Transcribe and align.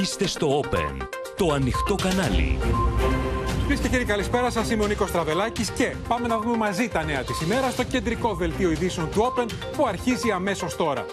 Είστε 0.00 0.26
στο 0.26 0.60
Open, 0.60 1.06
το 1.36 1.52
ανοιχτό 1.52 1.94
κανάλι. 1.94 2.58
Κυρίες 3.60 3.80
και 3.80 3.88
κύριοι, 3.88 4.04
καλησπέρα 4.04 4.50
σας. 4.50 4.70
Είμαι 4.70 4.84
ο 4.84 4.86
Νίκος 4.86 5.10
Τραβελάκης 5.10 5.70
και 5.70 5.94
πάμε 6.08 6.28
να 6.28 6.38
δούμε 6.38 6.56
μαζί 6.56 6.88
τα 6.88 7.04
νέα 7.04 7.22
της 7.22 7.40
ημέρας 7.40 7.72
στο 7.72 7.84
κεντρικό 7.84 8.34
δελτίο 8.34 8.70
ειδήσεων 8.70 9.10
του 9.10 9.32
Open 9.32 9.46
που 9.76 9.86
αρχίζει 9.86 10.30
αμέσως 10.30 10.76
τώρα. 10.76 11.04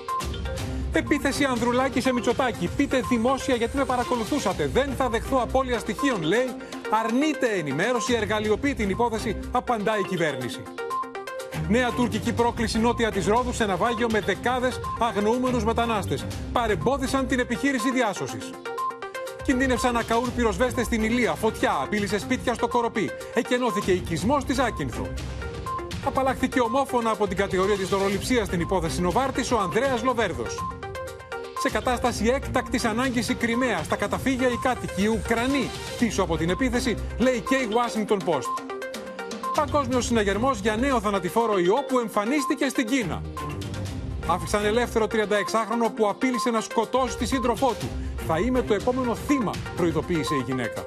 Επίθεση 0.94 1.44
Ανδρουλάκη 1.44 2.02
σε 2.02 2.14
Μητσοτάκη. 2.14 2.70
Πείτε 2.78 3.02
δημόσια 3.10 3.56
γιατί 3.56 3.78
με 3.78 3.86
παρακολουθούσατε. 3.86 4.70
Δεν 4.74 4.94
θα 4.98 5.10
δεχθώ 5.10 5.38
απώλεια 5.42 5.80
στοιχείων, 5.80 6.22
λέει. 6.22 6.48
Αρνείται 7.04 7.48
ενημέρωση, 7.58 8.14
εργαλειοποιεί 8.14 8.74
την 8.74 8.90
υπόθεση, 8.90 9.40
απαντάει 9.52 10.00
η 10.00 10.06
κυβέρνηση. 10.08 10.64
Νέα 11.70 11.92
τουρκική 11.92 12.34
πρόκληση 12.34 12.80
νότια 12.80 13.12
της 13.12 13.28
Ρόδου 13.28 13.54
σε 13.54 13.66
ναυάγιο 13.66 14.08
με 14.12 14.20
δεκάδες 14.20 14.80
αγνοούμενους 15.00 15.64
μετανάστες. 15.64 16.26
Παρεμπόδισαν 16.54 17.28
την 17.28 17.40
επιχείρηση 17.40 17.92
διάσωσης. 17.92 18.50
Κινδύνευσαν 19.44 19.94
να 19.94 20.04
καούν 20.04 20.36
πυροσβέστες 20.36 20.86
στην 20.86 21.04
Ηλία. 21.04 21.34
Φωτιά 21.34 21.80
απείλησε 21.84 22.20
σπίτια 22.20 22.54
στο 22.54 22.68
Κοροπή. 22.68 23.10
Εκενώθηκε 23.34 23.92
οικισμός 23.92 24.44
της 24.44 24.60
Άκυνθο. 24.60 25.08
Απαλλάχθηκε 26.06 26.60
ομόφωνα 26.60 27.10
από 27.12 27.28
την 27.28 27.38
κατηγορία 27.38 27.76
της 27.76 27.88
δωροληψίας 27.88 28.48
στην 28.48 28.60
υπόθεση 28.60 29.02
Νοβάρτης 29.02 29.52
ο 29.52 29.60
Ανδρέας 29.60 30.04
Λοβέρδος. 30.04 30.66
Σε 31.60 31.70
κατάσταση 31.70 32.26
έκτακτης 32.28 32.86
ανάγκης 32.86 33.30
η 33.30 33.36
Κρυμαία, 33.36 33.84
στα 33.84 33.96
καταφύγια 33.96 34.48
οι 34.48 34.58
κάτοικοι, 34.62 35.02
οι 35.04 35.08
Ουκρανοί 35.08 35.70
πίσω 36.00 36.24
από 36.24 36.38
την 36.38 36.50
επίθεση, 36.50 36.98
λέει 37.18 37.44
και 37.50 37.56
η 37.56 37.68
Washington 37.72 38.18
Post. 38.26 38.64
Παγκόσμιος 39.56 40.06
συναγερμός 40.06 40.60
για 40.60 40.76
νέο 40.76 41.02
θανατηφόρο 41.02 41.60
ιό 41.60 41.84
που 41.88 42.00
εμφανίστηκε 42.00 42.68
στην 42.68 42.88
Κίνα. 42.88 43.22
Άφησαν 44.28 44.66
ελεύθερο 44.66 45.08
36χρονο 45.12 45.94
που 45.96 46.10
απείλησε 46.10 46.50
να 46.50 46.62
σκοτώσει 46.62 47.18
τη 47.18 47.26
σύντροφό 47.26 47.76
του. 47.80 47.90
Θα 48.32 48.40
είμαι 48.40 48.62
το 48.62 48.74
επόμενο 48.74 49.16
θύμα, 49.16 49.52
προειδοποίησε 49.76 50.36
η 50.36 50.44
γυναίκα. 50.46 50.86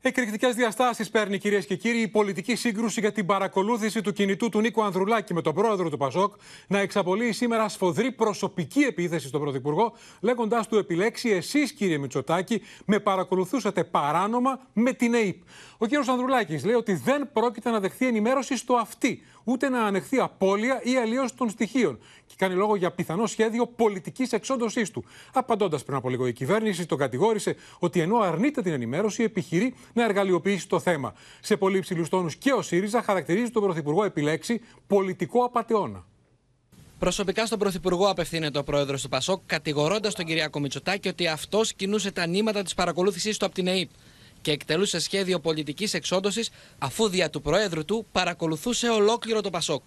Εκρηκτικές 0.00 0.54
διαστάσεις 0.54 1.10
παίρνει, 1.10 1.38
κυρίες 1.38 1.66
και 1.66 1.76
κύριοι, 1.76 2.00
η 2.00 2.08
πολιτική 2.08 2.56
σύγκρουση 2.56 3.00
για 3.00 3.12
την 3.12 3.26
παρακολούθηση 3.26 4.00
του 4.00 4.12
κινητού 4.12 4.48
του 4.48 4.60
Νίκο 4.60 4.82
Ανδρουλάκη 4.82 5.34
με 5.34 5.42
τον 5.42 5.54
πρόεδρο 5.54 5.90
του 5.90 5.96
Πασόκ 5.96 6.34
να 6.66 6.78
εξαπολύει 6.78 7.32
σήμερα 7.32 7.68
σφοδρή 7.68 8.12
προσωπική 8.12 8.80
επίθεση 8.80 9.26
στον 9.28 9.40
Πρωθυπουργό, 9.40 9.92
λέγοντάς 10.20 10.68
του 10.68 10.76
επιλέξει 10.76 11.28
εσείς, 11.28 11.72
κύριε 11.72 11.98
Μητσοτάκη, 11.98 12.62
με 12.84 12.98
παρακολουθούσατε 12.98 13.84
παράνομα 13.84 14.60
με 14.72 14.92
την 14.92 15.14
ΑΕΠ. 15.14 15.36
Ο 15.78 15.86
κύριος 15.86 16.08
Ανδρουλάκης 16.08 16.64
λέει 16.64 16.74
ότι 16.74 16.94
δεν 16.94 17.32
πρόκειται 17.32 17.70
να 17.70 17.80
δεχθεί 17.80 18.06
ενημέρωση 18.06 18.56
στο 18.56 18.74
αυτή, 18.74 19.22
ούτε 19.48 19.68
να 19.68 19.84
ανεχθεί 19.84 20.18
απώλεια 20.18 20.80
ή 20.82 20.96
αλλίωση 20.96 21.34
των 21.34 21.50
στοιχείων. 21.50 21.98
Και 22.26 22.34
κάνει 22.36 22.54
λόγο 22.54 22.76
για 22.76 22.90
πιθανό 22.90 23.26
σχέδιο 23.26 23.66
πολιτικής 23.66 24.32
εξόντωσής 24.32 24.90
του. 24.90 25.04
Απαντώντας 25.32 25.84
πριν 25.84 25.96
από 25.96 26.08
λίγο, 26.08 26.26
η 26.26 26.32
κυβέρνηση 26.32 26.86
τον 26.86 26.98
κατηγόρησε 26.98 27.56
ότι 27.78 28.00
ενώ 28.00 28.18
αρνείται 28.18 28.62
την 28.62 28.72
ενημέρωση, 28.72 29.22
επιχειρεί 29.22 29.74
να 29.92 30.04
εργαλειοποιήσει 30.04 30.68
το 30.68 30.80
θέμα. 30.80 31.14
Σε 31.40 31.56
πολύ 31.56 31.76
υψηλούς 31.76 32.08
τόνους 32.08 32.36
και 32.36 32.52
ο 32.52 32.62
ΣΥΡΙΖΑ 32.62 33.02
χαρακτηρίζει 33.02 33.50
τον 33.50 33.62
Πρωθυπουργό 33.62 34.04
επιλέξει 34.04 34.60
πολιτικό 34.86 35.44
απαταιώνα. 35.44 36.04
Προσωπικά 36.98 37.46
στον 37.46 37.58
Πρωθυπουργό 37.58 38.08
απευθύνεται 38.08 38.58
ο 38.58 38.64
πρόεδρος 38.64 39.02
του 39.02 39.08
Πασόκ, 39.08 39.42
κατηγορώντας 39.46 40.14
τον 40.14 40.24
Κυριάκο 40.24 40.60
Μητσοτάκη 40.60 41.08
ότι 41.08 41.26
αυτός 41.26 41.74
κινούσε 41.74 42.10
τα 42.10 42.26
νήματα 42.26 42.62
της 42.62 42.74
παρακολούθησής 42.74 43.36
του 43.36 43.44
από 43.46 43.54
την 43.54 43.66
ΕΕΠ 43.66 43.88
και 44.40 44.50
εκτελούσε 44.50 45.00
σχέδιο 45.00 45.38
πολιτικής 45.40 45.94
εξόντωσης 45.94 46.50
αφού 46.78 47.08
δια 47.08 47.30
του 47.30 47.42
Προέδρου 47.42 47.84
του 47.84 48.06
παρακολουθούσε 48.12 48.88
ολόκληρο 48.88 49.40
το 49.40 49.50
Πασόκ. 49.50 49.82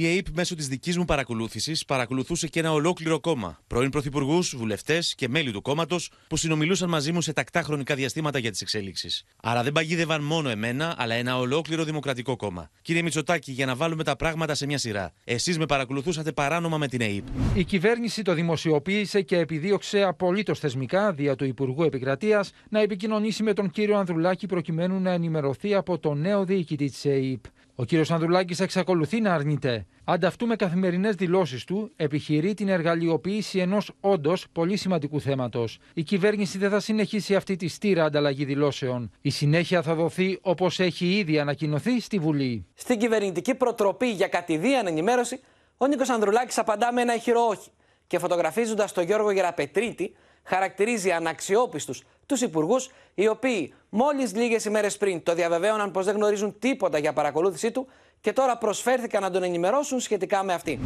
Η 0.00 0.06
ΑΕΠ 0.06 0.26
μέσω 0.34 0.54
της 0.54 0.68
δικής 0.68 0.96
μου 0.96 1.04
παρακολούθησης 1.04 1.84
παρακολουθούσε 1.84 2.46
και 2.48 2.60
ένα 2.60 2.72
ολόκληρο 2.72 3.20
κόμμα. 3.20 3.58
Πρώην 3.66 3.90
πρωθυπουργούς, 3.90 4.56
βουλευτές 4.56 5.14
και 5.14 5.28
μέλη 5.28 5.52
του 5.52 5.62
κόμματος 5.62 6.10
που 6.28 6.36
συνομιλούσαν 6.36 6.88
μαζί 6.88 7.12
μου 7.12 7.20
σε 7.20 7.32
τακτά 7.32 7.62
χρονικά 7.62 7.94
διαστήματα 7.94 8.38
για 8.38 8.50
τις 8.50 8.60
εξέλιξεις. 8.60 9.24
Άρα 9.42 9.62
δεν 9.62 9.72
παγίδευαν 9.72 10.22
μόνο 10.22 10.48
εμένα, 10.48 10.94
αλλά 10.98 11.14
ένα 11.14 11.38
ολόκληρο 11.38 11.84
δημοκρατικό 11.84 12.36
κόμμα. 12.36 12.70
Κύριε 12.82 13.02
Μητσοτάκη, 13.02 13.52
για 13.52 13.66
να 13.66 13.74
βάλουμε 13.74 14.04
τα 14.04 14.16
πράγματα 14.16 14.54
σε 14.54 14.66
μια 14.66 14.78
σειρά. 14.78 15.12
Εσείς 15.24 15.58
με 15.58 15.66
παρακολουθούσατε 15.66 16.32
παράνομα 16.32 16.78
με 16.78 16.88
την 16.88 17.00
ΑΕΠ. 17.00 17.24
Η 17.54 17.64
κυβέρνηση 17.64 18.22
το 18.22 18.34
δημοσιοποίησε 18.34 19.22
και 19.22 19.36
επιδίωξε 19.38 20.02
απολύτως 20.02 20.58
θεσμικά, 20.58 21.12
δια 21.12 21.34
του 21.34 21.44
Υπουργού 21.44 21.82
Επικρατείας, 21.82 22.50
να 22.68 22.80
επικοινωνήσει 22.80 23.42
με 23.42 23.52
τον 23.52 23.70
κύριο 23.70 23.98
Ανδρουλάκη 23.98 24.46
προκειμένου 24.46 25.00
να 25.00 25.10
ενημερωθεί 25.10 25.74
από 25.74 25.98
τον 25.98 26.20
νέο 26.20 26.44
διοικητή 26.44 26.90
της 26.90 27.04
ΑΕΠ. 27.04 27.44
Ο 27.80 27.84
κύριος 27.84 28.10
Ανδρουλάκης 28.10 28.60
εξακολουθεί 28.60 29.20
να 29.20 29.34
αρνείται. 29.34 29.86
Ανταυτού 30.04 30.46
με 30.46 30.56
καθημερινές 30.56 31.14
δηλώσεις 31.14 31.64
του, 31.64 31.92
επιχειρεί 31.96 32.54
την 32.54 32.68
εργαλειοποίηση 32.68 33.58
ενός 33.58 33.92
όντως 34.00 34.46
πολύ 34.52 34.76
σημαντικού 34.76 35.20
θέματος. 35.20 35.78
Η 35.94 36.02
κυβέρνηση 36.02 36.58
δεν 36.58 36.70
θα 36.70 36.80
συνεχίσει 36.80 37.34
αυτή 37.34 37.56
τη 37.56 37.68
στήρα 37.68 38.04
ανταλλαγή 38.04 38.44
δηλώσεων. 38.44 39.10
Η 39.20 39.30
συνέχεια 39.30 39.82
θα 39.82 39.94
δοθεί 39.94 40.38
όπως 40.42 40.80
έχει 40.80 41.18
ήδη 41.18 41.38
ανακοινωθεί 41.38 42.00
στη 42.00 42.18
Βουλή. 42.18 42.66
Στην 42.74 42.98
κυβερνητική 42.98 43.54
προτροπή 43.54 44.10
για 44.10 44.28
κατηδίαν 44.28 44.86
ενημέρωση, 44.86 45.40
ο 45.76 45.86
Νίκος 45.86 46.08
Ανδρουλάκης 46.08 46.58
απαντά 46.58 46.92
με 46.92 47.00
ένα 47.00 47.14
ηχηρό 47.14 47.40
όχι. 47.40 47.70
Και 48.06 48.18
φωτογραφίζοντας 48.18 48.92
τον 48.92 49.04
Γιώργο 49.04 49.30
Γεραπετρίτη, 49.30 50.14
χαρακτηρίζει 50.42 51.10
αναξιόπιστους 51.10 52.02
τους 52.28 52.40
υπουργούς, 52.40 52.90
οι 53.14 53.28
οποίοι 53.28 53.74
μόλις 53.88 54.34
λίγες 54.34 54.64
ημέρες 54.64 54.96
πριν 54.96 55.22
το 55.22 55.34
διαβεβαίωναν 55.34 55.90
πως 55.90 56.04
δεν 56.04 56.14
γνωρίζουν 56.14 56.58
τίποτα 56.58 56.98
για 56.98 57.12
παρακολούθησή 57.12 57.70
του 57.70 57.86
και 58.20 58.32
τώρα 58.32 58.58
προσφέρθηκαν 58.58 59.22
να 59.22 59.30
τον 59.30 59.42
ενημερώσουν 59.42 60.00
σχετικά 60.00 60.42
με 60.42 60.52
αυτή. 60.52 60.80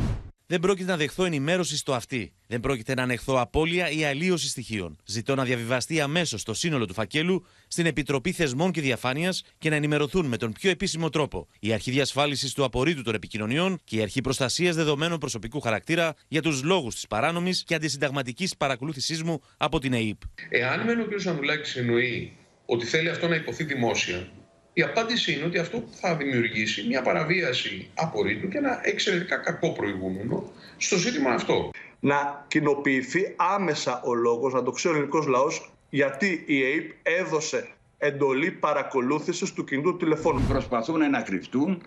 Δεν 0.53 0.61
πρόκειται 0.61 0.91
να 0.91 0.97
δεχθώ 0.97 1.25
ενημέρωση 1.25 1.77
στο 1.77 1.95
αυτή. 1.95 2.33
Δεν 2.47 2.61
πρόκειται 2.61 2.95
να 2.95 3.03
ανεχθώ 3.03 3.41
απώλεια 3.41 3.91
ή 3.91 4.05
αλλίωση 4.05 4.49
στοιχείων. 4.49 4.97
Ζητώ 5.05 5.35
να 5.35 5.45
διαβιβαστεί 5.45 6.01
αμέσως 6.01 6.43
το 6.43 6.55
σύνολο 6.55 6.87
του 6.87 6.95
φακέλου 6.95 7.47
στην 7.67 7.87
Επιτροπή 7.87 8.33
Θεσμών 8.33 8.71
και 8.71 8.81
Διαφάνειας 8.81 9.45
και 9.59 9.71
να 9.71 9.77
ενημερωθούν 9.77 10.27
με 10.27 10.37
τον 10.37 10.53
πιο 10.53 10.71
επίσημο 10.71 11.09
τρόπο 11.09 11.49
η 11.61 11.73
Αρχή 11.73 11.91
Διασφάλισης 11.91 12.53
του 12.53 12.65
Απορρίτου 12.65 13.03
των 13.03 13.15
Επικοινωνιών 13.15 13.81
και 13.85 13.97
η 13.97 14.03
Αρχή 14.03 14.21
Προστασίας 14.21 14.77
Δεδομένων 14.77 15.19
Προσωπικού 15.19 15.61
Χαρακτήρα 15.61 16.15
για 16.29 16.43
τους 16.43 16.63
λόγους 16.63 16.95
της 16.95 17.07
παράνομης 17.07 17.65
και 17.65 17.75
αντισυνταγματικής 17.75 18.57
παρακολούθησής 18.57 19.23
μου 19.23 19.43
από 19.57 19.79
την 19.79 19.93
ΕΕΠ. 19.93 20.21
Εάν 20.49 20.85
μεν 20.85 21.01
ο 21.01 21.05
κ. 21.05 21.27
Ανδουλάκη 21.27 21.79
εννοεί 21.79 22.37
ότι 22.67 22.87
θέλει 22.87 23.09
αυτό 23.09 23.29
να 23.29 23.35
υποθεί 23.35 23.65
δημόσια, 23.65 24.29
η 24.73 24.83
απάντηση 24.83 25.33
είναι 25.33 25.45
ότι 25.45 25.59
αυτό 25.59 25.85
θα 25.91 26.17
δημιουργήσει 26.17 26.87
μια 26.87 27.03
παραβίαση 27.03 27.91
απορρίτου 27.95 28.49
και 28.49 28.59
ένα 28.59 28.81
εξαιρετικά 28.83 29.37
κακό 29.37 29.73
προηγούμενο 29.73 30.53
στο 30.77 30.97
ζήτημα 30.97 31.31
αυτό. 31.31 31.71
Να 32.01 32.45
κοινοποιηθεί 32.49 33.35
άμεσα 33.37 34.03
ο 34.03 34.15
λόγος, 34.15 34.53
να 34.53 34.63
το 34.63 34.71
ξέρει 34.71 34.95
ο 34.95 34.97
ελληνικός 34.97 35.27
λαός, 35.27 35.73
γιατί 35.91 36.45
η 36.47 36.63
ΑΕΠ 36.63 36.91
έδωσε 37.03 37.69
εντολή 37.99 38.51
παρακολούθησης 38.51 39.53
του 39.53 39.65
κινητού 39.65 39.97
τηλεφώνου. 39.97 40.45
Προσπαθούν 40.49 41.11
να 41.11 41.23
κρυφτούν, 41.23 41.83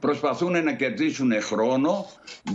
προσπαθούν 0.00 0.64
να 0.64 0.72
κερδίσουν 0.72 1.42
χρόνο, 1.42 2.06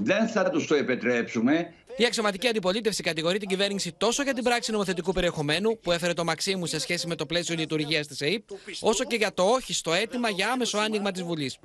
δεν 0.03 0.28
θα 0.28 0.50
τους 0.50 0.68
το 0.68 0.75
επιτρέψουμε. 0.75 1.74
Η 1.99 2.05
αξιωματική 2.05 2.47
αντιπολίτευση 2.47 3.03
κατηγορεί 3.03 3.37
την 3.39 3.47
κυβέρνηση 3.47 3.91
τόσο 3.97 4.23
για 4.23 4.33
την 4.33 4.43
πράξη 4.43 4.71
νομοθετικού 4.71 5.13
περιεχομένου 5.13 5.79
που 5.79 5.91
έφερε 5.91 6.13
το 6.13 6.23
Μαξίμου 6.23 6.65
σε 6.65 6.79
σχέση 6.79 7.07
με 7.07 7.15
το 7.15 7.25
πλαίσιο 7.25 7.55
λειτουργίας 7.55 8.07
της 8.07 8.21
ΕΕΠ, 8.21 8.43
όσο 8.79 9.03
και 9.03 9.15
για 9.15 9.33
το 9.33 9.43
όχι 9.43 9.73
στο 9.73 9.93
αίτημα 9.93 10.29
για 10.29 10.51
άμεσο 10.51 10.77
άνοιγμα 10.77 11.11
της 11.11 11.23
Βουλής. 11.23 11.57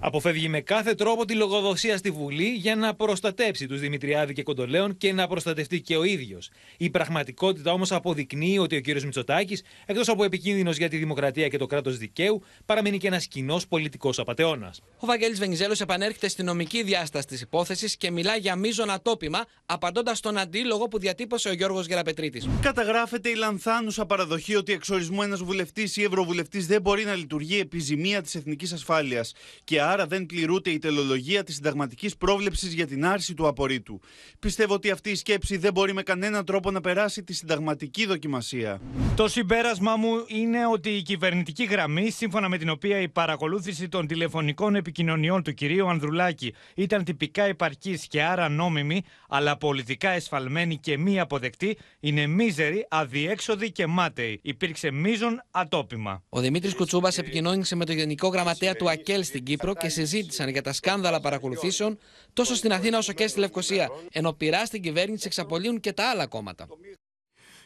Αποφεύγει 0.00 0.48
με 0.48 0.60
κάθε 0.60 0.94
τρόπο 0.94 1.24
τη 1.24 1.34
λογοδοσία 1.34 1.96
στη 1.96 2.10
Βουλή 2.10 2.48
για 2.48 2.76
να 2.76 2.94
προστατέψει 2.94 3.66
τους 3.66 3.80
Δημητριάδη 3.80 4.32
και 4.32 4.42
Κοντολέων 4.42 4.96
και 4.96 5.12
να 5.12 5.26
προστατευτεί 5.26 5.80
και 5.80 5.96
ο 5.96 6.04
ίδιος. 6.04 6.50
Η 6.76 6.90
πραγματικότητα 6.90 7.72
όμως 7.72 7.92
αποδεικνύει 7.92 8.58
ότι 8.58 8.76
ο 8.76 8.80
κ. 8.80 9.02
Μητσοτάκης, 9.02 9.62
εκτός 9.86 10.08
από 10.08 10.24
επικίνδυνος 10.24 10.76
για 10.76 10.88
τη 10.88 10.96
δημοκρατία 10.96 11.48
και 11.48 11.58
το 11.58 11.66
κράτος 11.66 11.98
δικαίου, 11.98 12.42
παραμένει 12.66 12.98
και 12.98 13.06
ένας 13.06 13.26
κοινός 13.26 13.66
πολιτικός 13.66 14.18
απαταιώνας. 14.18 14.80
Ο 14.98 15.06
Βαγγέλης 15.06 15.38
Βενιζέλος 15.38 15.80
επανέρχεται 15.80 16.28
στη 16.28 16.42
νομική 16.42 16.82
διάσταση 16.82 17.26
της 17.26 17.40
υπόθεσης 17.40 17.96
και 17.96 18.10
μιλά 18.10 18.36
για 18.36 18.56
μείζωνα 18.56 19.00
τόπιμα, 19.00 19.44
απαντώντας 19.78 20.18
στον 20.18 20.38
αντίλογο 20.38 20.88
που 20.88 20.98
διατύπωσε 20.98 21.48
ο 21.48 21.52
Γιώργος 21.52 21.86
Γεραπετρίτης. 21.86 22.48
Καταγράφεται 22.60 23.28
η 23.28 23.34
λανθάνουσα 23.34 24.06
παραδοχή 24.06 24.56
ότι 24.56 24.72
εξορισμού 24.72 25.22
ένας 25.22 25.42
βουλευτής 25.42 25.96
ή 25.96 26.02
ευρωβουλευτής 26.02 26.66
δεν 26.66 26.80
μπορεί 26.80 27.04
να 27.04 27.14
λειτουργεί 27.14 27.58
επιζημία 27.58 28.22
της 28.22 28.34
εθνικής 28.34 28.72
ασφάλειας 28.72 29.32
και 29.64 29.80
άρα 29.80 30.06
δεν 30.06 30.26
πληρούνται 30.26 30.70
η 30.70 30.78
τελολογία 30.78 31.44
της 31.44 31.54
συνταγματικής 31.54 32.16
πρόβλεψης 32.16 32.72
για 32.72 32.86
την 32.86 33.06
άρση 33.06 33.34
του 33.34 33.46
απορρίτου. 33.46 34.00
Πιστεύω 34.38 34.74
ότι 34.74 34.90
αυτή 34.90 35.10
η 35.10 35.14
σκέψη 35.14 35.56
δεν 35.56 35.72
μπορεί 35.72 35.92
με 35.92 36.02
κανέναν 36.02 36.44
τρόπο 36.44 36.70
να 36.70 36.80
περάσει 36.80 37.22
τη 37.22 37.32
συνταγματική 37.32 38.06
δοκιμασία. 38.06 38.80
Το 39.16 39.28
συμπέρασμα 39.28 39.96
μου 39.96 40.10
είναι 40.26 40.66
ότι 40.72 40.90
η 40.90 41.02
κυβερνητική 41.02 41.64
γραμμή, 41.64 42.10
σύμφωνα 42.10 42.48
με 42.48 42.58
την 42.58 42.68
οποία 42.68 43.00
η 43.00 43.08
παρακολούθηση 43.08 43.88
των 43.88 44.06
τηλεφωνικών 44.06 44.74
επικοινωνιών 44.74 45.42
του 45.42 45.54
κυρίου 45.54 45.88
Ανδρουλάκη 45.88 46.54
ήταν 46.74 47.04
τυπικά 47.04 47.42
επαρκής 47.42 48.06
και 48.06 48.22
άρα 48.22 48.48
νόμιμη, 48.48 49.02
αλλά 49.28 49.50
από 49.50 49.67
πολιτικά 49.68 50.10
εσφαλμένη 50.10 50.76
και 50.76 50.98
μη 50.98 51.20
αποδεκτή, 51.20 51.78
είναι 52.00 52.26
μίζερη, 52.26 52.86
αδιέξοδη 52.88 53.72
και 53.72 53.86
μάταιη. 53.86 54.40
Υπήρξε 54.42 54.90
μείζον 54.90 55.42
ατόπιμα. 55.50 56.22
Ο 56.28 56.40
Δημήτρης 56.40 56.74
Κουτσούμπας 56.74 57.18
επικοινώνησε 57.18 57.76
με 57.76 57.84
τον 57.84 57.96
Γενικό 57.96 58.28
Γραμματέα 58.28 58.74
του 58.76 58.90
ΑΚΕΛ 58.90 59.24
στην 59.24 59.44
Κύπρο 59.44 59.74
και 59.74 59.88
συζήτησαν 59.88 60.48
για 60.48 60.62
τα 60.62 60.72
σκάνδαλα 60.72 61.20
παρακολουθήσεων 61.20 61.98
τόσο 62.32 62.54
στην 62.54 62.72
Αθήνα 62.72 62.98
όσο 62.98 63.12
και 63.12 63.26
στη 63.26 63.38
Λευκοσία. 63.38 63.88
Ενώ 64.12 64.32
πειρά 64.32 64.64
στην 64.64 64.82
κυβέρνηση 64.82 65.26
εξαπολύουν 65.26 65.80
και 65.80 65.92
τα 65.92 66.10
άλλα 66.10 66.26
κόμματα. 66.26 66.66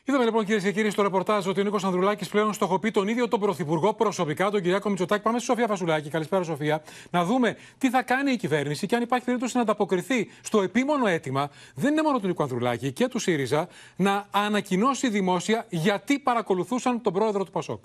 Είδαμε 0.05 0.25
λοιπόν 0.25 0.45
κυρίες 0.45 0.63
και 0.63 0.73
κύριοι 0.73 0.91
στο 0.91 1.03
ρεπορτάζ 1.03 1.47
ότι 1.47 1.61
ο 1.61 1.63
Νίκος 1.63 1.85
Ανδρουλάκης 1.85 2.29
πλέον 2.29 2.53
στοχοποιεί 2.53 2.91
τον 2.91 3.09
ίδιο 3.09 3.29
τον 3.29 3.41
Πρωθυπουργό 3.41 3.95
προσωπικά, 3.95 4.51
τον 4.51 4.63
Κυριάκο 4.63 4.89
Μητσοτάκη. 4.89 5.23
Πάμε 5.23 5.39
στη 5.39 5.47
Σοφία 5.47 5.67
Φασουλάκη. 5.67 6.11
Καλησπέρα, 6.11 6.43
Σοφία. 6.43 6.83
Να 7.11 7.25
δούμε 7.25 7.57
τι 7.79 7.91
θα 7.91 8.03
κάνει 8.03 8.33
η 8.33 8.37
κυβέρνηση 8.37 8.87
και 8.87 8.97
αν 8.97 9.03
υπάρχει 9.03 9.25
περίπτωση 9.25 9.57
να 9.57 9.63
ανταποκριθεί 9.63 10.31
στο 10.43 10.63
επίμονο 10.63 11.07
αίτημα, 11.07 11.51
δεν 11.75 11.93
είναι 11.93 12.03
μόνο 12.03 12.21
του 12.21 12.27
Νίκο 12.27 12.43
Ανδρουλάκη 12.43 12.93
και 12.93 13.09
του 13.09 13.19
ΣΥΡΙΖΑ, 13.19 13.69
να 13.97 14.27
ανακοινώσει 14.31 15.09
δημόσια 15.09 15.67
γιατί 15.69 16.19
παρακολουθούσαν 16.19 17.03
τον 17.03 17.13
πρόεδρο 17.13 17.45
του 17.45 17.51
Πασόκ. 17.51 17.85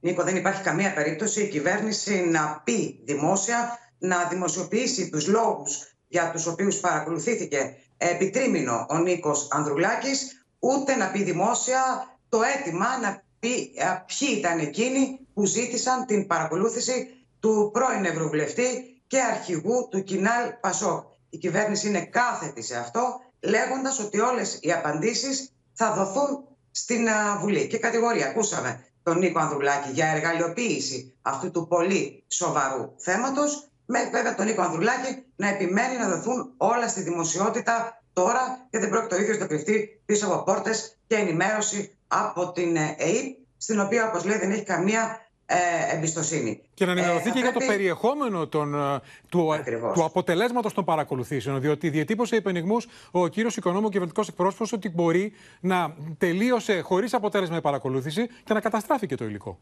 Νίκο, 0.00 0.22
δεν 0.22 0.36
υπάρχει 0.36 0.62
καμία 0.62 0.94
περίπτωση 0.94 1.42
η 1.42 1.48
κυβέρνηση 1.48 2.28
να 2.30 2.60
πει 2.64 3.00
δημόσια, 3.04 3.78
να 3.98 4.24
δημοσιοποιήσει 4.24 5.10
τους 5.10 5.26
λόγους 5.26 5.93
για 6.08 6.30
τους 6.30 6.46
οποίους 6.46 6.76
παρακολουθήθηκε 6.80 7.76
επιτρίμηνο 7.96 8.86
ο 8.88 8.98
Νίκος 8.98 9.48
Ανδρουλάκης, 9.50 10.46
ούτε 10.58 10.96
να 10.96 11.10
πει 11.10 11.22
δημόσια 11.22 12.08
το 12.28 12.40
αίτημα 12.42 12.98
να 12.98 13.22
πει 13.38 13.70
ποιοι 14.06 14.28
ήταν 14.38 14.58
εκείνοι 14.58 15.18
που 15.34 15.44
ζήτησαν 15.44 16.06
την 16.06 16.26
παρακολούθηση 16.26 17.08
του 17.40 17.70
πρώην 17.72 18.04
Ευρωβουλευτή 18.04 19.00
και 19.06 19.20
αρχηγού 19.20 19.88
του 19.90 20.02
Κινάλ 20.02 20.50
Πασόκ. 20.60 21.12
Η 21.30 21.38
κυβέρνηση 21.38 21.88
είναι 21.88 22.04
κάθετη 22.04 22.62
σε 22.62 22.76
αυτό, 22.76 23.20
λέγοντας 23.40 23.98
ότι 23.98 24.20
όλες 24.20 24.58
οι 24.62 24.72
απαντήσεις 24.72 25.52
θα 25.72 25.92
δοθούν 25.92 26.44
στην 26.70 27.08
Βουλή. 27.40 27.66
Και 27.66 27.78
κατηγορία, 27.78 28.26
ακούσαμε 28.26 28.84
τον 29.02 29.18
Νίκο 29.18 29.38
Ανδρουλάκη 29.38 29.90
για 29.90 30.06
εργαλειοποίηση 30.06 31.14
αυτού 31.22 31.50
του 31.50 31.66
πολύ 31.66 32.24
σοβαρού 32.28 32.94
θέματος 32.96 33.68
με 33.86 34.08
βέβαια 34.12 34.34
τον 34.34 34.46
Νίκο 34.46 34.62
Ανδρουλάκη 34.62 35.24
να 35.36 35.48
επιμένει 35.48 35.96
να 35.96 36.08
δοθούν 36.08 36.52
όλα 36.56 36.88
στη 36.88 37.02
δημοσιότητα 37.02 38.02
τώρα 38.12 38.66
και 38.70 38.78
δεν 38.78 38.88
πρόκειται 38.88 39.14
ο 39.14 39.18
ίδιος 39.18 39.38
να 39.38 39.46
κρυφτεί 39.46 40.00
πίσω 40.04 40.26
από 40.26 40.42
πόρτες 40.42 40.98
και 41.06 41.14
ενημέρωση 41.14 41.96
από 42.08 42.52
την 42.52 42.76
ΕΕΠ, 42.76 43.36
στην 43.56 43.80
οποία, 43.80 44.08
όπως 44.08 44.24
λέει, 44.24 44.38
δεν 44.38 44.50
έχει 44.50 44.62
καμία 44.62 45.24
ε, 45.46 45.56
εμπιστοσύνη. 45.96 46.62
Και 46.74 46.84
να 46.84 46.92
ενημερωθεί 46.92 47.28
ε, 47.28 47.32
και 47.32 47.38
για 47.38 47.52
το 47.52 47.60
περιεχόμενο 47.66 48.46
των, 48.46 48.74
ε, 48.74 49.00
του, 49.28 49.48
του 49.94 50.04
αποτελέσματος 50.04 50.74
των 50.74 50.84
παρακολουθήσεων. 50.84 51.60
Διότι 51.60 51.90
διατύπωσε 51.90 52.36
υπενιγμού 52.36 52.76
ο 53.10 53.28
κύριος 53.28 53.56
Οικονόμου 53.56 53.88
κυβερνητικό 53.88 54.26
εκπρόσωπος 54.28 54.72
ότι 54.72 54.88
μπορεί 54.88 55.32
να 55.60 55.94
τελείωσε 56.18 56.80
χωρίς 56.80 57.14
αποτέλεσμα 57.14 57.56
η 57.56 57.60
παρακολούθηση 57.60 58.26
και 58.44 58.54
να 58.54 58.60
καταστράφηκε 58.60 59.14
το 59.14 59.24
υλικό. 59.24 59.58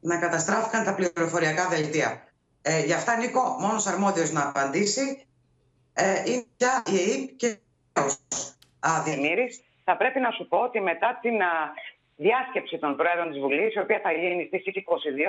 Να 0.00 0.18
καταστράφηκαν 0.18 0.84
τα 0.84 0.94
πληροφοριακά 0.94 1.68
δελτία. 1.68 2.29
Ε, 2.62 2.80
γι' 2.80 2.92
αυτά, 2.92 3.16
Νίκο, 3.16 3.56
μόνος 3.60 3.86
αρμόδιος 3.86 4.30
να 4.32 4.48
απαντήσει 4.48 5.26
ε, 5.94 6.22
είναι 6.26 6.44
πια 6.56 6.82
η 6.92 6.96
ΕΕΠ 7.10 7.36
και 7.36 7.58
ο 7.92 9.02
Δημήρης. 9.04 9.62
Θα 9.84 9.96
πρέπει 9.96 10.20
να 10.20 10.30
σου 10.30 10.48
πω 10.48 10.58
ότι 10.58 10.80
μετά 10.80 11.18
την 11.22 11.42
α, 11.42 11.52
διάσκεψη 12.16 12.78
των 12.78 12.96
Πρόεδρων 12.96 13.28
της 13.30 13.40
Βουλής, 13.40 13.74
η 13.74 13.78
οποία 13.78 14.00
θα 14.02 14.12
γίνει 14.12 14.44
στις 14.46 14.62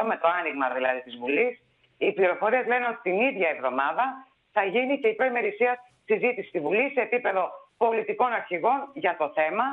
22, 0.02 0.08
με 0.08 0.18
το 0.22 0.28
άνοιγμα 0.40 0.70
δηλαδή 0.70 1.02
της 1.02 1.16
Βουλής, 1.18 1.62
οι 1.98 2.12
πληροφορίες 2.12 2.66
λένε 2.68 2.86
ότι 2.92 3.02
την 3.02 3.18
ίδια 3.30 3.50
εβδομάδα 3.50 4.28
θα 4.52 4.64
γίνει 4.64 5.00
και 5.00 5.08
η 5.08 5.14
προημερησία 5.14 5.80
συζήτηση 6.06 6.48
στη 6.48 6.60
Βουλή 6.60 6.92
σε 6.96 7.02
επίπεδο 7.02 7.44
πολιτικών 7.78 8.32
αρχηγών 8.34 8.80
για 8.94 9.16
το 9.18 9.32
θέμα. 9.38 9.66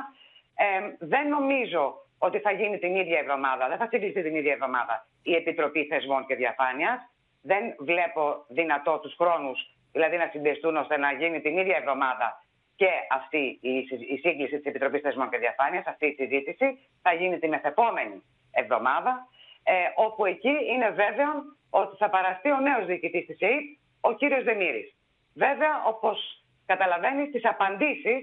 Ε, 0.55 0.65
δεν 0.99 1.27
νομίζω 1.27 1.83
ότι 2.17 2.39
θα 2.39 2.51
γίνει 2.51 2.77
την 2.79 2.95
ίδια 2.95 3.19
εβδομάδα, 3.19 3.67
δεν 3.67 3.77
θα 3.77 3.87
συζητηθεί 3.91 4.21
την 4.21 4.35
ίδια 4.35 4.53
εβδομάδα 4.53 5.07
η 5.21 5.33
Επιτροπή 5.35 5.85
Θεσμών 5.85 6.25
και 6.25 6.35
Διαφάνειας 6.35 6.99
δεν 7.41 7.75
βλέπω 7.79 8.45
δυνατό 8.47 8.99
τους 8.99 9.15
χρόνους, 9.15 9.75
δηλαδή 9.91 10.17
να 10.17 10.29
συμπιεστούν 10.31 10.77
ώστε 10.77 10.97
να 10.97 11.11
γίνει 11.11 11.41
την 11.41 11.57
ίδια 11.57 11.77
εβδομάδα 11.77 12.43
και 12.75 12.89
αυτή 13.11 13.59
η, 13.61 14.17
σύγκληση 14.21 14.57
της 14.57 14.65
Επιτροπής 14.65 15.01
Θεσμών 15.01 15.29
και 15.29 15.37
Διαφάνειας, 15.37 15.85
αυτή 15.85 16.05
η 16.05 16.13
συζήτηση, 16.13 16.79
θα 17.01 17.13
γίνει 17.13 17.39
την 17.39 17.49
μεθεπόμενη 17.49 18.23
εβδομάδα, 18.51 19.27
ε, 19.63 19.73
όπου 19.95 20.25
εκεί 20.25 20.55
είναι 20.71 20.89
βέβαιο 20.89 21.31
ότι 21.69 21.97
θα 21.97 22.09
παραστεί 22.09 22.51
ο 22.51 22.59
νέος 22.59 22.85
διοικητής 22.85 23.25
της 23.25 23.39
ΕΕΠ, 23.39 23.65
ο 24.01 24.13
κύριος 24.13 24.43
Δεμήρης. 24.43 24.95
Βέβαια, 25.33 25.83
όπως 25.85 26.43
καταλαβαίνεις, 26.65 27.31
τις 27.31 27.45
απαντήσεις 27.45 28.19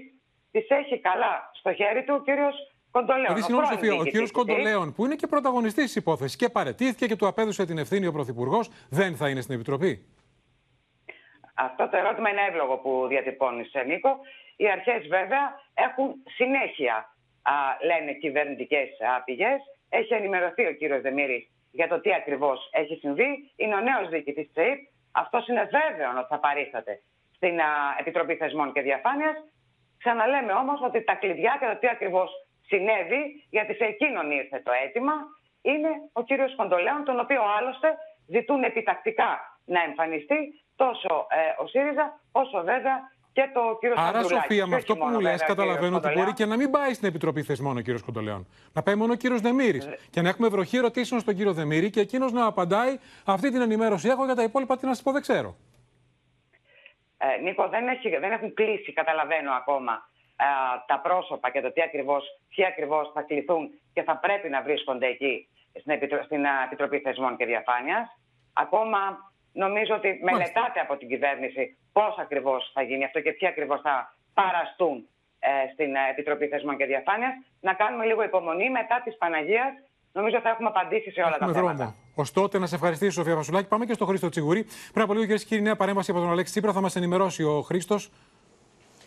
τις 0.51 0.69
έχει 0.69 0.99
καλά 0.99 1.51
στο 1.53 1.73
χέρι 1.73 2.03
του 2.03 2.15
ο 2.19 2.21
κύριος 2.23 2.55
Κοντολέων. 2.97 3.25
Δηλαδή, 3.25 3.41
συγγνώμη, 3.41 3.67
Σοφία, 3.67 3.93
ο 3.93 4.03
κύριος 4.03 4.31
Κοντολέων, 4.31 4.93
που 4.93 5.05
είναι 5.05 5.15
και 5.15 5.27
πρωταγωνιστής 5.27 5.83
της 5.83 5.95
υπόθεσης 5.95 6.35
και 6.35 6.49
παρετήθηκε 6.49 7.05
και 7.07 7.15
του 7.15 7.27
απέδωσε 7.27 7.65
την 7.65 7.77
ευθύνη 7.77 8.05
ο 8.07 8.11
Πρωθυπουργός, 8.11 8.69
δεν 8.89 9.15
θα 9.15 9.29
είναι 9.29 9.41
στην 9.41 9.55
Επιτροπή; 9.55 10.05
Αυτό 11.53 11.89
το 11.89 11.97
ερώτημα 11.97 12.29
είναι 12.29 12.41
εύλογο 12.49 12.77
που 12.77 13.05
διατυπώνει, 13.07 13.63
Νίκο. 13.85 14.19
Οι 14.55 14.69
αρχές, 14.69 15.07
βέβαια, 15.07 15.43
έχουν 15.73 16.07
συνέχεια, 16.37 16.95
α, 17.41 17.53
λένε 17.89 18.11
κυβερνητικές 18.13 18.89
πηγές. 19.25 19.59
Έχει 19.89 20.13
ενημερωθεί 20.13 20.65
ο 20.65 20.73
κύριος 20.73 21.01
Δεμήρης 21.01 21.47
για 21.71 21.87
το 21.87 21.99
τι 21.99 22.13
ακριβώς 22.13 22.69
έχει 22.71 22.95
συμβεί. 22.95 23.51
Είναι 23.55 23.75
ο 23.75 23.79
νέος 23.79 24.09
διοικητής 24.09 24.47
της 24.53 24.63
ΕΕΠ. 24.63 24.79
Αυτός 25.11 25.47
είναι 25.47 25.69
βέβαιος 25.77 26.13
ότι 26.17 26.27
θα 26.29 26.39
παρίσταται 26.39 27.01
στην 27.35 27.59
Επιτροπή 27.99 28.35
Θεσμών 28.35 28.73
και 28.73 28.81
Διαφάνειας. 28.81 29.35
Ξαναλέμε 29.97 30.53
όμως 30.53 30.79
ότι 30.87 31.03
τα 31.03 31.13
κλειδιά 31.13 31.57
και 31.59 31.65
το 31.65 31.77
τι 31.79 31.87
ακριβώς 31.87 32.29
συνέβη, 32.67 33.21
γιατί 33.49 33.73
σε 33.73 33.83
εκείνον 33.83 34.31
ήρθε 34.31 34.61
το 34.65 34.71
αίτημα, 34.83 35.13
είναι 35.61 35.91
ο 36.11 36.23
κύριος 36.23 36.55
Κοντολέων, 36.55 37.03
τον 37.03 37.19
οποίο 37.19 37.41
άλλωστε 37.57 37.89
ζητούν 38.27 38.63
επιτακτικά 38.63 39.31
να 39.65 39.81
εμφανιστεί 39.87 40.39
τόσο 40.75 41.27
ε, 41.29 41.61
ο 41.63 41.67
ΣΥΡΙΖΑ, 41.67 42.19
όσο 42.31 42.63
βέβαια 42.63 42.97
και 43.37 43.49
το 43.53 43.77
κύριο 43.79 43.95
Άρα, 43.97 44.23
Σοφία, 44.23 44.67
με 44.67 44.75
αυτό 44.75 44.97
που 44.97 45.05
μου 45.05 45.19
λες, 45.19 45.43
καταλαβαίνω 45.43 45.95
ότι 45.95 46.09
μπορεί 46.13 46.33
και 46.33 46.45
να 46.45 46.55
μην 46.55 46.71
πάει 46.71 46.93
στην 46.93 47.07
Επιτροπή 47.07 47.43
Θεσμών 47.43 47.77
ο 47.77 47.81
κύριος 47.81 48.03
Κοντολέων. 48.03 48.47
Να 48.73 48.83
πάει 48.83 48.95
μόνο 48.95 49.13
ο 49.13 49.15
κύριος 49.15 49.41
Δεμήρης. 49.41 49.85
Ε... 49.85 49.97
Και 50.09 50.21
να 50.21 50.29
έχουμε 50.29 50.47
βροχή 50.47 50.77
ερωτήσεων 50.77 51.19
στον 51.19 51.35
κύριο 51.35 51.53
Δεμήρη 51.53 51.89
και 51.89 51.99
εκείνος 51.99 52.31
να 52.31 52.45
απαντάει 52.45 52.97
αυτή 53.25 53.51
την 53.51 53.61
ενημέρωση 53.61 54.07
έχω 54.07 54.25
για 54.25 54.35
τα 54.35 54.43
υπόλοιπα, 54.43 54.77
τι 54.77 54.85
να 54.85 54.93
σας 54.93 55.03
πω, 55.03 55.11
δεν 55.11 55.21
ξέρω. 55.21 55.55
Ε, 57.17 57.41
Νίκο, 57.41 57.67
δεν, 57.67 57.87
έχει, 57.87 58.09
δεν 58.09 58.31
έχουν 58.31 58.53
κλείσει, 58.53 58.93
καταλαβαίνω 58.93 59.51
ακόμα 59.51 60.09
τα 60.85 60.99
πρόσωπα 60.99 61.49
και 61.51 61.61
το 61.61 61.71
τι 61.71 61.81
ακριβώς, 61.81 62.23
ποιοι 62.55 62.65
ακριβώς 62.65 63.11
θα 63.13 63.21
κληθούν 63.21 63.69
και 63.93 64.03
θα 64.03 64.17
πρέπει 64.17 64.49
να 64.49 64.61
βρίσκονται 64.61 65.07
εκεί 65.07 65.47
στην, 65.79 65.91
Επιτρο... 65.91 66.23
στην 66.23 66.45
Επιτροπή 66.65 66.99
Θεσμών 66.99 67.37
και 67.37 67.45
Διαφάνειας. 67.45 68.07
Ακόμα 68.53 68.99
νομίζω 69.51 69.95
ότι 69.95 70.19
μελετάται 70.23 70.79
από 70.79 70.97
την 70.97 71.07
κυβέρνηση 71.07 71.77
πώς 71.91 72.17
ακριβώς 72.17 72.71
θα 72.73 72.81
γίνει 72.81 73.03
αυτό 73.05 73.19
και 73.21 73.31
ποιοι 73.31 73.47
ακριβώς 73.47 73.81
θα 73.81 74.15
παραστούν 74.33 75.07
ε, 75.39 75.49
στην 75.73 75.95
Επιτροπή 76.11 76.47
Θεσμών 76.47 76.77
και 76.77 76.85
Διαφάνειας. 76.85 77.33
Να 77.59 77.73
κάνουμε 77.73 78.05
λίγο 78.05 78.23
υπομονή 78.23 78.69
μετά 78.69 79.01
της 79.03 79.17
Παναγίας. 79.17 79.73
Νομίζω 80.11 80.39
θα 80.39 80.49
έχουμε 80.49 80.67
απαντήσει 80.67 81.11
σε 81.11 81.21
όλα 81.21 81.35
έχουμε 81.35 81.53
τα 81.53 81.59
θέματα. 81.59 81.95
Ω 82.15 82.23
τότε, 82.33 82.59
να 82.59 82.65
σε 82.65 82.75
ευχαριστήσω, 82.75 83.11
Σοφία 83.11 83.35
Βασουλάκη. 83.35 83.67
Πάμε 83.67 83.85
και 83.85 83.93
στο 83.93 84.05
Χρήστο 84.05 84.29
Τσιγουρή. 84.29 84.63
Πριν 84.91 85.03
από 85.03 85.13
λίγο, 85.13 85.25
κυρίες 85.25 85.41
και 85.41 85.49
κύριοι, 85.49 85.61
νέα 85.61 85.75
παρέμβαση 85.75 86.11
από 86.11 86.19
τον 86.19 86.29
Αλέξη 86.29 86.51
Τσίπρα. 86.51 86.71
Θα 86.71 86.81
μας 86.81 86.95
ενημερώσει 86.95 87.43
ο 87.43 87.61
Χρήστος 87.61 88.11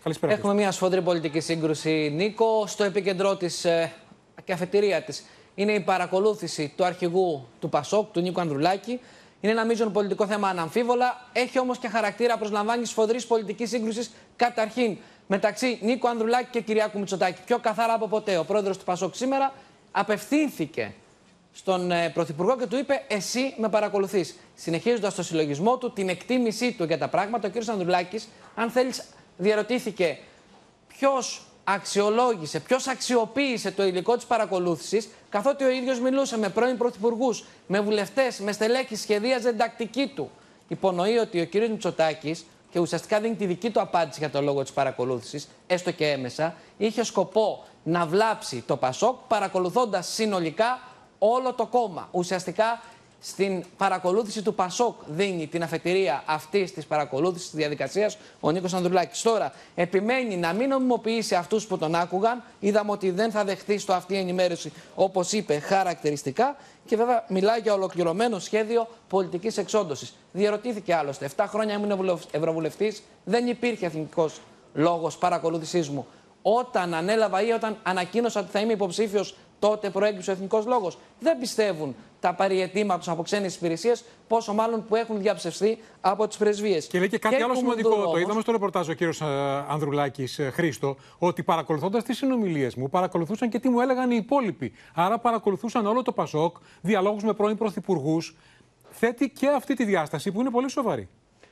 Καλησπέρα. 0.03 0.33
Έχουμε 0.33 0.55
μια 0.55 0.71
σφόδρη 0.71 1.03
πολιτική 1.03 1.41
σύγκρουση, 1.41 2.13
Νίκο. 2.15 2.67
Στο 2.67 2.85
επίκεντρό 2.85 3.37
της 3.37 3.65
ε, 3.65 3.93
και 4.45 4.53
αφετηρία 4.53 5.03
της 5.03 5.25
είναι 5.55 5.73
η 5.73 5.81
παρακολούθηση 5.81 6.73
του 6.77 6.85
αρχηγού 6.85 7.47
του 7.61 7.69
Πασόκ, 7.69 8.13
του 8.13 8.21
Νίκο 8.21 8.41
Ανδρουλάκη. 8.41 9.01
Είναι 9.41 9.53
ένα 9.53 9.65
μείζον 9.65 9.93
πολιτικό 9.93 10.27
θέμα 10.27 10.49
αναμφίβολα. 10.49 11.29
Έχει 11.33 11.59
όμως 11.59 11.79
και 11.79 11.89
χαρακτήρα 11.89 12.39
προσλαμβάνει 12.39 12.85
σφοδρής 12.85 13.27
πολιτικής 13.27 13.69
σύγκρουσης 13.69 14.11
καταρχήν 14.37 14.97
μεταξύ 15.27 15.79
Νίκο 15.83 16.09
Ανδρουλάκη 16.09 16.49
και 16.51 16.61
Κυριάκου 16.61 16.99
Μητσοτάκη. 16.99 17.41
Πιο 17.47 17.59
καθαρά 17.59 17.93
από 17.93 18.09
ποτέ. 18.09 18.37
Ο 18.39 18.45
πρόεδρος 18.45 18.79
του 18.79 18.85
Πασόκ 18.85 19.15
σήμερα 19.15 19.53
απευθύνθηκε 19.91 20.95
στον 21.53 21.91
ε, 21.91 22.09
Πρωθυπουργό 22.09 22.57
και 22.57 22.67
του 22.67 22.77
είπε: 22.77 23.03
Εσύ 23.09 23.55
με 23.57 23.69
παρακολουθείς. 23.69 24.37
Συνεχίζοντας 24.55 25.15
το 25.15 25.23
συλλογισμό 25.23 25.77
του, 25.79 25.93
την 25.93 26.09
εκτίμησή 26.09 26.73
του 26.73 26.85
για 26.85 26.99
τα 26.99 27.09
πράγματα, 27.09 27.49
ο 27.49 27.59
κ. 27.59 27.69
Ανδρουλάκης, 27.69 28.29
αν 28.55 28.71
θέλεις, 28.71 29.05
διαρωτήθηκε 29.41 30.19
ποιος 30.89 31.45
αξιολόγησε, 31.65 32.61
ποιος 32.61 32.89
αξιοποίησε 32.89 33.71
το 33.71 33.87
υλικό 33.87 34.17
της 34.17 34.25
παρακολούθησης, 34.25 35.09
καθότι 35.29 35.65
ο 35.65 35.71
ίδιος 35.71 36.01
μιλούσε 36.01 36.39
με 36.39 36.49
πρώην 36.49 36.77
πρωθυπουργούς, 36.77 37.45
με 37.67 37.81
βουλευτές, 37.81 38.39
με 38.39 38.53
στελέχη, 38.53 38.97
σχεδίαζε 38.97 39.53
τακτική 39.53 40.13
του. 40.15 40.31
Υπονοεί 40.69 41.17
ότι 41.17 41.41
ο 41.41 41.47
κ. 41.47 41.55
Μητσοτάκης, 41.55 42.45
και 42.71 42.79
ουσιαστικά 42.79 43.21
δίνει 43.21 43.35
τη 43.35 43.47
δική 43.47 43.71
του 43.71 43.81
απάντηση 43.81 44.19
για 44.19 44.31
το 44.31 44.41
λόγο 44.41 44.63
της 44.63 44.73
παρακολούθησης, 44.73 45.49
έστω 45.67 45.91
και 45.91 46.07
έμεσα, 46.11 46.55
είχε 46.77 47.05
σκοπό 47.05 47.65
να 47.83 48.07
βλάψει 48.07 48.63
το 48.67 48.77
Πασόκ, 48.77 49.17
παρακολουθώντας 49.29 50.07
συνολικά 50.07 50.81
όλο 51.19 51.53
το 51.53 51.67
κόμμα. 51.67 52.09
Ουσιαστικά 52.11 52.83
στην 53.23 53.65
παρακολούθηση 53.77 54.43
του 54.43 54.55
Πασόκ 54.55 54.95
δίνει 55.07 55.47
την 55.47 55.63
αφετηρία 55.63 56.23
αυτής 56.27 56.73
της 56.73 56.87
παρακολούθησης 56.87 57.51
της 57.51 57.59
διαδικασίας 57.59 58.19
ο 58.41 58.51
Νίκος 58.51 58.75
Ανδρουλάκης. 58.75 59.23
Τώρα 59.23 59.53
επιμένει 59.75 60.37
να 60.37 60.53
μην 60.53 60.69
νομιμοποιήσει 60.69 61.35
αυτούς 61.35 61.67
που 61.67 61.79
τον 61.79 61.95
άκουγαν. 61.95 62.43
Είδαμε 62.61 62.91
ότι 62.91 63.11
δεν 63.11 63.31
θα 63.31 63.45
δεχτεί 63.45 63.79
στο 63.79 63.93
αυτή 63.93 64.17
ενημέρωση, 64.17 64.73
όπως 64.95 65.33
είπε, 65.33 65.59
χαρακτηριστικά. 65.59 66.57
Και 66.87 66.97
βέβαια 66.97 67.25
μιλάει 67.29 67.61
για 67.61 67.73
ολοκληρωμένο 67.73 68.39
σχέδιο 68.39 68.89
πολιτικής 69.09 69.57
εξόντωσης. 69.57 70.15
Διερωτήθηκε 70.33 70.95
άλλωστε. 70.95 71.31
7 71.37 71.45
χρόνια 71.49 71.75
ήμουν 71.75 72.21
Ευρωβουλευτής, 72.31 73.03
δεν 73.25 73.47
υπήρχε 73.47 73.87
εθνικός 73.87 74.41
λόγος 74.75 75.19
παρακολούθησής 75.19 75.89
μου. 75.89 76.07
Όταν 76.43 76.95
ανέλαβα 76.95 77.43
ή 77.43 77.51
όταν 77.51 77.77
ανακοίνωσα 77.83 78.41
ότι 78.41 78.51
θα 78.51 78.61
είμαι 78.61 78.73
υποψήφιος, 78.73 79.37
τότε 79.61 79.91
προέκυψε 79.91 80.31
ο 80.31 80.33
εθνικός 80.33 80.67
λόγος. 80.67 80.99
Δεν 81.21 81.39
πιστεύουν 81.39 81.95
τα 82.21 82.35
παριετήμα 82.35 82.99
τους 82.99 83.09
από 83.09 83.23
ξένες 83.23 83.57
υπηρεσίες, 83.57 84.05
πόσο 84.29 84.53
μάλλον 84.53 84.85
που 84.85 84.97
έχουν 84.97 85.21
διαψευστεί 85.21 85.79
από 86.01 86.29
τις 86.29 86.37
πρεσβείες. 86.37 86.87
Και 86.87 86.99
λέει 86.99 87.09
και 87.09 87.19
κάτι 87.19 87.43
άλλο 87.43 87.55
σημαντικό. 87.55 88.11
Το 88.11 88.19
είδαμε 88.19 88.41
στο 88.41 88.53
ρεπορτάζ 88.53 88.89
ο 88.89 88.93
κύριος 88.93 89.23
Ανδρουλάκης 89.69 90.39
ε, 90.39 90.51
Χρήστο, 90.51 90.97
ότι 91.19 91.43
παρακολουθώντας 91.43 92.05
τις 92.05 92.17
συνομιλίες 92.17 92.75
μου, 92.75 92.89
παρακολουθούσαν 92.89 93.49
και 93.49 93.59
τι 93.59 93.69
μου 93.69 93.81
έλεγαν 93.81 94.11
οι 94.11 94.17
υπόλοιποι. 94.17 94.73
Άρα 94.95 95.19
παρακολουθούσαν 95.19 95.87
όλο 95.87 96.03
το 96.03 96.13
Πασόκ, 96.13 96.57
διαλόγους 96.81 97.23
με 97.23 97.33
πρώην 97.33 97.57
πρωθυπουργούς. 97.57 98.37
Θέτει 98.91 99.31
και 99.31 99.49
αυτή 99.49 99.75
τη 99.75 99.85
διάσταση 99.85 100.33
που 100.33 100.41
είναι 100.41 100.51
πολύ 100.51 100.71
σοβαρή. 100.71 101.09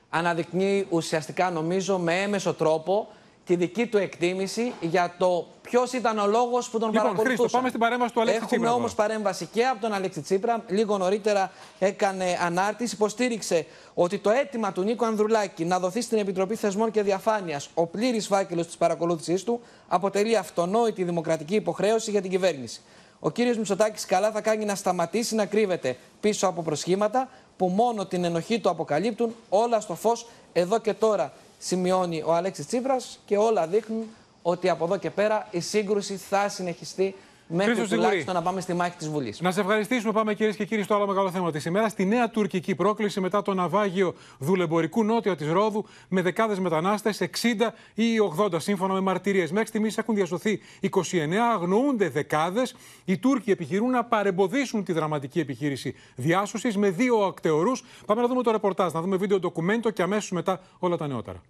Αναδεικνύει 0.08 0.86
ουσιαστικά, 0.90 1.50
νομίζω, 1.50 1.98
με 1.98 2.22
έμεσο 2.22 2.54
τρόπο 2.54 3.08
τη 3.48 3.56
δική 3.56 3.86
του 3.86 3.98
εκτίμηση 3.98 4.72
για 4.80 5.14
το 5.18 5.46
ποιος 5.60 5.92
ήταν 5.92 6.18
ο 6.18 6.26
λόγος 6.26 6.70
που 6.70 6.78
τον 6.78 6.88
λοιπόν, 6.88 7.02
παρακολουθούσε. 7.02 7.36
Χρήστο, 7.36 7.56
πάμε 7.56 7.68
στην 7.68 7.80
παρέμβαση 7.80 8.12
του 8.12 8.20
Αλέξη 8.20 8.40
Έχουμε 8.42 8.68
όμως 8.68 8.94
παρέμβαση 8.94 9.46
και 9.52 9.64
από 9.64 9.80
τον 9.80 9.92
Αλέξη 9.92 10.20
Τσίπρα. 10.20 10.64
Λίγο 10.68 10.98
νωρίτερα 10.98 11.52
έκανε 11.78 12.38
ανάρτηση. 12.44 12.94
Υποστήριξε 12.94 13.66
ότι 13.94 14.18
το 14.18 14.30
αίτημα 14.30 14.72
του 14.72 14.82
Νίκο 14.82 15.04
Ανδρουλάκη 15.04 15.64
να 15.64 15.78
δοθεί 15.78 16.00
στην 16.00 16.18
Επιτροπή 16.18 16.54
Θεσμών 16.54 16.90
και 16.90 17.02
Διαφάνειας 17.02 17.70
ο 17.74 17.86
πλήρης 17.86 18.26
φάκελος 18.26 18.66
της 18.66 18.76
παρακολούθησής 18.76 19.44
του 19.44 19.60
αποτελεί 19.88 20.36
αυτονόητη 20.36 21.04
δημοκρατική 21.04 21.54
υποχρέωση 21.54 22.10
για 22.10 22.20
την 22.20 22.30
κυβέρνηση. 22.30 22.80
Ο 23.20 23.30
κύριος 23.30 23.56
Μητσοτάκης 23.56 24.06
καλά 24.06 24.30
θα 24.30 24.40
κάνει 24.40 24.64
να 24.64 24.74
σταματήσει 24.74 25.34
να 25.34 25.46
κρύβεται 25.46 25.96
πίσω 26.20 26.46
από 26.46 26.62
προσχήματα 26.62 27.28
που 27.56 27.66
μόνο 27.66 28.06
την 28.06 28.24
ενοχή 28.24 28.60
του 28.60 28.68
αποκαλύπτουν 28.68 29.34
όλα 29.48 29.80
στο 29.80 29.94
φως 29.94 30.26
εδώ 30.52 30.78
και 30.78 30.94
τώρα 30.94 31.32
σημειώνει 31.58 32.22
ο 32.22 32.34
Αλέξης 32.34 32.66
Τσίπρας 32.66 33.18
και 33.26 33.36
όλα 33.36 33.66
δείχνουν 33.66 34.06
ότι 34.42 34.68
από 34.68 34.84
εδώ 34.84 34.96
και 34.96 35.10
πέρα 35.10 35.48
η 35.50 35.60
σύγκρουση 35.60 36.16
θα 36.16 36.48
συνεχιστεί 36.48 37.14
μέχρι 37.48 37.74
Χρήστος 37.74 37.98
τουλάχιστον 37.98 38.34
να 38.34 38.42
πάμε 38.42 38.60
στη 38.60 38.74
μάχη 38.74 38.96
της 38.96 39.08
Βουλής. 39.08 39.40
Να 39.40 39.50
σε 39.50 39.60
ευχαριστήσουμε. 39.60 40.12
Πάμε 40.12 40.34
κυρίες 40.34 40.56
και 40.56 40.64
κύριοι 40.64 40.82
στο 40.82 40.94
άλλο 40.94 41.06
μεγάλο 41.06 41.30
θέμα 41.30 41.50
της 41.50 41.64
ημέρας. 41.64 41.90
Στη 41.90 42.04
νέα 42.04 42.30
τουρκική 42.30 42.74
πρόκληση 42.74 43.20
μετά 43.20 43.42
το 43.42 43.54
ναυάγιο 43.54 44.14
δουλεμπορικού 44.38 45.04
νότια 45.04 45.36
της 45.36 45.50
Ρόδου 45.50 45.84
με 46.08 46.22
δεκάδες 46.22 46.58
μετανάστες, 46.58 47.20
60 47.20 47.74
ή 47.94 48.04
80 48.20 48.60
σύμφωνα 48.60 48.94
με 48.94 49.00
μαρτυρίες. 49.00 49.52
Μέχρι 49.52 49.68
στιγμής 49.68 49.98
έχουν 49.98 50.14
διασωθεί 50.14 50.60
29, 50.80 51.50
αγνοούνται 51.52 52.08
δεκάδες. 52.08 52.74
Οι 53.04 53.18
Τούρκοι 53.18 53.50
επιχειρούν 53.50 53.90
να 53.90 54.04
παρεμποδίσουν 54.04 54.84
τη 54.84 54.92
δραματική 54.92 55.40
επιχείρηση 55.40 55.94
διάσωσης 56.16 56.76
με 56.76 56.90
δύο 56.90 57.16
ακτεωρούς. 57.16 57.84
Πάμε 58.06 58.20
να 58.20 58.28
δούμε 58.28 58.42
το 58.42 58.50
ρεπορτάζ, 58.50 58.92
να 58.92 59.00
δούμε 59.00 59.16
βίντεο 59.16 59.38
ντοκουμέντο 59.38 59.90
και 59.90 60.02
αμέσως 60.02 60.30
μετά 60.30 60.60
όλα 60.78 60.96
τα 60.96 61.06
νεότερα. 61.06 61.42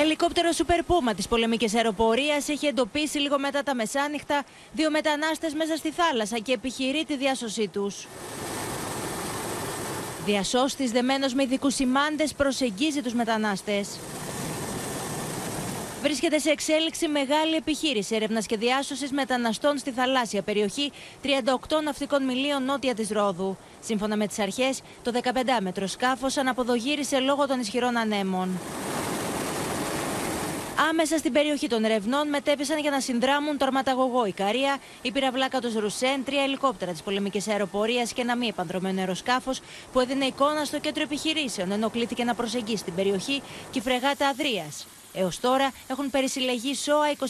Ελικόπτερο 0.00 0.48
Super 0.56 0.78
Puma 0.78 1.12
της 1.16 1.28
πολεμικής 1.28 1.74
αεροπορίας 1.74 2.48
έχει 2.48 2.66
εντοπίσει 2.66 3.18
λίγο 3.18 3.38
μετά 3.38 3.62
τα 3.62 3.74
μεσάνυχτα 3.74 4.44
δύο 4.72 4.90
μετανάστες 4.90 5.54
μέσα 5.54 5.76
στη 5.76 5.90
θάλασσα 5.90 6.38
και 6.38 6.52
επιχειρεί 6.52 7.04
τη 7.04 7.16
διάσωσή 7.16 7.68
τους. 7.68 8.06
Διασώστης 10.24 10.90
δεμένος 10.90 11.34
με 11.34 11.42
ειδικούς 11.42 11.74
σημάντες 11.74 12.34
προσεγγίζει 12.34 13.02
τους 13.02 13.12
μετανάστες. 13.12 13.88
Βρίσκεται 16.02 16.38
σε 16.38 16.50
εξέλιξη 16.50 17.08
μεγάλη 17.08 17.54
επιχείρηση 17.54 18.14
έρευνας 18.14 18.46
και 18.46 18.56
διάσωσης 18.56 19.10
μεταναστών 19.10 19.78
στη 19.78 19.90
θαλάσσια 19.90 20.42
περιοχή 20.42 20.92
38 21.22 21.28
ναυτικών 21.84 22.24
μιλίων 22.24 22.64
νότια 22.64 22.94
της 22.94 23.10
Ρόδου. 23.10 23.56
Σύμφωνα 23.80 24.16
με 24.16 24.26
τις 24.26 24.38
αρχές, 24.38 24.80
το 25.02 25.12
15μέτρο 25.22 25.84
σκάφος 25.86 26.36
αναποδογύρισε 26.36 27.18
λόγω 27.18 27.46
των 27.46 27.60
ισχυρών 27.60 27.96
ανέμων. 27.96 28.48
Άμεσα 30.80 31.18
στην 31.18 31.32
περιοχή 31.32 31.68
των 31.68 31.84
ερευνών 31.84 32.28
μετέπεσαν 32.28 32.78
για 32.78 32.90
να 32.90 33.00
συνδράμουν 33.00 33.58
το 33.58 33.64
αρματαγωγό 33.64 34.26
Ικαρία, 34.26 34.78
η 35.02 35.12
πυραυλάκα 35.12 35.60
του 35.60 35.80
Ρουσέν, 35.80 36.24
τρία 36.24 36.42
ελικόπτερα 36.42 36.92
της 36.92 37.02
πολεμικής 37.02 37.48
αεροπορίας 37.48 38.12
και 38.12 38.20
ένα 38.20 38.36
μη 38.36 38.46
επανδρομένο 38.46 39.00
αεροσκάφος 39.00 39.60
που 39.92 40.00
έδινε 40.00 40.24
εικόνα 40.24 40.64
στο 40.64 40.78
κέντρο 40.78 41.02
επιχειρήσεων, 41.02 41.70
ενώ 41.72 41.90
κλήθηκε 41.90 42.24
να 42.24 42.34
προσεγγίσει 42.34 42.84
την 42.84 42.94
περιοχή 42.94 43.42
και 43.70 43.78
η 43.78 43.82
φρεγάτα 43.82 44.28
Αδρίας. 44.28 44.86
Έως 45.18 45.40
τώρα 45.40 45.72
έχουν 45.86 46.10
περισυλλεγεί 46.10 46.74
σώα 46.74 47.12
29 47.18 47.24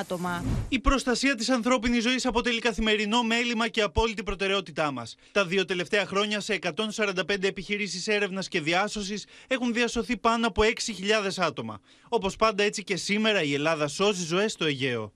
άτομα. 0.00 0.44
Η 0.68 0.80
προστασία 0.80 1.34
της 1.34 1.50
ανθρώπινης 1.50 2.02
ζωής 2.02 2.26
αποτελεί 2.26 2.58
καθημερινό 2.58 3.22
μέλημα 3.22 3.68
και 3.68 3.82
απόλυτη 3.82 4.22
προτεραιότητά 4.22 4.90
μας. 4.90 5.14
Τα 5.32 5.44
δύο 5.44 5.64
τελευταία 5.64 6.06
χρόνια 6.06 6.40
σε 6.40 6.58
145 6.62 7.46
επιχειρήσεις 7.46 8.08
έρευνας 8.08 8.48
και 8.48 8.60
διάσωσης 8.60 9.24
έχουν 9.46 9.72
διασωθεί 9.72 10.16
πάνω 10.16 10.46
από 10.46 10.62
6.000 10.62 11.38
άτομα. 11.38 11.80
Όπως 12.08 12.36
πάντα, 12.36 12.62
έτσι 12.62 12.82
και 12.82 12.96
σήμερα 12.96 13.42
η 13.42 13.54
Ελλάδα 13.54 13.88
σώζει 13.88 14.24
ζωές 14.24 14.52
στο 14.52 14.64
Αιγαίο. 14.64 15.12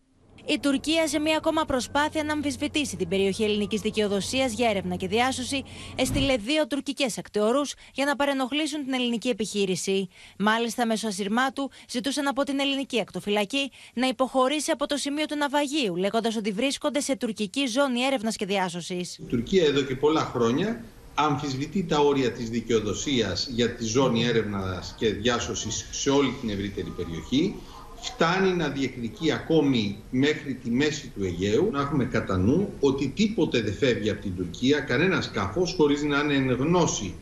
Η 0.49 0.59
Τουρκία, 0.59 1.09
σε 1.09 1.19
μία 1.19 1.37
ακόμα 1.37 1.65
προσπάθεια 1.65 2.25
να 2.25 2.33
αμφισβητήσει 2.33 2.97
την 2.97 3.09
περιοχή 3.09 3.45
ελληνικής 3.45 3.81
δικαιοδοσίας 3.81 4.53
για 4.53 4.69
έρευνα 4.71 4.97
και 4.97 5.09
διάσωση, 5.09 5.63
έστειλε 5.97 6.37
δύο 6.37 6.67
τουρκικές 6.67 7.19
ακτεωρού 7.19 7.61
για 7.95 8.05
να 8.05 8.17
παρενοχλήσουν 8.17 8.85
την 8.85 8.93
ελληνική 8.95 9.29
επιχείρηση. 9.29 10.09
Μάλιστα, 10.39 10.87
μέσω 10.87 11.07
ασυρμάτου 11.07 11.71
ζητούσαν 11.91 12.27
από 12.29 12.43
την 12.43 12.61
ελληνική 12.61 13.01
ακτοφυλακή 13.01 13.71
να 13.95 14.07
υποχωρήσει 14.07 14.71
από 14.71 14.87
το 14.87 14.97
σημείο 14.97 15.27
του 15.27 15.37
ναυαγίου, 15.37 15.97
λέγοντας 15.97 16.37
ότι 16.37 16.53
βρίσκονται 16.53 17.01
σε 17.01 17.17
τουρκική 17.17 17.67
ζώνη 17.67 18.03
έρευνας 18.03 18.37
και 18.37 18.47
διάσωσης. 18.47 19.19
Η 19.19 19.23
Τουρκία 19.29 19.65
εδώ 19.65 19.83
και 19.83 19.97
πολλά 19.97 20.21
χρόνια 20.21 20.85
αμφισβητεί 21.15 21.85
τα 21.85 21.99
όρια 21.99 22.33
της 22.33 22.51
δικαιοδοσίας 22.51 23.49
για 23.51 23.75
τη 23.75 23.85
ζώνη 23.85 24.25
έρευνας 24.25 24.95
και 24.99 25.13
διάσωσης 25.13 25.89
σε 25.91 26.11
όλη 26.11 26.35
την 26.41 26.51
ευρύτερη 26.51 26.91
περιοχή 26.97 27.55
φτάνει 28.01 28.53
να 28.53 28.69
διεκδικεί 28.69 29.33
ακόμη 29.33 29.97
μέχρι 30.11 30.55
τη 30.55 30.71
μέση 30.71 31.09
του 31.09 31.25
Αιγαίου. 31.25 31.69
Να 31.73 31.81
έχουμε 31.81 32.05
κατά 32.05 32.37
νου 32.37 32.73
ότι 32.81 33.09
τίποτε 33.09 33.61
δεν 33.61 33.73
φεύγει 33.75 34.11
από 34.11 34.21
την 34.21 34.37
Τουρκία, 34.37 34.81
κανένας 34.81 35.25
σκάφος, 35.25 35.75
χωρίς 35.77 36.03
να 36.03 36.19
είναι 36.19 36.35
εν 36.35 36.51
γνώση 36.51 37.15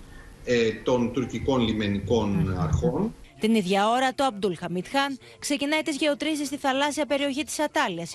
ε, 0.44 0.70
των 0.72 1.12
τουρκικών 1.12 1.60
λιμενικών 1.60 2.56
αρχών. 2.58 3.14
Την 3.40 3.54
ίδια 3.54 3.88
ώρα, 3.88 4.14
το 4.14 4.24
Αμπτούλ 4.24 4.52
Χαμίτ 4.54 4.86
Χάν 4.88 5.18
ξεκινάει 5.38 5.82
τις 5.82 5.96
γεωτρήσεις 5.96 6.46
στη 6.46 6.56
θαλάσσια 6.56 7.06
περιοχή 7.06 7.44
της 7.44 7.58
Ατάλια, 7.60 8.06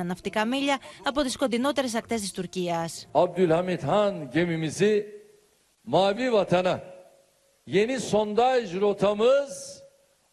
21 0.00 0.04
ναυτικά 0.04 0.46
μίλια 0.46 0.78
από 1.04 1.22
τις 1.22 1.36
κοντινότερες 1.36 1.94
ακτές 1.94 2.20
της 2.20 2.32
Τουρκίας. 2.32 3.08
Abdülhamit 3.12 3.48
Χαμιτχάν, 3.48 4.28
gemimizi 4.32 5.02
mavi 5.92 6.28
vatana, 6.32 6.80
yeni 7.64 7.98
sondaj 8.00 8.74
rotamız 8.80 9.82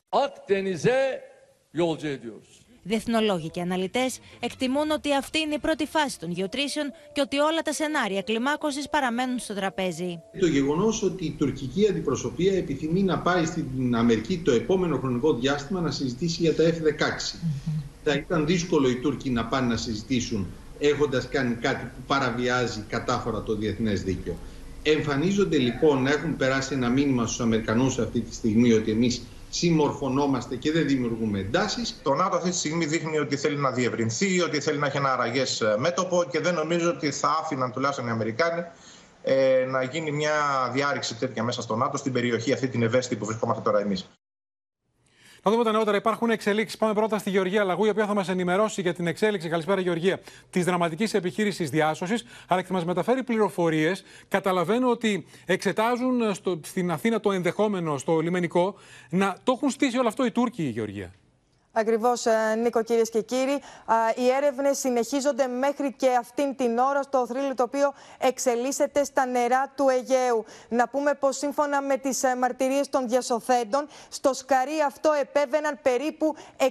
Akdeniz'e 0.09 1.32
yolcu 1.73 2.07
ediyoruz. 2.07 2.63
Διεθνολόγοι 2.85 3.49
και 3.49 3.61
αναλυτές 3.61 4.19
εκτιμούν 4.39 4.91
ότι 4.91 5.15
αυτή 5.15 5.39
είναι 5.39 5.53
η 5.53 5.59
πρώτη 5.59 5.85
φάση 5.85 6.19
των 6.19 6.31
γεωτρήσεων 6.31 6.91
και 7.13 7.21
ότι 7.21 7.37
όλα 7.37 7.61
τα 7.61 7.73
σενάρια 7.73 8.21
κλιμάκωσης 8.21 8.89
παραμένουν 8.89 9.39
στο 9.39 9.53
τραπέζι. 9.53 10.19
Το 10.39 10.45
γεγονός 10.45 11.03
ότι 11.03 11.25
η 11.25 11.35
τουρκική 11.37 11.87
αντιπροσωπεία 11.87 12.57
επιθυμεί 12.57 13.03
να 13.03 13.19
πάει 13.19 13.45
στην 13.45 13.95
Αμερική 13.95 14.37
το 14.37 14.51
επόμενο 14.51 14.97
χρονικό 14.97 15.33
διάστημα 15.33 15.81
να 15.81 15.91
συζητήσει 15.91 16.41
για 16.41 16.55
τα 16.55 16.63
F-16. 16.63 17.35
Θα 18.03 18.13
ήταν 18.13 18.45
δύσκολο 18.45 18.89
οι 18.89 18.95
Τούρκοι 18.95 19.29
να 19.29 19.45
πάνε 19.45 19.67
να 19.67 19.77
συζητήσουν 19.77 20.47
έχοντας 20.79 21.27
κάνει 21.27 21.55
κάτι 21.55 21.85
που 21.85 22.01
παραβιάζει 22.07 22.83
κατάφορα 22.87 23.43
το 23.43 23.55
διεθνές 23.55 24.03
δίκαιο. 24.03 24.35
Εμφανίζονται 24.83 25.57
λοιπόν 25.57 26.03
να 26.03 26.09
έχουν 26.09 26.35
περάσει 26.35 26.73
ένα 26.73 26.89
μήνυμα 26.89 27.25
στους 27.25 27.39
Αμερικανούς 27.39 27.99
αυτή 27.99 28.19
τη 28.19 28.33
στιγμή 28.33 28.73
ότι 28.73 28.91
εμείς 28.91 29.21
συμμορφωνόμαστε 29.55 30.55
και 30.55 30.71
δεν 30.71 30.87
δημιουργούμε 30.87 31.39
εντάσεις. 31.39 31.99
Το 32.03 32.13
ΝΑΤΟ 32.13 32.35
αυτή 32.35 32.49
τη 32.49 32.55
στιγμή 32.55 32.85
δείχνει 32.85 33.17
ότι 33.17 33.37
θέλει 33.37 33.57
να 33.57 33.71
διευρυνθεί, 33.71 34.41
ότι 34.41 34.61
θέλει 34.61 34.77
να 34.77 34.87
έχει 34.87 34.97
ένα 34.97 35.13
αραγές 35.13 35.63
μέτωπο 35.77 36.23
και 36.29 36.39
δεν 36.39 36.53
νομίζω 36.53 36.89
ότι 36.89 37.11
θα 37.11 37.37
άφηναν 37.41 37.71
τουλάχιστον 37.71 38.07
οι 38.07 38.09
Αμερικάνοι 38.09 38.63
ε, 39.23 39.65
να 39.65 39.83
γίνει 39.83 40.11
μια 40.11 40.33
διάρρηξη 40.73 41.15
τέτοια 41.15 41.43
μέσα 41.43 41.61
στο 41.61 41.75
ΝΑΤΟ 41.75 41.97
στην 41.97 42.13
περιοχή 42.13 42.53
αυτή 42.53 42.67
την 42.67 42.83
ευαίσθητη 42.83 43.19
που 43.19 43.25
βρισκόμαστε 43.25 43.61
τώρα 43.61 43.79
εμείς. 43.79 44.09
Να 45.45 45.51
δούμε 45.51 45.63
τα 45.63 45.71
νεότερα. 45.71 45.97
Υπάρχουν 45.97 46.29
εξελίξεις. 46.29 46.77
Πάμε 46.77 46.93
πρώτα 46.93 47.17
στη 47.17 47.29
Γεωργία 47.29 47.63
Λαγού, 47.63 47.85
η 47.85 47.89
οποία 47.89 48.05
θα 48.05 48.13
μας 48.13 48.29
ενημερώσει 48.29 48.81
για 48.81 48.93
την 48.93 49.07
εξέλιξη, 49.07 49.49
καλησπέρα 49.49 49.81
Γεωργία, 49.81 50.19
της 50.49 50.65
δραματικής 50.65 51.13
επιχείρησης 51.13 51.69
διάσωσης, 51.69 52.25
αλλά 52.47 52.61
και 52.61 52.67
θα 52.67 52.73
μας 52.73 52.85
μεταφέρει 52.85 53.23
πληροφορίες. 53.23 54.03
Καταλαβαίνω 54.27 54.89
ότι 54.89 55.25
εξετάζουν 55.45 56.33
στο, 56.33 56.59
στην 56.63 56.91
Αθήνα 56.91 57.19
το 57.19 57.31
ενδεχόμενο, 57.31 57.97
στο 57.97 58.19
λιμενικό, 58.19 58.75
να 59.09 59.37
το 59.43 59.51
έχουν 59.55 59.69
στήσει 59.69 59.97
όλο 59.97 60.07
αυτό 60.07 60.25
οι 60.25 60.31
Τούρκοι, 60.31 60.63
η 60.63 60.69
Γεωργία. 60.69 61.11
Ακριβώς, 61.75 62.25
Νίκο, 62.57 62.81
κυρίες 62.81 63.09
και 63.09 63.21
κύριοι. 63.21 63.61
Οι 64.15 64.29
έρευνες 64.29 64.77
συνεχίζονται 64.77 65.47
μέχρι 65.47 65.93
και 65.93 66.15
αυτήν 66.15 66.55
την 66.55 66.77
ώρα 66.77 67.01
στο 67.01 67.25
θρύλο 67.27 67.55
το 67.55 67.63
οποίο 67.63 67.93
εξελίσσεται 68.17 69.03
στα 69.03 69.25
νερά 69.25 69.71
του 69.75 69.89
Αιγαίου. 69.89 70.45
Να 70.69 70.87
πούμε 70.87 71.13
πως 71.13 71.37
σύμφωνα 71.37 71.81
με 71.81 71.97
τις 71.97 72.21
μαρτυρίες 72.37 72.89
των 72.89 73.07
διασωθέντων, 73.07 73.87
στο 74.09 74.33
σκαρί 74.33 74.81
αυτό 74.85 75.11
επέβαιναν 75.11 75.79
περίπου 75.81 76.35
60 76.57 76.63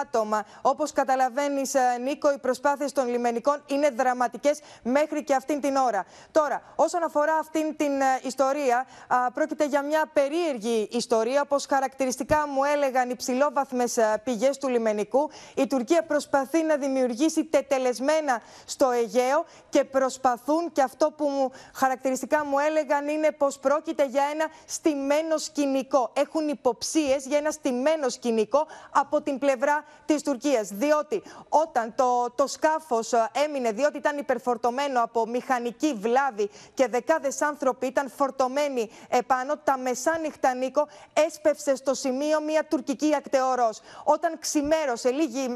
άτομα. 0.00 0.44
Όπως 0.62 0.92
καταλαβαίνεις, 0.92 1.74
Νίκο, 2.00 2.32
οι 2.32 2.38
προσπάθειες 2.38 2.92
των 2.92 3.08
λιμενικών 3.08 3.62
είναι 3.66 3.90
δραματικές 3.90 4.60
μέχρι 4.82 5.24
και 5.24 5.34
αυτήν 5.34 5.60
την 5.60 5.76
ώρα. 5.76 6.04
Τώρα, 6.30 6.62
όσον 6.74 7.02
αφορά 7.02 7.34
αυτήν 7.34 7.76
την 7.76 7.92
ιστορία, 8.22 8.86
πρόκειται 9.34 9.66
για 9.66 9.82
μια 9.82 10.10
περίεργη 10.12 10.88
ιστορία, 10.92 11.40
όπως 11.42 11.66
χαρακτηριστικά 11.66 12.48
μου 12.48 12.64
έλεγαν 12.64 13.10
υψηλόβαθμε 13.10 13.84
πηγέ 14.24 14.30
του 14.60 14.68
λιμενικού. 14.68 15.30
Η 15.54 15.66
Τουρκία 15.66 16.02
προσπαθεί 16.02 16.62
να 16.62 16.76
δημιουργήσει 16.76 17.44
τετελεσμένα 17.44 18.42
στο 18.64 18.90
Αιγαίο 18.90 19.44
και 19.68 19.84
προσπαθούν 19.84 20.72
και 20.72 20.82
αυτό 20.82 21.10
που 21.16 21.28
μου, 21.28 21.50
χαρακτηριστικά 21.74 22.44
μου 22.44 22.58
έλεγαν 22.58 23.08
είναι 23.08 23.30
πως 23.32 23.58
πρόκειται 23.58 24.06
για 24.06 24.22
ένα 24.32 24.46
στημένο 24.66 25.36
σκηνικό. 25.36 26.10
Έχουν 26.12 26.48
υποψίες 26.48 27.26
για 27.26 27.38
ένα 27.38 27.50
στημένο 27.50 28.08
σκηνικό 28.08 28.66
από 28.90 29.22
την 29.22 29.38
πλευρά 29.38 29.84
της 30.06 30.22
Τουρκίας. 30.22 30.68
Διότι 30.68 31.22
όταν 31.48 31.94
το, 31.94 32.30
το 32.34 32.46
σκάφος 32.46 33.12
έμεινε, 33.44 33.70
διότι 33.70 33.96
ήταν 33.96 34.18
υπερφορτωμένο 34.18 35.02
από 35.02 35.26
μηχανική 35.26 35.94
βλάβη 35.94 36.50
και 36.74 36.86
δεκάδες 36.88 37.42
άνθρωποι 37.42 37.86
ήταν 37.86 38.10
φορτωμένοι 38.16 38.90
επάνω, 39.08 39.56
τα 39.56 39.78
μεσάνυχτα 39.78 40.54
Νίκο 40.54 40.88
έσπευσε 41.12 41.76
στο 41.76 41.94
σημείο 41.94 42.40
μια 42.40 42.64
τουρκική 42.64 43.14
ακτεωρός. 43.14 43.80
Όταν 44.24 44.38
ξημέρωσε 44.38 45.10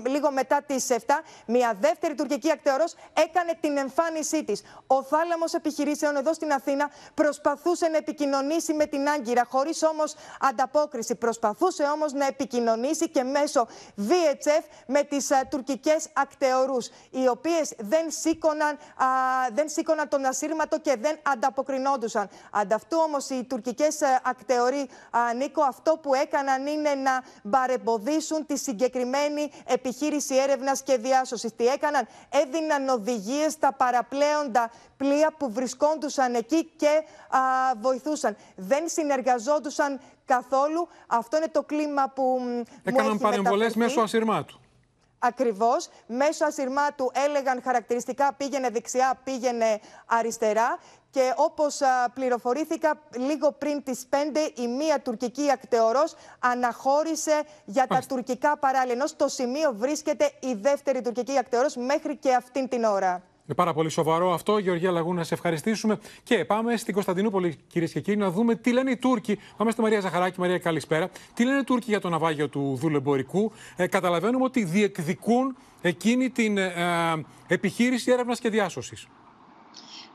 λίγο 0.07 0.31
μετά 0.31 0.63
τις 0.67 0.87
7, 0.91 0.95
μια 1.47 1.77
δεύτερη 1.81 2.15
τουρκική 2.15 2.51
ακτεωρό 2.51 2.85
έκανε 3.13 3.59
την 3.61 3.77
εμφάνισή 3.77 4.45
της. 4.45 4.63
Ο 4.87 5.03
θάλαμος 5.03 5.55
επιχειρήσεων 5.55 6.17
εδώ 6.17 6.35
στην 6.35 6.53
Αθήνα 6.53 6.91
προσπαθούσε 7.15 7.89
να 7.89 7.97
επικοινωνήσει 7.97 8.75
με 8.75 8.87
την 8.87 9.09
Άγκυρα, 9.09 9.47
χωρίς 9.49 9.83
όμως 9.83 10.15
ανταπόκριση. 10.41 11.15
Προσπαθούσε 11.15 11.83
όμως 11.83 12.13
να 12.13 12.27
επικοινωνήσει 12.27 13.09
και 13.09 13.23
μέσω 13.23 13.67
VHF 14.09 14.65
με 14.87 15.03
τις 15.03 15.31
τουρκικές 15.51 16.09
ακτεωρού, 16.13 16.77
οι 17.11 17.29
οποίες 17.29 17.73
δεν, 17.79 18.11
σήκωναν, 18.11 18.79
δεν 19.53 19.69
σήκωναν 19.69 20.09
τον 20.09 20.25
ασύρματο 20.25 20.79
και 20.79 20.97
δεν 21.01 21.19
ανταποκρινόντουσαν. 21.23 22.29
Ανταυτού 22.51 22.99
όμως 23.05 23.29
οι 23.29 23.45
τουρκικές 23.45 23.99
ακτεωροί, 24.23 24.89
Νίκο, 25.37 25.63
αυτό 25.63 25.99
που 26.03 26.15
έκαναν 26.15 26.67
είναι 26.67 26.95
να 26.95 27.23
παρεμποδίσουν 27.51 28.47
τη 28.57 28.63
συγκεκριμένη 28.63 29.51
επιχείρηση 29.67 30.37
έρευνας 30.37 30.83
και 30.83 30.97
διάσωσης. 30.97 31.55
Τι 31.57 31.67
έκαναν, 31.67 32.09
έδιναν 32.31 32.89
οδηγίες 32.89 33.53
στα 33.53 33.73
παραπλέοντα 33.73 34.71
πλοία 34.97 35.33
που 35.39 35.53
βρισκόντουσαν 35.53 36.35
εκεί 36.35 36.65
και 36.77 37.03
α, 37.29 37.41
βοηθούσαν. 37.81 38.37
Δεν 38.57 38.89
συνεργαζόντουσαν 38.89 40.01
καθόλου. 40.25 40.89
Αυτό 41.07 41.37
είναι 41.37 41.49
το 41.49 41.63
κλίμα 41.63 42.09
που. 42.15 42.39
Έκαναν 42.85 43.19
παρεμβολές 43.19 43.75
μέσω 43.75 44.01
ασυρμάτου. 44.01 44.61
Ακριβώς. 45.19 45.89
Μέσω 46.07 46.45
ασυρμάτου 46.45 47.11
έλεγαν 47.27 47.63
χαρακτηριστικά 47.63 48.33
πήγαινε 48.33 48.69
δεξιά, 48.69 49.21
πήγαινε 49.25 49.81
αριστερά. 50.07 50.79
Και 51.17 51.33
όπως 51.37 51.79
πληροφορήθηκα 52.15 52.99
λίγο 53.17 53.53
πριν 53.53 53.83
τις 53.83 54.07
5 54.11 54.15
η 54.55 54.67
μία 54.67 55.01
τουρκική 55.01 55.51
ακτεωρός 55.53 56.15
αναχώρησε 56.39 57.43
για 57.65 57.87
τα 57.87 58.03
τουρκικά 58.09 58.59
παράλια. 58.59 58.93
Ενώ 58.93 59.07
στο 59.07 59.29
σημείο 59.29 59.75
βρίσκεται 59.75 60.31
η 60.41 60.55
δεύτερη 60.61 61.03
τουρκική 61.03 61.39
ακτεωρός 61.39 61.77
μέχρι 61.77 62.17
και 62.17 62.35
αυτήν 62.35 62.69
την 62.69 62.85
ώρα. 62.85 63.23
Είναι 63.47 63.55
πάρα 63.57 63.73
πολύ 63.73 63.89
σοβαρό 63.89 64.33
αυτό. 64.33 64.59
Γεωργία 64.59 64.91
Λαγού, 64.91 65.15
να 65.15 65.25
σε 65.25 65.35
ευχαριστήσουμε. 65.35 65.99
Και 66.23 66.45
πάμε 66.45 66.77
στην 66.77 66.95
Κωνσταντινούπολη, 66.95 67.59
κυρίες 67.67 67.93
και 67.93 68.01
κύριοι, 68.01 68.17
να 68.19 68.31
δούμε 68.31 68.55
τι 68.55 68.73
λένε 68.73 68.91
οι 68.91 68.97
Τούρκοι. 68.97 69.39
Πάμε 69.57 69.71
στη 69.71 69.81
Μαρία 69.81 70.01
Ζαχαράκη. 70.01 70.41
Μαρία, 70.41 70.59
καλησπέρα. 70.59 71.09
Τι 71.35 71.45
λένε 71.45 71.59
οι 71.59 71.65
Τούρκοι 71.65 71.91
για 71.91 72.01
το 72.01 72.09
ναυάγιο 72.09 72.49
του 72.49 72.77
δουλεμπορικού; 72.81 73.53
Ε, 73.77 73.87
καταλαβαίνουμε 73.87 74.45
ότι 74.45 74.65
διεκδικούν 74.65 75.57
εκείνη 75.81 76.31
την 76.31 76.59
ε, 76.59 76.65
ε 76.67 77.55
επιχείρηση 77.55 78.11
έρευνας 78.11 78.41
και 78.41 78.51
διάσωσης. 78.51 79.07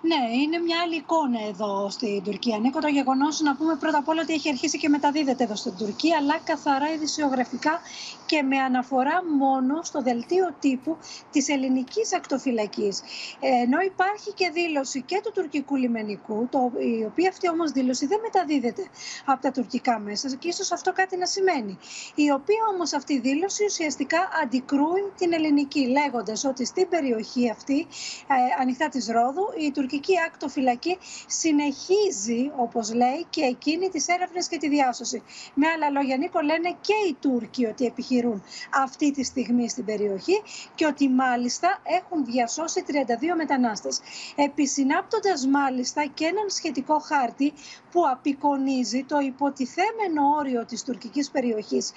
Ναι, 0.03 0.41
είναι 0.41 0.58
μια 0.58 0.77
άλλη 0.84 0.96
εικόνα 0.96 1.39
εδώ 1.48 1.89
στην 1.89 2.24
Τουρκία. 2.24 2.58
Νίκο, 2.58 2.79
το 2.79 2.88
γεγονός 2.88 3.39
να 3.41 3.55
πούμε 3.55 3.75
πρώτα 3.75 3.98
απ' 3.98 4.08
όλα 4.08 4.22
ότι 4.22 4.34
έχει 4.34 4.50
αρχίσει 4.50 4.77
και 4.77 4.89
μεταδίδεται 4.89 5.43
εδώ 5.43 5.55
στην 5.55 5.75
Τουρκία, 5.77 6.17
αλλά 6.17 6.39
καθαρά 6.43 6.94
ειδησιογραφικά 6.94 7.79
και 8.25 8.42
με 8.42 8.57
αναφορά 8.57 9.24
μόνο 9.40 9.83
στο 9.83 10.01
δελτίο 10.01 10.50
τύπου 10.59 10.98
της 11.31 11.50
ελληνικής 11.50 12.14
ακτοφυλακής. 12.14 13.01
Ενώ 13.40 13.79
υπάρχει 13.79 14.31
και 14.33 14.50
δήλωση 14.53 15.01
και 15.01 15.22
του 15.24 15.31
τουρκικού 15.33 15.75
λιμενικού, 15.75 16.48
το, 16.51 16.72
η 17.00 17.03
οποία 17.05 17.29
αυτή 17.29 17.50
όμως 17.50 17.72
δήλωση 17.72 18.05
δεν 18.05 18.20
μεταδίδεται 18.22 18.83
από 19.25 19.42
τα 19.42 19.51
τουρκικά 19.51 20.00
μέσα 20.00 20.35
και 20.35 20.48
ίσως 20.48 20.72
αυτό 20.72 20.94
κάτι 20.94 21.18
να 21.18 21.25
σημαίνει. 21.25 21.77
Η 22.16 22.31
οποία 22.31 22.61
όμως 22.74 22.94
αυτή 22.94 23.20
δήλωση 23.20 23.66
ουσιαστικά 23.66 24.29
αντικρούει 24.44 25.11
την 25.18 25.33
ελληνική, 25.33 25.87
λέγοντας 25.87 26.46
ότι 26.46 26.66
στην 26.66 26.90
περιοχή 26.90 27.50
αυτή, 27.50 27.87
ε, 28.27 28.61
ανοιχτά 28.61 28.90
της 28.90 29.07
Ρόδου, 29.07 29.46
η 29.57 29.72
τουρκική 29.92 30.20
ακτοφυλακή 30.27 30.98
συνεχίζει, 31.27 32.51
όπως 32.58 32.94
λέει, 32.94 33.25
και 33.30 33.42
εκείνη 33.42 33.90
τις 33.90 34.08
έρευνες 34.08 34.48
και 34.48 34.58
τη 34.58 34.70
διάσωση. 34.70 35.24
Με 35.54 35.68
άλλα 35.68 35.90
λόγια, 35.90 36.18
Νίκο, 36.18 36.40
λένε 36.42 36.75
και 36.82 36.94
οι 37.10 37.18
Τούρκοι 37.22 37.66
ότι 37.66 37.86
επιχειρούν 37.86 38.44
αυτή 38.84 39.12
τη 39.12 39.24
στιγμή 39.24 39.70
στην 39.70 39.86
περιοχή 39.86 40.42
και 40.75 40.86
ότι 40.86 41.10
μάλιστα 41.10 41.82
έχουν 41.84 42.25
διασώσει 42.25 42.84
32 42.88 42.92
μετανάστες. 43.38 44.00
Επισυνάπτοντας 44.36 45.48
μάλιστα 45.48 46.06
και 46.14 46.25
έναν 46.25 46.50
σχετικό 46.50 47.00
χάρτη 47.00 47.54
που 47.92 48.01
απεικονίζει 48.12 49.04
το 49.04 49.20
υποτιθέμενο 49.20 50.22
όριο 50.38 50.66
της 50.66 50.84
τουρκικής 50.84 51.32
περιοχής 51.32 51.92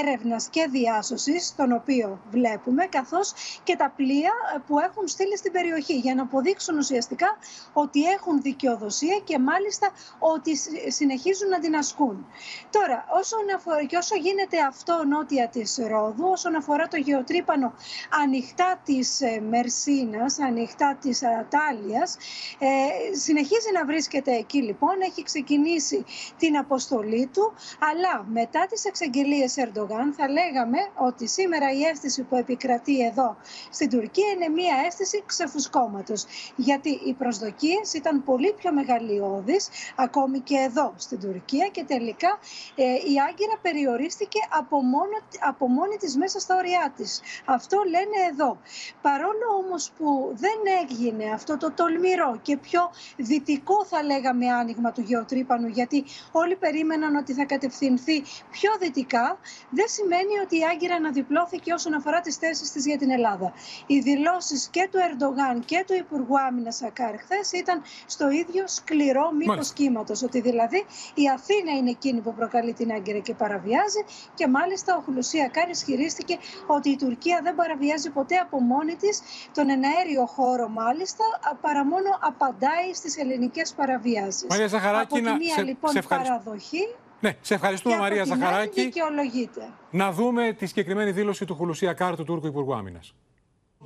έρευνας 0.00 0.48
και 0.48 0.66
διάσωσης, 0.70 1.54
τον 1.56 1.72
οποίο 1.72 2.20
βλέπουμε, 2.30 2.86
καθώς 2.86 3.32
και 3.62 3.76
τα 3.76 3.92
πλοία 3.96 4.32
που 4.66 4.78
έχουν 4.78 5.08
στείλει 5.08 5.36
στην 5.36 5.52
περιοχή 5.52 5.94
για 5.94 6.14
να 6.14 6.22
αποδείξουν 6.22 6.78
ουσιαστικά 6.78 7.38
ότι 7.72 8.04
έχουν 8.04 8.42
δικαιοδοσία 8.42 9.20
και 9.24 9.38
μάλιστα 9.38 9.90
ότι 10.18 10.56
συνεχίζουν 10.88 11.48
να 11.48 11.58
την 11.58 11.76
ασκούν. 11.76 12.26
Τώρα, 12.70 13.04
όσον 13.20 13.54
αφορά, 13.56 13.84
και 13.84 13.96
όσο 13.96 14.16
γίνεται 14.16 14.58
αυτό 14.68 15.04
νότια 15.08 15.48
της 15.48 15.78
Ρόδου, 15.88 16.28
όσον 16.30 16.54
αφορά 16.54 16.88
το 16.88 16.96
γεωτρύπανο 16.96 17.74
ανοιχτά 18.22 18.80
της 18.84 19.20
ε, 19.20 19.40
Μερσίνας, 19.40 20.38
ανοιχτά 20.38 20.96
της 21.00 21.22
Ατάλειας, 21.22 22.16
ε, 22.58 23.16
συνεχίζει 23.16 23.72
να 23.72 23.84
βρίσκεται 23.84 24.32
εκεί 24.32 24.62
λοιπόν, 24.62 25.00
έχει 25.00 25.22
ξεκινήσει 25.32 26.04
την 26.38 26.56
αποστολή 26.56 27.24
του, 27.34 27.52
αλλά 27.90 28.14
μετά 28.38 28.66
τις 28.70 28.84
εξαγγελίες 28.84 29.54
Ερντογάν 29.56 30.08
θα 30.16 30.26
λέγαμε 30.28 30.78
ότι 30.94 31.26
σήμερα 31.28 31.72
η 31.72 31.82
αίσθηση 31.82 32.22
που 32.22 32.36
επικρατεί 32.36 32.96
εδώ 33.10 33.36
στην 33.70 33.88
Τουρκία 33.90 34.28
είναι 34.34 34.48
μία 34.48 34.74
αίσθηση 34.86 35.22
ξεφουσκώματος. 35.26 36.24
Γιατί 36.56 36.90
οι 37.06 37.12
προσδοκίες 37.12 37.92
ήταν 37.92 38.24
πολύ 38.24 38.52
πιο 38.52 38.72
μεγαλειώδεις 38.72 39.68
ακόμη 39.96 40.38
και 40.40 40.56
εδώ 40.56 40.92
στην 40.96 41.20
Τουρκία 41.20 41.66
και 41.66 41.84
τελικά 41.84 42.38
ε, 42.74 42.84
η 42.84 43.14
Άγκυρα 43.28 43.56
περιορίστηκε 43.62 44.38
από, 44.60 44.76
μόνο, 44.82 45.16
από 45.40 45.68
μόνη 45.68 45.96
της 45.96 46.16
μέσα 46.16 46.40
στα 46.40 46.56
ωριά 46.56 46.92
της. 46.96 47.20
Αυτό 47.44 47.76
λένε 47.94 48.18
εδώ. 48.30 48.58
Παρόλο 49.02 49.46
όμως 49.64 49.90
που 49.98 50.30
δεν 50.34 50.58
έγινε 50.82 51.30
αυτό 51.32 51.56
το 51.56 51.72
τολμηρό 51.72 52.38
και 52.42 52.56
πιο 52.56 52.90
δυτικό 53.16 53.84
θα 53.84 54.02
λέγαμε 54.02 54.46
άνοιγμα 54.52 54.92
του 54.92 55.04
γεωτρύπανου 55.20 55.66
γιατί 55.66 56.04
όλοι 56.32 56.56
περίμεναν 56.56 57.16
ότι 57.16 57.32
θα 57.32 57.44
κατευθυνθεί 57.44 58.22
πιο 58.50 58.70
δυτικά 58.80 59.38
δεν 59.70 59.88
σημαίνει 59.88 60.34
ότι 60.44 60.56
η 60.58 60.64
Άγκυρα 60.72 60.94
αναδιπλώθηκε 60.94 61.72
όσον 61.72 61.94
αφορά 61.94 62.20
τις 62.20 62.36
θέσεις 62.36 62.72
της 62.72 62.86
για 62.86 62.98
την 62.98 63.10
Ελλάδα. 63.10 63.52
Οι 63.86 63.98
δηλώσεις 64.00 64.68
και 64.70 64.88
του 64.90 64.98
Ερντογάν 64.98 65.64
και 65.64 65.84
του 65.86 65.94
Υπουργού 65.94 66.40
Άμυνας 66.48 66.76
Σακάρ 66.76 67.18
χθες 67.18 67.52
ήταν 67.52 67.82
στο 68.06 68.30
ίδιο 68.30 68.64
σκληρό 68.66 69.32
μήκος 69.38 69.72
κύματος. 69.72 70.22
Ότι 70.22 70.40
δηλαδή 70.40 70.84
η 71.14 71.28
Αθήνα 71.36 71.72
είναι 71.78 71.90
εκείνη 71.90 72.20
που 72.20 72.34
προκαλεί 72.34 72.72
την 72.72 72.92
Άγκυρα 72.92 73.18
και 73.18 73.34
παραβιάζει. 73.34 74.02
Και 74.34 74.46
μάλιστα 74.48 74.96
ο 74.96 75.00
Χουλουσία 75.00 75.48
Κάρη 75.48 75.70
ισχυρίστηκε 75.70 76.38
ότι 76.66 76.88
η 76.90 76.96
Τουρκία 76.96 77.40
δεν 77.42 77.54
παραβιάζει 77.54 78.10
ποτέ 78.10 78.36
από 78.36 78.60
μόνη 78.60 78.94
της 78.96 79.20
τον 79.54 79.70
εναέριο 79.70 80.26
χώρο, 80.26 80.68
μάλιστα, 80.68 81.24
παρά 81.60 81.84
μόνο 81.84 82.10
απαντάει 82.20 82.94
στις 82.94 83.16
ελληνικές 83.16 83.72
παραβιάσεις. 83.72 84.46
Μαρία 84.48 84.66
Ζαχαράκη, 84.66 85.09
από 85.09 85.15
τη 85.15 85.21
μία 85.21 85.55
σε, 85.55 85.61
λοιπόν 85.61 85.91
σε 85.91 86.01
παραδοχή. 86.01 86.87
Ναι, 87.19 87.37
σε 87.41 87.53
ευχαριστούμε 87.53 87.95
και 87.95 88.01
Μαρία 88.01 88.21
από 88.21 88.31
την 88.31 88.39
Ζαχαράκη. 88.39 88.79
Άλλη 88.79 88.89
δικαιολογείται. 88.89 89.69
Να 89.91 90.11
δούμε 90.11 90.55
τη 90.59 90.65
συγκεκριμένη 90.65 91.11
δήλωση 91.11 91.45
του 91.45 91.55
Χουλουσία 91.55 91.93
Κάρ, 91.93 92.15
του 92.15 92.23
Τούρκου 92.23 92.47
Υπουργού 92.47 92.73
Άμυνας. 92.73 93.13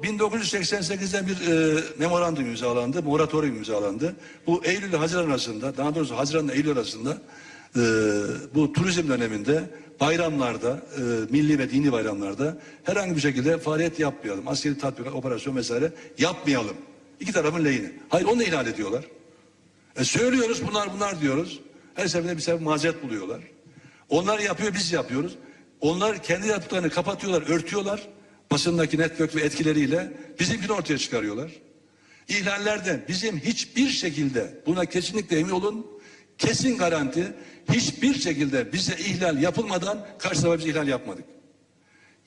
1988'de 0.04 1.28
bir 1.28 1.38
e, 1.48 1.82
memorandum 2.00 2.46
imzalandı, 2.46 3.04
moratorium 3.04 3.56
imzalandı. 3.58 4.16
Bu 4.48 4.62
Eylül 4.64 4.90
ile 4.90 4.98
Haziran 4.98 5.30
arasında, 5.30 5.78
daha 5.78 5.96
doğrusu 5.96 6.18
Haziran 6.18 6.46
ile 6.46 6.54
Eylül 6.54 6.72
arasında 6.72 7.18
e, 7.76 7.82
bu 8.56 8.74
turizm 8.74 9.08
döneminde 9.08 9.70
bayramlarda, 10.00 10.82
e, 10.98 11.02
milli 11.30 11.60
ve 11.60 11.70
dini 11.70 11.92
bayramlarda 11.92 12.58
herhangi 12.84 13.16
bir 13.16 13.22
şekilde 13.22 13.58
faaliyet 13.58 14.00
yapmayalım. 14.00 14.48
Askeri 14.48 14.78
tatbikat, 14.78 15.14
operasyon 15.14 15.56
vesaire 15.56 15.92
yapmayalım. 16.18 16.76
İki 17.20 17.32
tarafın 17.32 17.66
lehine. 17.66 17.92
Hayır 18.10 18.26
onu 18.26 18.40
da 18.40 18.44
ihlal 18.44 18.68
ediyorlar. 18.68 19.06
E, 19.97 20.05
söylüyoruz 20.05 20.67
bunlar 20.67 20.93
bunlar 20.95 21.21
diyoruz. 21.21 21.61
Her 21.95 22.07
seferinde 22.07 22.37
bir 22.37 22.43
sebep 22.43 22.61
mazeret 22.61 23.03
buluyorlar. 23.03 23.41
Onlar 24.09 24.39
yapıyor 24.39 24.75
biz 24.75 24.93
yapıyoruz. 24.93 25.37
Onlar 25.81 26.23
kendi 26.23 26.49
yaptıklarını 26.49 26.91
kapatıyorlar, 26.91 27.51
örtüyorlar. 27.51 28.09
Basındaki 28.51 28.99
network 28.99 29.37
ve 29.37 29.41
etkileriyle 29.41 30.13
bizimkini 30.41 30.73
ortaya 30.73 30.99
çıkarıyorlar. 30.99 31.51
İhlallerden 32.29 33.05
bizim 33.09 33.39
hiçbir 33.39 33.89
şekilde 33.89 34.63
buna 34.67 34.85
kesinlikle 34.85 35.39
emin 35.39 35.51
olun 35.51 35.87
kesin 36.39 36.79
garanti 36.79 37.33
hiçbir 37.73 38.15
şekilde 38.15 38.73
bize 38.73 38.97
ihlal 38.97 39.43
yapılmadan 39.43 40.07
karşı 40.19 40.43
tarafa 40.43 40.59
biz 40.59 40.67
ihlal 40.67 40.89
yapmadık. 40.89 41.25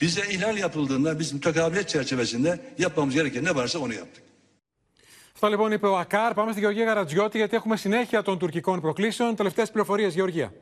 Bize 0.02 0.22
ihlal 0.30 0.58
yapıldığında 0.58 1.20
biz 1.20 1.34
mütekabiliyet 1.34 1.90
çerçevesinde 1.90 2.60
yapmamız 2.78 3.14
gereken 3.14 3.44
ne 3.44 3.56
varsa 3.56 3.80
onu 3.80 3.94
yaptık. 3.94 4.24
Αυτά 5.40 5.50
λοιπόν 5.50 5.72
είπε 5.72 5.88
ο 5.88 5.98
Ακάρ. 5.98 6.34
Πάμε 6.34 6.52
στη 6.52 6.60
Γεωργία 6.60 6.86
Γαρατζιώτη, 6.86 7.38
γιατί 7.38 7.56
έχουμε 7.56 7.78
συνέχεια 7.78 8.22
των 8.22 8.38
τουρκικών 8.38 8.82
προκλήσεων. 8.82 9.36
Τελευταίες 9.36 9.72
πληροφορίες, 9.72 10.14
Γεωργία. 10.14 10.54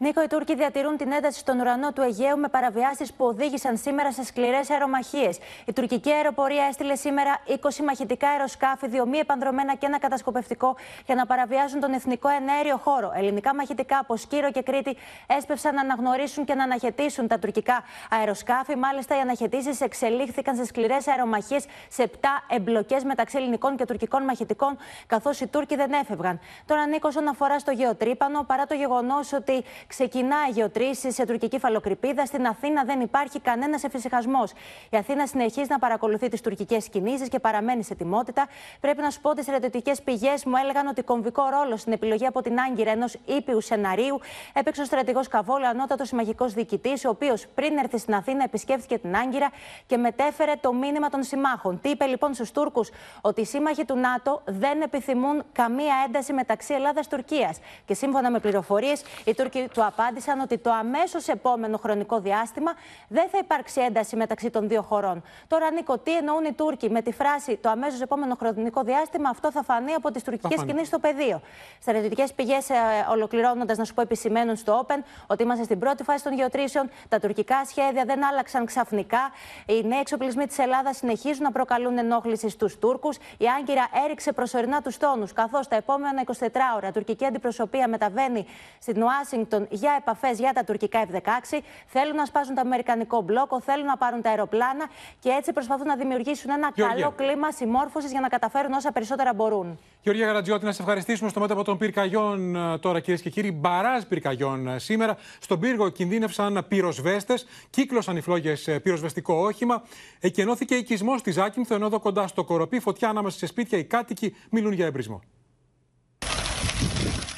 Νίκο, 0.00 0.22
οι 0.22 0.26
Τούρκοι 0.26 0.54
διατηρούν 0.54 0.96
την 0.96 1.12
ένταση 1.12 1.38
στον 1.38 1.60
ουρανό 1.60 1.92
του 1.92 2.02
Αιγαίου 2.02 2.38
με 2.38 2.48
παραβιάσεις 2.48 3.12
που 3.12 3.24
οδήγησαν 3.24 3.76
σήμερα 3.76 4.12
σε 4.12 4.24
σκληρές 4.24 4.70
αερομαχίες. 4.70 5.38
Η 5.64 5.72
τουρκική 5.72 6.10
αεροπορία 6.10 6.64
έστειλε 6.64 6.94
σήμερα 6.94 7.38
20 7.48 7.54
μαχητικά 7.84 8.28
αεροσκάφη, 8.28 8.88
δύο 8.88 9.06
μη 9.06 9.18
επανδρομένα 9.18 9.74
και 9.74 9.86
ένα 9.86 9.98
κατασκοπευτικό 9.98 10.76
για 11.06 11.14
να 11.14 11.26
παραβιάζουν 11.26 11.80
τον 11.80 11.92
εθνικό 11.92 12.28
ενέργειο 12.28 12.76
χώρο. 12.76 13.12
Ελληνικά 13.14 13.54
μαχητικά 13.54 13.98
από 13.98 14.16
Σκύρο 14.16 14.50
και 14.50 14.62
Κρήτη 14.62 14.96
έσπευσαν 15.26 15.74
να 15.74 15.80
αναγνωρίσουν 15.80 16.44
και 16.44 16.54
να 16.54 16.64
αναχαιτήσουν 16.64 17.28
τα 17.28 17.38
τουρκικά 17.38 17.82
αεροσκάφη. 18.10 18.76
Μάλιστα, 18.76 19.16
οι 19.16 19.20
αναχαιτήσεις 19.20 19.80
εξελίχθηκαν 19.80 20.56
σε 20.56 20.64
σκληρές 20.64 21.08
αερομαχίες 21.08 21.64
σε 21.88 22.02
7 22.02 22.26
εμπλοκές 22.48 23.04
μεταξύ 23.04 23.36
ελληνικών 23.36 23.76
και 23.76 23.84
τουρκικών 23.84 24.22
μαχητικών, 24.22 24.76
καθώς 25.06 25.40
οι 25.40 25.46
Τούρκοι 25.46 25.76
δεν 25.76 25.92
έφευγαν. 25.92 26.40
Τώρα, 26.66 26.86
Νίκο, 26.86 27.08
όσον 27.08 27.28
αφορά 27.28 27.58
στο 27.58 27.70
γεωτρύπανο, 27.70 28.42
παρά 28.42 28.66
το 28.66 28.74
γεγονός 28.74 29.32
ότι 29.32 29.64
ξεκινάει 29.88 30.50
γεωτρήσεις 30.50 31.14
σε 31.14 31.26
τουρκική 31.26 31.58
φαλοκρηπίδα. 31.58 32.26
Στην 32.26 32.46
Αθήνα 32.46 32.84
δεν 32.84 33.00
υπάρχει 33.00 33.40
κανένας 33.40 33.84
εφησυχασμός. 33.84 34.52
Η 34.90 34.96
Αθήνα 34.96 35.26
συνεχίζει 35.26 35.66
να 35.68 35.78
παρακολουθεί 35.78 36.28
τις 36.28 36.40
τουρκικές 36.40 36.88
κινήσεις 36.88 37.28
και 37.28 37.38
παραμένει 37.38 37.82
σε 37.84 37.92
ετοιμότητα. 37.92 38.46
Πρέπει 38.80 39.02
να 39.02 39.10
σου 39.10 39.20
πω 39.20 39.30
ότι 39.30 39.42
στρατιωτικές 39.42 40.02
πηγές 40.02 40.44
μου 40.44 40.56
έλεγαν 40.62 40.86
ότι 40.86 41.02
κομβικό 41.02 41.42
ρόλο 41.48 41.76
στην 41.76 41.92
επιλογή 41.92 42.26
από 42.26 42.42
την 42.42 42.58
Άγκυρα 42.58 42.90
ενός 42.90 43.16
ήπιου 43.24 43.60
σεναρίου 43.60 44.20
έπαιξε 44.52 44.80
ο 44.80 44.84
στρατηγός 44.84 45.28
Καβόλο, 45.28 45.66
ανώτατος 45.66 46.08
συμμαχικός 46.08 46.52
διοικητής, 46.52 47.04
ο 47.04 47.08
οποίος 47.08 47.46
πριν 47.54 47.76
έρθει 47.76 47.98
στην 47.98 48.14
Αθήνα 48.14 48.44
επισκέφθηκε 48.44 48.98
την 48.98 49.16
Άγκυρα 49.16 49.50
και 49.86 49.96
μετέφερε 49.96 50.52
το 50.60 50.72
μήνυμα 50.72 51.08
των 51.08 51.22
συμμάχων. 51.22 51.80
Τι 51.80 51.88
είπε 51.88 52.04
λοιπόν 52.04 52.34
στους 52.34 52.50
Τούρκους, 52.50 52.90
ότι 53.20 53.40
οι 53.40 53.44
σύμμαχοι 53.44 53.84
του 53.84 53.96
ΝΑΤΟ 53.96 54.42
δεν 54.44 54.80
επιθυμούν 54.80 55.44
καμία 55.52 55.94
ένταση 56.06 56.32
μεταξύ 56.32 56.74
Ελλάδα-Τουρκία. 56.74 57.54
Και 57.84 57.94
σύμφωνα 57.94 58.30
με 58.30 58.38
πληροφορίες, 58.38 59.02
οι 59.24 59.34
Τούρκοι 59.34 59.68
του 59.78 59.84
απάντησαν 59.84 60.40
ότι 60.40 60.58
το 60.58 60.70
αμέσως 60.72 61.28
επόμενο 61.28 61.76
χρονικό 61.76 62.20
διάστημα 62.20 62.72
δεν 63.08 63.28
θα 63.28 63.38
υπάρξει 63.38 63.80
ένταση 63.80 64.16
μεταξύ 64.16 64.50
των 64.50 64.68
δύο 64.68 64.82
χωρών. 64.82 65.22
Τώρα, 65.48 65.70
Νίκο, 65.70 65.98
τι 65.98 66.16
εννοούν 66.16 66.44
οι 66.44 66.52
Τούρκοι 66.52 66.90
με 66.90 67.02
τη 67.02 67.12
φράση 67.12 67.56
το 67.56 67.68
αμέσως 67.68 68.00
επόμενο 68.00 68.34
χρονικό 68.34 68.82
διάστημα, 68.82 69.28
αυτό 69.28 69.52
θα 69.52 69.62
φανεί 69.62 69.92
από 69.92 70.10
τις 70.10 70.22
τουρκικές 70.22 70.64
κινήσεις 70.64 70.88
στο 70.88 70.98
πεδίο. 70.98 71.40
Στρατιωτικές 71.80 72.32
πηγές, 72.32 72.70
ε, 72.70 72.74
ολοκληρώνοντας, 73.10 73.76
να 73.76 73.84
σου 73.84 73.94
πω, 73.94 74.00
επισημαίνουν 74.00 74.56
στο 74.56 74.86
Open 74.86 75.02
ότι 75.26 75.42
είμαστε 75.42 75.64
στην 75.64 75.78
πρώτη 75.78 76.02
φάση 76.02 76.24
των 76.24 76.32
γεωτρήσεων. 76.32 76.90
Τα 77.08 77.18
τουρκικά 77.18 77.64
σχέδια 77.64 78.04
δεν 78.04 78.24
άλλαξαν 78.24 78.66
ξαφνικά. 78.66 79.30
Οι 79.66 79.82
νέοι 79.86 79.98
εξοπλισμοί 79.98 80.46
της 80.46 80.58
Ελλάδας 80.58 80.96
συνεχίζουν 80.96 81.42
να 81.42 81.52
προκαλούν 81.52 81.98
ενόχλησης 81.98 82.52
στους 82.52 82.78
Τούρκους. 82.78 83.16
Η 83.16 83.44
Άγκυρα 83.58 83.88
έριξε 84.04 84.32
προσωρινά 84.32 84.82
τους 84.82 84.96
τόνους, 84.96 85.32
καθώς 85.32 85.68
τα 85.68 85.76
επόμενα 85.76 86.20
24 86.20 86.74
ώρα 86.76 86.92
τουρκική 86.92 87.24
αντιπροσωπεία 87.24 87.88
μεταβαίνει 87.88 88.46
στην 88.80 89.02
Ουάσιγκτον 89.02 89.67
για 89.70 89.96
επαφές 90.00 90.38
για 90.38 90.52
τα 90.52 90.64
τουρκικά 90.64 91.06
F-16. 91.12 91.58
Θέλουν 91.86 92.14
να 92.14 92.24
σπάσουν 92.24 92.54
το 92.54 92.60
αμερικανικό 92.60 93.20
μπλόκο, 93.20 93.60
θέλουν 93.60 93.86
να 93.86 93.96
πάρουν 93.96 94.22
τα 94.22 94.30
αεροπλάνα 94.30 94.86
και 95.20 95.28
έτσι 95.28 95.52
προσπαθούν 95.52 95.86
να 95.86 95.96
δημιουργήσουν 95.96 96.50
ένα 96.50 96.70
Γεωργία. 96.74 96.96
καλό 96.96 97.14
κλίμα 97.16 97.50
συμμόρφωσης 97.50 98.10
για 98.10 98.20
να 98.20 98.28
καταφέρουν 98.28 98.72
όσα 98.72 98.92
περισσότερα 98.92 99.34
μπορούν. 99.34 99.78
Γεωργία 100.02 100.26
Γαρατζιώτη, 100.26 100.64
να 100.64 100.72
σε 100.72 100.82
ευχαριστήσουμε 100.82 101.30
στο 101.30 101.40
μέτωπο 101.40 101.64
των 101.64 101.78
πυρκαγιών 101.78 102.56
ε, 102.56 102.78
τώρα, 102.78 103.00
κυρίες 103.00 103.22
και 103.22 103.30
κύριοι. 103.30 103.52
Μπαράζ 103.52 104.02
πυρκαγιών 104.02 104.68
ε, 104.68 104.78
σήμερα. 104.78 105.16
Στον 105.40 105.60
πύργο 105.60 105.88
κινδύνευσαν 105.88 106.64
πυροσβέστες, 106.68 107.46
κύκλωσαν 107.70 108.16
οι 108.16 108.20
φλόγες 108.20 108.78
πυροσβεστικό 108.82 109.34
όχημα. 109.34 109.82
Εκενώθηκε 110.20 110.74
οικισμός 110.74 111.22
τη 111.22 111.30
Ζάκυνθο, 111.30 111.74
ενώ 111.74 111.86
εδώ 111.86 112.00
κοντά 112.00 112.26
στο 112.26 112.44
κοροπή, 112.44 112.80
φωτιά 112.80 113.08
ανάμεσα 113.08 113.38
σε 113.38 113.46
σπίτια, 113.46 113.78
οι 113.78 113.84
κάτοικοι 113.84 114.36
μιλούν 114.50 114.72
για 114.72 114.86
εμπρισμό. 114.86 115.20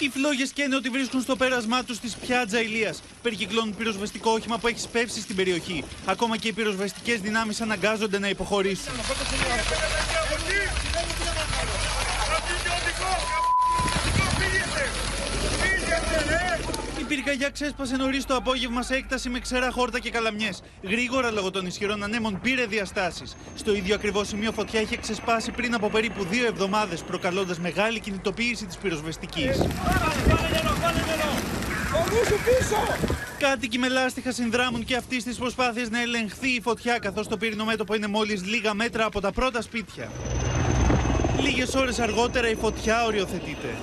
Οι 0.03 0.09
φλόγες 0.09 0.51
καίνε 0.53 0.77
ότι 0.77 0.89
βρίσκουν 0.89 1.21
στο 1.21 1.37
πέρασμά 1.37 1.85
τους 1.85 1.99
της 1.99 2.15
Πιάτζα 2.15 2.61
Ηλίας. 2.61 3.03
Περικυκλώνουν 3.23 3.77
πυροσβεστικό 3.77 4.31
όχημα 4.31 4.59
που 4.59 4.67
έχει 4.67 4.81
σπεύσει 4.81 5.21
στην 5.21 5.37
περιοχή. 5.37 5.85
Ακόμα 6.07 6.37
και 6.37 6.49
οι 6.49 6.53
πυροσβεστικές 6.53 7.21
δυνάμεις 7.21 7.61
αναγκάζονται 7.61 8.19
να 8.19 8.29
υποχωρήσουν. 8.29 8.93
Πυρκαγιά 17.11 17.51
ξέσπασε 17.51 17.97
νωρί 17.97 18.25
το 18.25 18.35
απόγευμα 18.35 18.83
σε 18.83 18.95
έκταση 18.95 19.29
με 19.29 19.39
ξερά 19.39 19.71
χόρτα 19.71 19.99
και 19.99 20.11
καλαμιές. 20.11 20.63
Γρήγορα 20.83 21.31
λόγω 21.31 21.51
των 21.51 21.67
ισχυρών 21.67 22.03
ανέμων 22.03 22.41
πήρε 22.41 22.65
διαστάσεις. 22.67 23.37
Στο 23.55 23.75
ίδιο 23.75 23.95
ακριβώς 23.95 24.29
σημείο 24.29 24.53
φωτιά 24.53 24.81
είχε 24.81 24.97
ξεσπάσει 24.97 25.51
πριν 25.51 25.75
από 25.75 25.89
περίπου 25.89 26.25
δύο 26.25 26.47
εβδομάδες, 26.47 27.03
προκαλώντας 27.03 27.59
μεγάλη 27.59 28.01
κινητοποίηση 28.01 28.67
της 28.67 28.77
πυροσβεστικής. 28.77 29.61
Κάτοικοι 33.39 33.79
με 33.79 33.89
λάστιχα 33.89 34.33
συνδράμουν 34.33 34.85
και 34.85 34.97
αυτοί 34.97 35.21
στις 35.21 35.37
προσπάθειες 35.37 35.91
να 35.91 36.01
ελεγχθεί 36.01 36.49
η 36.49 36.61
φωτιά, 36.61 36.99
καθώς 36.99 37.29
το 37.29 37.37
πύρινο 37.37 37.65
μέτωπο 37.65 37.95
είναι 37.95 38.07
μόλις 38.07 38.45
λίγα 38.45 38.75
μέτρα 38.75 39.05
από 39.05 39.21
τα 39.21 39.33
πρώτα 39.33 39.63
σπίτια. 39.63 40.11
Λίγες 41.41 41.75
ώρες 41.75 41.99
αργότερα 41.99 42.49
η 42.49 42.55
φωτιά 42.55 43.05
οριοθετείται. 43.05 43.75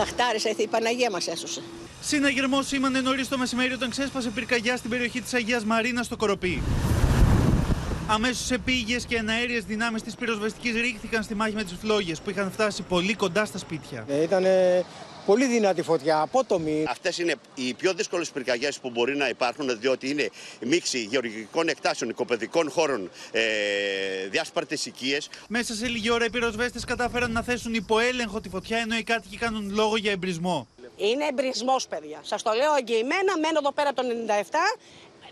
Λαχτάρισα, 0.00 0.50
η 0.56 0.66
Παναγία 0.66 1.10
μας 1.10 1.26
έσωσε. 1.26 1.62
Συναγερμό 2.00 2.62
σήμανε 2.62 3.00
νωρίς 3.00 3.28
το 3.28 3.38
μεσημέρι 3.38 3.72
όταν 3.72 3.90
ξέσπασε 3.90 4.28
πυρκαγιά 4.28 4.76
στην 4.76 4.90
περιοχή 4.90 5.20
της 5.20 5.34
Αγίας 5.34 5.64
Μαρίνας 5.64 6.06
στο 6.06 6.16
Κοροπή. 6.16 6.62
Αμέσως 8.06 8.50
επίγειες 8.50 9.04
και 9.04 9.16
εναέριες 9.16 9.64
δυνάμεις 9.64 10.02
της 10.02 10.14
πυροσβεστικής 10.14 10.74
ρίχθηκαν 10.74 11.22
στη 11.22 11.34
μάχη 11.34 11.54
με 11.54 11.64
τις 11.64 11.74
φλόγες 11.80 12.20
που 12.20 12.30
είχαν 12.30 12.50
φτάσει 12.50 12.82
πολύ 12.82 13.14
κοντά 13.14 13.44
στα 13.44 13.58
σπίτια. 13.58 14.06
Ήταν 14.22 14.44
πολύ 15.30 15.46
δυνατή 15.46 15.82
φωτιά, 15.82 16.20
απότομη. 16.20 16.84
Αυτές 16.88 17.18
είναι 17.18 17.34
οι 17.54 17.74
πιο 17.74 17.92
δύσκολες 17.92 18.30
πυρκαγιές 18.30 18.78
που 18.78 18.90
μπορεί 18.90 19.16
να 19.16 19.28
υπάρχουν, 19.28 19.78
διότι 19.80 20.10
είναι 20.10 20.30
μίξη 20.60 20.98
γεωργικών 20.98 21.68
εκτάσεων, 21.68 22.10
οικοπαιδικών 22.10 22.70
χώρων, 22.70 23.10
ε, 23.30 23.40
διάσπαρτες 24.30 24.86
οικίες. 24.86 25.28
Μέσα 25.48 25.74
σε 25.74 25.86
λίγη 25.86 26.10
ώρα 26.10 26.24
οι 26.24 26.30
πυροσβέστες 26.30 26.84
κατάφεραν 26.84 27.32
να 27.32 27.42
θέσουν 27.42 27.74
υπό 27.74 27.98
έλεγχο 27.98 28.40
τη 28.40 28.48
φωτιά 28.48 28.78
ενώ 28.78 28.96
οι 28.96 29.02
κάτοικοι 29.02 29.36
κάνουν 29.36 29.70
λόγο 29.74 29.96
για 29.96 30.10
εμπρισμό. 30.10 30.68
Είναι 30.96 31.24
εμπρισμός, 31.30 31.86
παιδιά. 31.86 32.18
Σας 32.22 32.42
το 32.42 32.52
λέω 32.52 32.74
εγγυημένα, 32.78 33.38
μένω 33.38 33.58
εδώ 33.58 33.72
πέρα 33.72 33.88
από 33.88 34.02
το 34.02 34.08
97. 34.08 34.56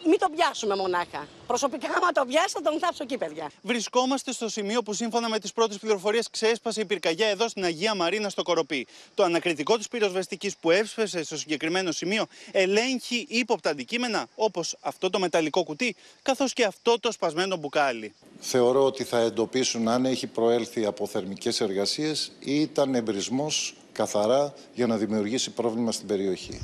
Μην 0.04 0.18
το 0.18 0.28
πιάσουμε 0.36 0.76
μονάχα. 0.76 1.26
Προσωπικά, 1.46 1.88
άμα 1.96 2.12
το 2.12 2.24
πιάσει, 2.24 2.48
θα 2.48 2.62
τον 2.62 2.78
θάψω 2.78 3.02
εκεί, 3.02 3.18
παιδιά. 3.18 3.50
Βρισκόμαστε 3.62 4.32
στο 4.32 4.48
σημείο 4.48 4.82
που 4.82 4.92
σύμφωνα 4.92 5.28
με 5.28 5.38
τις 5.38 5.52
πρώτες 5.52 5.78
πληροφορίες 5.78 6.30
ξέσπασε 6.30 6.80
η 6.80 6.84
πυρκαγιά 6.84 7.26
εδώ 7.26 7.48
στην 7.48 7.64
Αγία 7.64 7.94
Μαρίνα 7.94 8.28
στο 8.28 8.42
Κοροπή. 8.42 8.86
Το 9.14 9.22
ανακριτικό 9.22 9.76
της 9.76 9.88
πυροσβεστικής 9.88 10.56
που 10.56 10.70
έσπασε 10.70 11.24
στο 11.24 11.36
συγκεκριμένο 11.36 11.92
σημείο 11.92 12.26
ελέγχει 12.52 13.26
ύποπτα 13.28 13.70
αντικείμενα 13.70 14.26
όπως 14.34 14.76
αυτό 14.80 15.10
το 15.10 15.18
μεταλλικό 15.18 15.62
κουτί, 15.62 15.96
καθώς 16.22 16.52
και 16.52 16.64
αυτό 16.64 17.00
το 17.00 17.12
σπασμένο 17.12 17.56
μπουκάλι. 17.56 18.14
Θεωρώ 18.40 18.84
ότι 18.84 19.04
θα 19.04 19.18
εντοπίσουν 19.18 19.88
αν 19.88 20.04
έχει 20.04 20.26
προέλθει 20.26 20.84
από 20.84 21.06
θερμικές 21.06 21.60
εργασίες 21.60 22.32
ή 22.38 22.60
ήταν 22.60 22.94
εμπρισμός 22.94 23.74
καθαρά 23.92 24.54
για 24.74 24.86
να 24.86 24.96
δημιουργήσει 24.96 25.50
πρόβλημα 25.50 25.92
στην 25.92 26.06
περιοχή. 26.06 26.60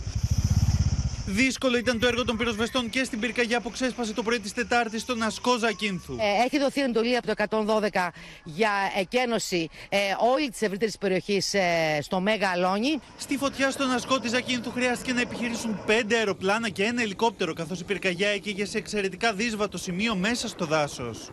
Δύσκολο 1.26 1.76
ήταν 1.76 1.98
το 1.98 2.06
έργο 2.06 2.24
των 2.24 2.36
πυροσβεστών 2.36 2.90
και 2.90 3.04
στην 3.04 3.20
πυρκαγιά 3.20 3.60
που 3.60 3.70
ξέσπασε 3.70 4.12
το 4.12 4.22
πρωί 4.22 4.40
της 4.40 4.52
Τετάρτης 4.52 5.00
στον 5.02 5.22
Ασκό 5.22 5.56
Ζακίνθου. 5.58 6.16
Ε, 6.18 6.44
έχει 6.44 6.58
δοθεί 6.58 6.80
εντολή 6.80 7.16
από 7.16 7.26
το 7.26 7.44
112 7.92 8.08
για 8.44 8.70
εκένωση 8.98 9.68
ε, 9.88 9.98
όλη 10.32 10.50
της 10.50 10.62
ευρύτερης 10.62 10.98
περιοχής 10.98 11.54
ε, 11.54 11.98
στο 12.02 12.20
Μέγα 12.20 12.48
Αλόνι. 12.48 13.00
Στη 13.16 13.36
φωτιά 13.36 13.70
στον 13.70 13.90
Ασκό 13.90 14.20
της 14.20 14.30
Ζακίνθου 14.30 14.70
χρειάστηκε 14.70 15.12
να 15.12 15.20
επιχειρήσουν 15.20 15.80
πέντε 15.86 16.16
αεροπλάνα 16.16 16.68
και 16.68 16.84
ένα 16.84 17.02
ελικόπτερο, 17.02 17.52
καθώς 17.52 17.80
η 17.80 17.84
πυρκαγιά 17.84 18.28
έκαιγε 18.28 18.64
σε 18.64 18.78
εξαιρετικά 18.78 19.32
δύσβατο 19.32 19.78
σημείο 19.78 20.14
μέσα 20.16 20.48
στο 20.48 20.66
δάσος. 20.66 21.30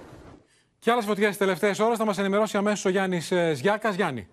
Και 0.79 0.91
άλλες 0.91 1.05
φωτιές 1.05 1.31
τι 1.31 1.37
τελευταίες 1.37 1.79
ώρες 1.79 1.97
θα 1.97 2.05
μας 2.05 2.17
ενημερώσει 2.17 2.57
αμέσως 2.57 2.85
ο 2.85 2.89
Γιάννης 2.89 3.31
Ζιάκας. 3.53 3.95
Γιάννη. 3.95 4.27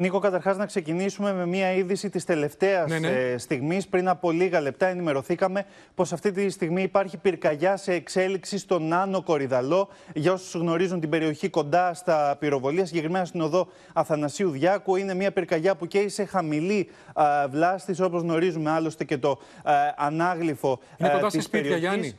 Νίκο, 0.00 0.18
καταρχάς 0.18 0.56
να 0.56 0.66
ξεκινήσουμε 0.66 1.32
με 1.32 1.46
μια 1.46 1.72
είδηση 1.72 2.10
της 2.10 2.24
τελευταίας 2.24 2.90
Ναι, 2.90 2.98
ναι. 2.98 3.08
ε, 3.08 3.38
στιγμής. 3.38 3.88
Πριν 3.88 4.08
από 4.08 4.30
λίγα 4.30 4.60
λεπτά 4.60 4.86
ενημερωθήκαμε 4.86 5.64
πως 5.94 6.12
αυτή 6.12 6.32
τη 6.32 6.50
στιγμή 6.50 6.82
υπάρχει 6.82 7.16
πυρκαγιά 7.16 7.76
σε 7.76 7.92
εξέλιξη 7.92 8.58
στον 8.58 8.92
Άνω 8.92 9.22
Κορυδαλό. 9.22 9.88
Για 10.14 10.32
όσους 10.32 10.60
γνωρίζουν 10.60 11.00
την 11.00 11.10
περιοχή 11.10 11.48
κοντά 11.48 11.94
στα 11.94 12.36
πυροβολία, 12.38 12.86
συγκεκριμένα 12.86 13.24
στην 13.24 13.40
οδό 13.40 13.68
Αθανασίου 13.92 14.50
Διάκου, 14.50 14.96
είναι 14.96 15.14
μια 15.14 15.32
πυρκαγιά 15.32 15.76
που 15.76 15.86
καίει 15.86 16.08
σε 16.08 16.24
χαμηλή 16.24 16.88
α, 17.12 17.48
βλάστηση, 17.48 18.02
όπως 18.02 18.22
γνωρίζουμε 18.22 18.70
άλλωστε 18.70 19.04
και 19.04 19.18
το 19.18 19.30
α, 19.62 19.72
ανάγλυφο 19.96 20.78
Είναι 20.96 21.08
α, 21.08 21.12
κοντά 21.12 21.26
της 21.26 21.34
σε 21.34 21.40
σπίτια, 21.40 21.70
περιοχής. 21.70 21.88
Γιάννη. 21.88 22.14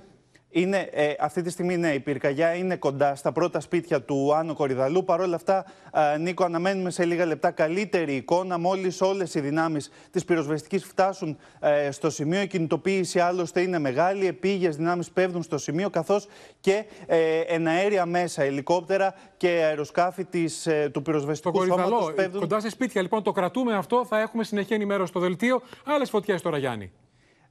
Είναι, 0.54 0.90
ε, 0.92 1.14
αυτή 1.20 1.42
τη 1.42 1.50
στιγμή, 1.50 1.78
ναι, 1.78 1.94
η 1.94 2.00
πυρκαγιά 2.00 2.54
είναι 2.54 2.76
κοντά 2.76 3.16
στα 3.16 3.32
πρώτα 3.32 3.60
σπίτια 3.60 4.02
του 4.02 4.34
Άνω 4.36 4.54
Κορυδαλού. 4.54 5.04
Παρ' 5.04 5.20
όλα 5.22 5.36
αυτά, 5.36 5.66
α, 5.92 6.18
Νίκο, 6.18 6.44
αναμένουμε 6.44 6.90
σε 6.90 7.06
λίγα 7.06 7.26
λεπτά 7.26 7.52
καλύτερη 7.52 8.16
εικόνα. 8.16 8.58
Μόλις 8.58 9.02
όλες 9.02 9.36
οι 9.36 9.40
δυνάμεις 9.40 9.92
της 10.12 10.26
πυροσβεστικής 10.26 10.86
φτάσουν 10.86 11.38
ε, 11.60 11.92
στο 11.92 12.10
σημείο, 12.10 12.42
η 12.42 12.48
κινητοποίηση 12.48 13.20
άλλωστε 13.20 13.62
είναι 13.62 13.80
μεγάλη. 13.80 14.28
Επίγειες 14.28 14.76
δυνάμεις 14.76 15.10
πέφτουν 15.12 15.44
στο 15.44 15.58
σημείο, 15.58 15.90
καθώς 15.90 16.28
και 16.60 16.86
ε, 17.06 17.40
εναέρια 17.40 18.06
μέσα, 18.06 18.44
ελικόπτερα 18.44 19.14
και 19.38 19.48
αεροσκάφη 19.48 20.26
της, 20.26 20.66
ε, 20.68 20.84
του 20.84 20.92
Το 20.92 21.02
πυροσβεστικού 21.02 21.62
σώματο 21.64 21.90
κορυδαλό, 21.90 22.14
πέφτουν. 22.14 22.40
κοντά 22.40 22.60
σε 22.60 22.70
σπίτια. 22.70 23.02
Λοιπόν, 23.02 23.24
το 23.24 23.32
κρατούμε 23.32 23.76
αυτό. 23.76 24.06
Θα 24.06 24.20
έχουμε 24.20 24.44
συνεχή 24.44 24.74
ενημέρωση 24.74 25.10
στο 25.10 25.20
δελτίο. 25.20 25.62
Άλλες 25.86 26.10
φωτιές 26.10 26.42
τώρα, 26.42 26.58
Γιάννη. 26.58 26.92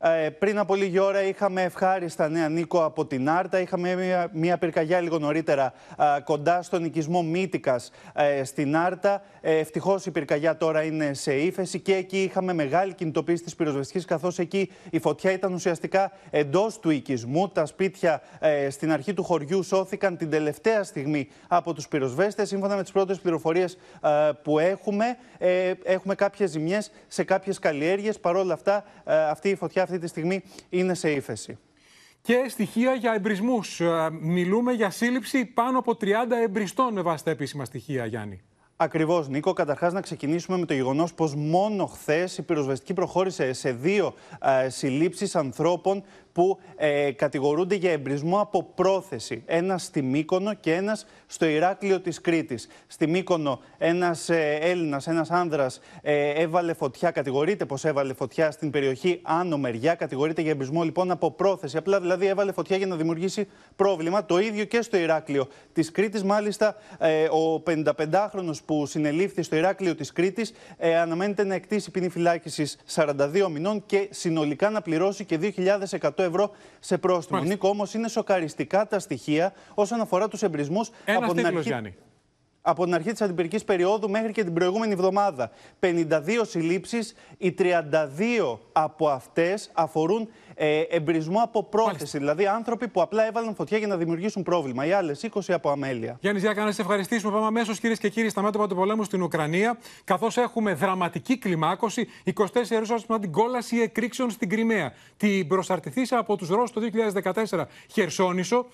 Ε, 0.03 0.31
πριν 0.31 0.59
από 0.59 0.75
λίγη 0.75 0.99
ώρα 0.99 1.23
είχαμε 1.23 1.63
ευχάριστα 1.63 2.29
νέα 2.29 2.49
Νίκο 2.49 2.85
από 2.85 3.07
την 3.07 3.31
Άρτα. 3.31 3.61
Είχαμε 3.61 3.95
μια, 3.95 4.29
μια 4.33 4.59
πυρκαγιά 4.59 5.01
λίγο 5.01 5.19
νωρίτερα 5.19 5.73
α, 5.97 6.21
κοντά 6.25 6.63
στον 6.63 6.85
οικισμό 6.85 7.23
Μύτικας 7.23 7.91
ε, 8.15 8.45
στην 8.45 8.77
Άρτα. 8.77 9.23
Ε, 9.41 9.59
Ευτυχώς 9.59 10.07
η 10.07 10.11
πυρκαγιά 10.11 10.57
τώρα 10.57 10.83
είναι 10.83 11.15
σε 11.15 11.35
ύφεση 11.35 11.81
και 11.81 11.95
εκεί 11.95 12.23
είχαμε 12.23 12.53
μεγάλη 12.53 12.95
κινητοποίηση 12.95 13.43
της 13.43 13.55
πυροσβεστικής, 13.55 14.05
καθώς 14.05 14.39
εκεί 14.39 14.73
η 14.91 14.99
φωτιά 14.99 15.33
ήταν 15.33 15.53
ουσιαστικά 15.53 16.13
εντός 16.31 16.79
του 16.79 16.91
οικισμού. 16.91 17.49
Τα 17.49 17.67
σπίτια 17.67 18.23
ε, 18.39 18.71
στην 18.71 18.93
αρχή 18.93 19.15
του 19.15 19.23
χωριού 19.23 19.63
σώθηκαν 19.63 20.17
την 20.17 20.31
τελευταία 20.31 20.83
στιγμή 20.83 21.29
από 21.49 21.75
τους 21.75 21.89
πυροσβέστες. 21.89 22.49
Σύμφωνα 22.49 22.77
με 22.77 22.83
τις 22.83 22.93
πρώτες 22.93 23.19
πληροφορίες 23.19 23.79
που 24.43 24.59
έχουμε, 24.59 25.17
ε, 25.39 25.73
έχουμε 25.83 26.15
κάποιες 26.15 26.51
ζημιές 26.51 26.91
σε 27.09 27.25
κάποιες 27.25 27.59
καλλιέργειες. 27.59 28.21
Παρ' 28.21 28.37
όλα 28.37 28.55
αυτά, 28.55 28.85
ε, 29.05 29.15
αυτή 29.15 29.49
η 29.49 29.55
φωτιά 29.55 29.89
αυτή 29.91 30.03
τη 30.03 30.09
στιγμή 30.09 30.43
είναι 30.69 30.95
σε 30.95 31.11
ύφεση. 31.11 31.59
Και 32.23 32.47
στοιχεία 32.49 32.95
για 32.95 33.13
εμπρισμούς. 33.15 33.81
Μιλούμε 34.21 34.73
για 34.73 34.91
σύλληψη 34.91 35.45
πάνω 35.45 35.79
από 35.79 35.97
30 36.01 36.07
εμπριστών 36.45 36.93
με 36.93 37.03
βάση 37.03 37.25
τα 37.25 37.31
επίσημα 37.31 37.65
στοιχεία, 37.65 38.07
Γιάννη. 38.07 38.41
Ακριβώς, 38.77 39.29
Νίκο. 39.29 39.53
Καταρχάς, 39.53 39.93
να 39.93 40.01
ξεκινήσουμε 40.01 40.59
με 40.59 40.67
το 40.67 40.75
γεγονός 40.75 41.15
πως 41.15 41.35
μόνο 41.35 41.87
χθες 41.87 42.39
η 42.39 42.43
πυροσβεστική 42.43 42.95
προχώρησε 42.95 43.53
σε 43.53 43.73
δύο 43.73 44.15
ε, 44.65 44.69
συλλήψεις 44.69 45.37
ανθρώπων 45.37 46.03
που 46.33 46.59
ε, 46.77 47.13
κατηγορούνται 47.13 47.75
για 47.75 47.91
εμπρισμό 47.91 48.41
από 48.41 48.63
πρόθεση. 48.75 49.43
Ένας 49.47 49.83
στη 49.83 50.03
Μύκονο 50.03 50.55
και 50.55 50.75
ένας 50.75 51.07
στο 51.27 51.47
Ηράκλειο 51.47 52.01
της 52.01 52.21
Κρήτης. 52.21 52.69
Στη 52.87 53.07
Μύκονο, 53.07 53.61
ένας 53.79 54.29
ε, 54.29 54.59
Έλληνας, 54.61 55.07
ένας 55.07 55.31
άνδρας, 55.31 55.81
ε, 56.03 56.29
έβαλε 56.29 56.75
φωτιά, 56.75 57.11
κατηγορείται 57.11 57.65
πως 57.67 57.85
έβαλε 57.85 58.15
φωτιά 58.15 58.51
στην 58.51 58.71
περιοχή 58.71 59.21
Άνω 59.23 59.59
Μεριά. 59.59 59.95
Κατηγορείται 59.95 60.43
για 60.43 60.51
εμπρισμό 60.51 60.83
λοιπόν 60.83 61.11
από 61.11 61.31
πρόθεση. 61.31 61.77
Απλά 61.77 62.01
δηλαδή 62.01 62.27
έβαλε 62.27 62.53
φωτιά 62.53 62.77
για 62.77 62.87
να 62.87 62.97
δημιουργήσει 62.97 63.49
πρόβλημα. 63.77 64.25
Το 64.25 64.39
ίδιο 64.39 64.65
και 64.65 64.83
στο 64.83 64.97
Ηράκλειο 64.97 65.49
της 65.73 65.91
Κρήτης. 65.91 66.25
Μάλιστα, 66.25 66.77
ε, 66.99 67.25
ο 67.25 67.63
55χρονο 67.67 68.53
που 68.65 68.87
συνελήφθη 68.87 69.43
στο 69.43 69.57
Ηράκλειο 69.57 69.95
της 69.95 70.13
Κρήτης 70.13 70.53
ε, 70.77 70.99
αναμένεται 70.99 71.45
να 71.45 71.55
εκτίσει 71.55 71.91
ποινή 71.91 72.09
φυλάκισης 72.09 72.79
42 72.95 73.49
μηνών 73.51 73.83
και 73.87 74.09
συνολικά 74.11 74.71
να 74.71 74.83
πληρώσει 74.83 75.25
και 75.25 75.39
2.100 76.01 76.20
ευρώ 76.23 76.51
σε 76.81 76.99
πρόστιμο. 76.99 77.41
Νίκο, 77.41 77.69
όμως 77.69 77.95
είναι 77.95 78.09
σοκαριστικά 78.09 78.87
τα 78.87 78.99
στοιχεία 78.99 79.53
όσον 79.75 80.01
αφορά 80.01 80.29
τους 80.29 80.43
εμπρισμούς 80.43 80.91
Ένας 81.05 81.23
από 81.23 81.35
την 81.35 81.43
τίτλος, 81.43 81.57
αρχή. 81.59 81.69
Γιάννη. 81.69 81.95
Από 82.63 82.85
την 82.85 82.95
αρχή 82.95 83.11
της 83.11 83.21
αντιπυρικής 83.21 83.65
περίοδου 83.65 84.11
μέχρι 84.11 84.33
και 84.33 84.45
την 84.45 84.55
προηγούμενη 84.55 84.93
εβδομάδα. 84.93 85.51
52 85.81 86.41
συλλήψεις, 86.43 87.15
οι 87.39 87.55
32 87.59 88.59
από 88.73 89.09
αυτές 89.09 89.71
αφορούν 89.73 90.29
ε, 90.55 90.81
εμπρισμό 90.81 91.41
από 91.43 91.65
πρόθεση. 91.65 92.19
Δηλαδή 92.19 92.47
άνθρωποι 92.47 92.89
που 92.89 93.03
απλά 93.03 93.27
έβαλαν 93.27 93.55
φωτιά 93.55 93.79
για 93.79 93.87
να 93.87 93.97
δημιουργήσουν 93.97 94.43
πρόβλημα. 94.43 94.87
Οι 94.87 94.93
άλλες 94.93 95.29
20 95.33 95.41
από 95.49 95.71
αμέλεια. 95.71 96.17
Γιάννης 96.21 96.43
Ζιάκα, 96.43 96.65
να 96.65 96.73
σε 96.73 96.81
ευχαριστήσουμε. 96.81 97.33
Πάμε 97.33 97.47
αμέσως, 97.47 97.81
κυρίες 97.81 97.99
και 97.99 98.09
κύριοι, 98.09 98.29
στα 98.29 98.43
μέτωπα 98.43 98.69
του 98.69 98.75
πολέμου 98.75 99.05
στην 99.05 99.23
Ουκρανία. 99.23 99.79
Καθώς 100.05 100.37
έχουμε 100.37 100.75
δραματική 100.75 101.39
κλιμάκωση, 101.39 102.09
24 102.25 102.43
ώρες 102.73 103.07
μετά 103.07 103.19
την 103.19 103.33
κόλαση 103.33 103.77
εκρήξεων 103.77 104.31
στην 104.31 104.49
Κρυμαία. 104.49 104.93
Την 105.17 105.49
προσαρτηθήσα 105.49 106.19
από 106.19 106.37
τους 106.37 106.49
Ρώσους 106.49 106.71
το 106.71 106.81
2014 106.81 107.67
Χερσόνησο. 107.93 108.67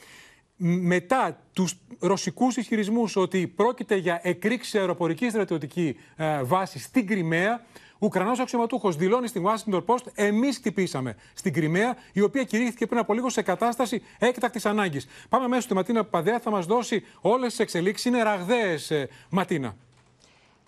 Μετά 0.59 1.39
τους 1.53 1.75
ρωσικούς 1.99 2.57
ισχυρισμούς 2.57 3.17
ότι 3.17 3.47
πρόκειται 3.47 3.97
για 3.97 4.21
εκρήξη 4.23 4.71
σε 4.71 4.79
αεροπορικής 4.79 5.31
στρατιωτική 5.31 5.97
ε, 6.17 6.43
βάσης 6.43 6.83
στην 6.83 7.07
Κρυμαία, 7.07 7.65
ο 7.99 8.07
Ουκρανός 8.07 8.39
αξιωματούχος 8.39 8.97
δηλώνει 8.97 9.27
στην 9.29 9.45
Washington 9.47 9.85
Post 9.87 10.05
εμείς 10.15 10.57
χτυπήσαμε 10.57 11.17
στην 11.35 11.53
Κρυμαία, 11.53 11.97
η 12.13 12.21
οποία 12.21 12.45
κηρύχθηκε 12.45 12.87
πριν 12.87 12.99
από 12.99 13.13
λίγο 13.15 13.29
σε 13.29 13.43
κατάσταση 13.43 14.03
έκτακτης 14.19 14.67
ανάγκης. 14.67 15.07
Πάμε 15.29 15.49
μέσα 15.49 15.61
στη 15.61 15.75
Ματίνα 15.75 16.05
Παπαδέα, 16.05 16.41
θα 16.41 16.51
μας 16.51 16.67
δώσει 16.67 17.05
όλες 17.21 17.51
τις 17.51 17.59
εξελίξεις. 17.59 18.07
Είναι 18.07 18.23
ραγδαίες, 18.23 18.91
ε, 18.91 19.09
Ματίνα. 19.31 19.77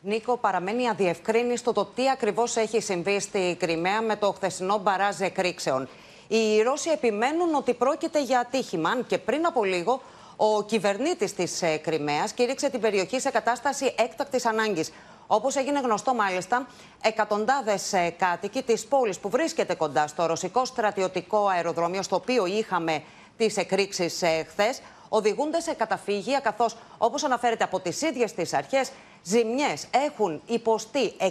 Νίκο, 0.03 0.37
παραμένει 0.37 0.88
αδιευκρίνηστο 0.88 1.72
το 1.72 1.85
τι 1.85 2.11
ακριβώς 2.11 2.57
έχει 2.57 2.81
συμβεί 2.81 3.20
στη 3.20 3.57
Κρυμαία 3.59 4.03
με 4.03 4.16
το 4.16 4.33
χθεσινό 4.33 4.79
μπαράζ 4.79 5.20
εκρήξεων. 5.20 5.88
Οι 6.28 6.62
Ρώσοι 6.62 6.90
επιμένουν 6.90 7.54
ότι 7.54 7.74
πρόκειται 7.74 8.22
για 8.22 8.38
ατύχημα, 8.38 8.90
αν 8.90 9.06
και 9.06 9.18
πριν 9.18 9.46
από 9.46 9.64
λίγο 9.64 10.00
ο 10.36 10.62
κυβερνήτης 10.62 11.34
της 11.34 11.62
Κρυμαίας 11.82 12.32
κήρυξε 12.32 12.70
την 12.70 12.80
περιοχή 12.80 13.20
σε 13.20 13.30
κατάσταση 13.30 13.94
έκτακτης 13.98 14.46
ανάγκης. 14.46 14.92
Όπως 15.26 15.56
έγινε 15.56 15.80
γνωστό, 15.80 16.14
μάλιστα, 16.14 16.66
εκατοντάδες 17.02 17.94
κάτοικοι 18.18 18.62
της 18.62 18.86
πόλης 18.86 19.18
που 19.18 19.28
βρίσκεται 19.28 19.74
κοντά 19.74 20.06
στο 20.06 20.26
ρωσικό 20.26 20.64
στρατιωτικό 20.64 21.46
αεροδρόμιο, 21.46 22.02
στο 22.02 22.16
οποίο 22.16 22.46
είχαμε 22.46 23.02
τις 23.36 23.56
εκρήξεις 23.56 24.22
χθες, 24.48 24.80
οδηγούνται 25.08 25.60
σε 25.60 25.72
καταφύγια, 25.72 26.40
καθώς, 26.40 26.76
όπως 26.98 27.24
αναφέρεται 27.24 27.64
από 27.64 27.80
τις 27.80 28.02
ίδιες 28.02 28.32
τις 28.32 28.54
αρχές, 28.54 28.90
ζημιές 29.22 29.87
έχουν 29.90 30.42
υποστεί 30.46 31.12
60 31.18 31.24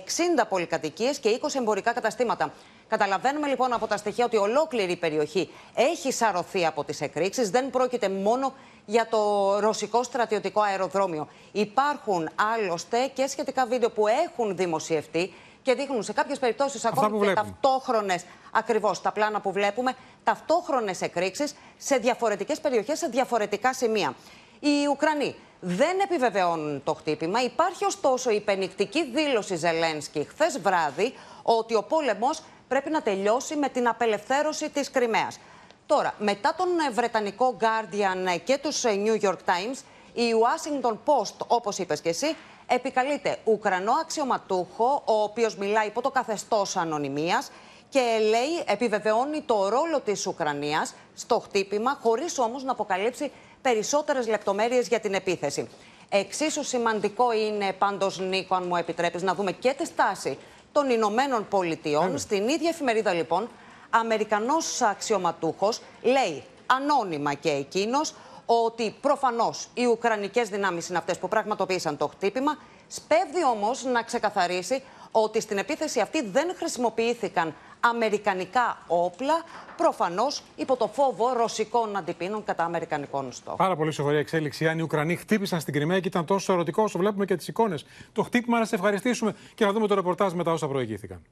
πολυκατοικίες 0.49 1.19
και 1.19 1.39
20 1.41 1.47
εμπορικά 1.55 1.93
καταστήματα. 1.93 2.53
Καταλαβαίνουμε 2.87 3.47
λοιπόν 3.47 3.73
από 3.73 3.87
τα 3.87 3.97
στοιχεία 3.97 4.25
ότι 4.25 4.37
ολόκληρη 4.37 4.91
η 4.91 4.95
περιοχή 4.95 5.49
έχει 5.73 6.11
σαρωθεί 6.11 6.65
από 6.65 6.83
τις 6.83 7.01
εκρήξεις. 7.01 7.49
Δεν 7.49 7.69
πρόκειται 7.69 8.09
μόνο 8.09 8.53
για 8.85 9.07
το 9.09 9.53
ρωσικό 9.59 10.03
στρατιωτικό 10.03 10.61
αεροδρόμιο. 10.61 11.27
Υπάρχουν 11.51 12.29
άλλωστε 12.55 13.11
και 13.13 13.27
σχετικά 13.27 13.65
βίντεο 13.65 13.89
που 13.89 14.07
έχουν 14.07 14.55
δημοσιευτεί 14.55 15.33
και 15.61 15.73
δείχνουν 15.73 16.03
σε 16.03 16.13
κάποιες 16.13 16.39
περιπτώσεις 16.39 16.81
που 16.81 16.87
ακόμη 16.91 17.11
και 17.11 17.17
βλέπουμε. 17.17 17.33
ταυτόχρονες, 17.33 18.25
ακριβώς 18.51 19.01
τα 19.01 19.11
πλάνα 19.11 19.39
που 19.39 19.51
βλέπουμε, 19.51 19.95
ταυτόχρονες 20.23 21.01
εκρήξεις 21.01 21.55
σε 21.77 21.97
διαφορετικές 21.97 22.59
περιοχές, 22.59 22.97
σε 22.97 23.07
διαφορετικά 23.07 23.73
σημεία. 23.73 24.15
Οι 24.59 24.87
Ουκρανοί 24.89 25.35
δεν 25.59 25.99
επιβεβαιώνουν 25.99 26.83
το 26.83 26.93
χτύπημα. 26.93 27.43
Υπάρχει 27.43 27.85
ωστόσο 27.85 28.29
η 28.29 28.35
υπενικτική 28.35 29.05
δήλωση 29.05 29.55
Ζελένσκι 29.55 30.27
χθες 30.29 30.59
βράδυ 30.59 31.13
ότι 31.43 31.75
ο 31.75 31.83
πόλεμος 31.83 32.41
πρέπει 32.67 32.89
να 32.89 33.01
τελειώσει 33.01 33.55
με 33.55 33.69
την 33.69 33.87
απελευθέρωση 33.87 34.69
της 34.69 34.91
Κρυμαίας. 34.91 35.39
Τώρα, 35.85 36.13
μετά 36.19 36.55
τον 36.57 36.67
ε, 36.87 36.91
Βρετανικό 36.91 37.57
Guardian 37.59 38.33
ε, 38.33 38.37
και 38.37 38.57
τους 38.57 38.83
ε, 38.83 39.01
New 39.05 39.25
York 39.25 39.37
Times, 39.45 39.77
η 40.13 40.31
Washington 40.43 40.93
Post, 41.05 41.47
όπως 41.47 41.77
είπες 41.77 42.01
και 42.01 42.09
εσύ, 42.09 42.35
επικαλείται 42.67 43.37
Ουκρανό 43.43 43.91
αξιωματούχο, 44.01 45.01
ο 45.05 45.21
οποίος 45.21 45.55
μιλάει 45.55 45.87
υπό 45.87 46.01
το 46.01 46.09
καθεστώς 46.09 46.77
ανωνυμίας 46.77 47.51
και 47.89 47.99
λέει, 48.29 48.63
επιβεβαιώνει 48.65 49.41
το 49.41 49.69
ρόλο 49.69 49.99
της 49.99 50.27
Ουκρανίας 50.27 50.93
στο 51.15 51.39
χτύπημα, 51.39 51.99
χωρίς 52.01 52.39
όμως 52.39 52.63
να 52.63 52.71
αποκαλύψει 52.71 53.31
περισσότερες 53.61 54.27
λεπτομέρειες 54.27 54.87
για 54.87 54.99
την 54.99 55.13
επίθεση. 55.13 55.69
Εξίσου 56.09 56.63
σημαντικό 56.63 57.31
είναι 57.33 57.73
πάντως, 57.73 58.19
Νίκο, 58.19 58.55
αν 58.55 58.63
μου 58.67 58.75
επιτρέπεις, 58.75 59.21
να 59.21 59.35
δούμε 59.35 59.51
και 59.51 59.73
τη 59.77 59.85
στάση 59.85 60.37
των 60.71 60.89
Ηνωμένων 60.89 61.47
Πολιτειών. 61.47 62.17
Στην 62.17 62.47
ίδια 62.47 62.69
εφημερίδα, 62.69 63.13
λοιπόν, 63.13 63.49
Αμερικανός 63.89 64.81
αξιωματούχος 64.81 65.81
λέει 66.01 66.43
ανώνυμα 66.65 67.33
και 67.33 67.49
εκείνος 67.49 68.13
ότι 68.45 68.95
προφανώς 69.01 69.67
οι 69.73 69.85
Ουκρανικές 69.85 70.49
δυνάμεις 70.49 70.89
είναι 70.89 70.97
αυτές 70.97 71.17
που 71.17 71.27
πραγματοποίησαν 71.27 71.97
το 71.97 72.07
χτύπημα. 72.07 72.57
Σπέβδει 72.87 73.45
όμως 73.45 73.83
να 73.83 74.03
ξεκαθαρίσει 74.03 74.83
ότι 75.11 75.41
στην 75.41 75.57
επίθεση 75.57 75.99
αυτή 75.99 76.21
δεν 76.21 76.53
χρησιμοποιήθηκαν 76.57 77.55
αμερικανικά 77.80 78.78
όπλα, 78.86 79.34
προφανώ 79.76 80.26
υπό 80.56 80.76
το 80.76 80.86
φόβο 80.86 81.32
ρωσικών 81.32 81.96
αντιπίνων 81.96 82.44
κατά 82.44 82.64
αμερικανικών 82.64 83.32
στόχων. 83.32 83.56
Πάρα 83.56 83.76
πολύ 83.76 83.92
σοβαρή 83.92 84.16
εξέλιξη. 84.16 84.68
Αν 84.68 84.78
οι 84.78 84.82
Ουκρανοί 84.82 85.16
χτύπησαν 85.16 85.60
στην 85.60 85.74
Κρυμαία 85.74 86.00
και 86.00 86.08
ήταν 86.08 86.24
τόσο 86.24 86.52
ερωτικό 86.52 86.82
όσο 86.82 86.98
βλέπουμε 86.98 87.24
και 87.24 87.36
τι 87.36 87.44
εικόνε. 87.48 87.78
Το 88.12 88.22
χτύπημα 88.22 88.58
να 88.58 88.64
σε 88.64 88.74
ευχαριστήσουμε 88.74 89.34
και 89.54 89.64
να 89.64 89.72
δούμε 89.72 89.86
το 89.86 89.94
ρεπορτάζ 89.94 90.32
μετά 90.32 90.52
όσα 90.52 90.68
προηγήθηκαν. 90.68 91.22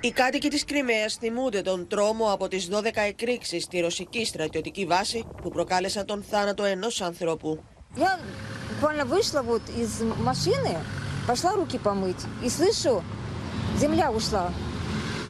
Οι 0.00 0.10
κάτοικοι 0.10 0.48
της 0.48 0.64
Κρυμαίας 0.64 1.14
θυμούνται 1.14 1.62
τον 1.62 1.86
τρόμο 1.88 2.32
από 2.32 2.48
τις 2.48 2.68
12 2.72 2.82
εκρήξεις 2.94 3.62
στη 3.62 3.80
ρωσική 3.80 4.24
στρατιωτική 4.24 4.86
βάση 4.86 5.24
που 5.42 5.50
προκάλεσαν 5.50 6.06
τον 6.06 6.22
θάνατο 6.22 6.64
ενός 6.64 7.00
ανθρώπου. 7.00 7.64
Я 7.96 8.18
буквально 8.72 9.04
вышла 9.04 9.40
вот 9.42 9.62
из 9.82 10.02
машины, 10.28 10.76
пошла 11.28 11.52
руки 11.52 11.78
помыть 11.78 12.24
и 12.42 12.48
слышу, 12.48 13.02
земля 13.78 14.10
ушла. 14.10 14.52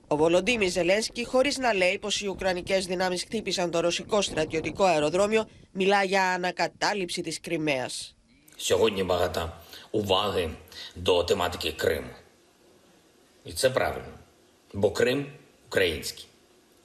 Ο 0.08 0.16
Βολοντίμι 0.16 0.68
Ζελένσκι, 0.68 1.24
χωρίς 1.24 1.58
να 1.58 1.72
λέει 1.72 1.98
πως 1.98 2.20
οι 2.20 2.26
Ουκρανικές 2.26 2.86
δυνάμεις 2.86 3.22
χτύπησαν 3.22 3.70
το 3.70 3.80
ρωσικό 3.80 4.22
στρατιωτικό 4.22 4.84
αεροδρόμιο, 4.84 5.46
μιλά 5.72 6.04
για 6.04 6.22
ανακατάληψη 6.22 7.22
της 7.22 7.40
Κρυμαίας. 7.40 8.14
Сьогодні 8.56 9.02
багато 9.02 9.52
уваги 9.90 10.50
до 10.94 11.24
тематики 11.24 11.72
Криму. 11.72 12.10
І 13.44 13.52
це 13.52 13.70
правильно. 13.70 14.14
Бо 14.72 14.90
Крим 14.90 15.26
український. 15.66 16.26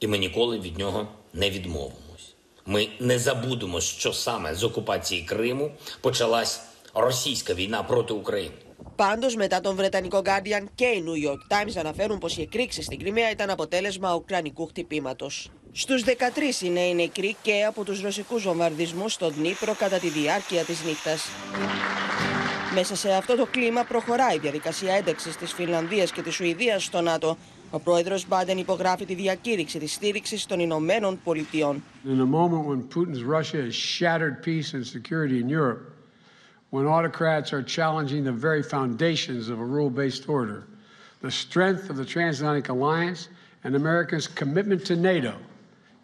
І 0.00 0.06
ми 0.06 0.18
ніколи 0.18 0.58
від 0.58 0.78
нього 0.78 1.08
не 1.32 1.50
відмовимось. 1.50 2.34
Ми 2.66 2.88
не 3.00 3.18
забудемо, 3.18 3.80
що 3.80 4.12
саме 4.12 4.54
з 4.54 4.64
окупації 4.64 5.22
Криму 5.22 5.70
почалась 6.00 6.60
російська 6.94 7.54
війна 7.54 7.82
проти 7.82 8.12
України. 8.14 8.54
Πάντως, 8.95 9.35
μετά 9.35 9.61
τον 9.61 9.75
Βρετανικό 9.75 10.21
Guardian 10.25 10.63
και 10.75 10.85
η 10.85 11.03
New 11.05 11.29
York 11.29 11.53
Times 11.53 11.73
αναφέρουν 11.77 12.17
πως 12.17 12.37
οι 12.37 12.41
εκρήξεις 12.41 12.85
στην 12.85 12.99
Κρυμαία 12.99 13.29
ήταν 13.31 13.49
αποτέλεσμα 13.49 14.15
ουκρανικού 14.15 14.67
χτυπήματος. 14.67 15.51
Στους 15.71 16.03
13 16.03 16.61
είναι 16.61 16.79
οι 16.79 16.93
νεκροί 16.93 17.35
και 17.41 17.63
από 17.67 17.83
τους 17.83 18.01
ρωσικούς 18.01 18.43
βομβαρδισμούς 18.43 19.13
στον 19.13 19.33
Δνήπρο 19.33 19.73
κατά 19.73 19.97
τη 19.97 20.09
διάρκεια 20.09 20.63
της 20.63 20.83
νύχτας. 20.83 21.27
Μέσα 22.73 22.95
σε 22.95 23.11
αυτό 23.11 23.35
το 23.35 23.47
κλίμα 23.51 23.83
προχωράει 23.83 24.35
η 24.35 24.39
διαδικασία 24.39 24.93
ένταξης 24.93 25.35
της 25.35 25.53
Φινλανδίας 25.53 26.11
και 26.11 26.21
της 26.21 26.33
Σουηδίας 26.33 26.83
στο 26.83 27.01
ΝΑΤΟ. 27.01 27.37
Ο 27.71 27.79
πρόεδρος 27.79 28.27
Μπάντεν 28.27 28.57
υπογράφει 28.57 29.05
τη 29.05 29.13
διακήρυξη 29.13 29.79
της 29.79 29.93
στήριξης 29.93 30.45
των 30.45 30.59
Ηνωμένων 30.59 31.19
Πολιτειών. 31.23 31.83
In 32.05 32.19
a 32.19 32.25
moment 32.25 32.65
when 32.65 32.81
Putin's 32.95 33.23
Russia 33.23 33.61
has 33.67 33.75
shattered 33.75 34.43
peace 34.43 34.73
and 34.73 34.85
security 34.85 35.39
in 35.43 35.49
Europe, 35.49 35.94
when 36.75 36.85
autocrats 36.97 37.49
are 37.55 37.63
challenging 37.77 38.21
the 38.31 38.37
very 38.47 38.63
foundations 38.75 39.43
of 39.53 39.57
a 39.65 39.67
rule 39.75 39.91
based 40.01 40.23
order, 40.37 40.59
the 41.27 41.33
strength 41.43 41.85
of 41.91 41.95
the 42.01 42.07
transatlantic 42.15 42.67
alliance 42.75 43.21
and 43.63 43.71
America's 43.83 44.27
commitment 44.41 44.81
to 44.89 44.95
NATO 45.11 45.33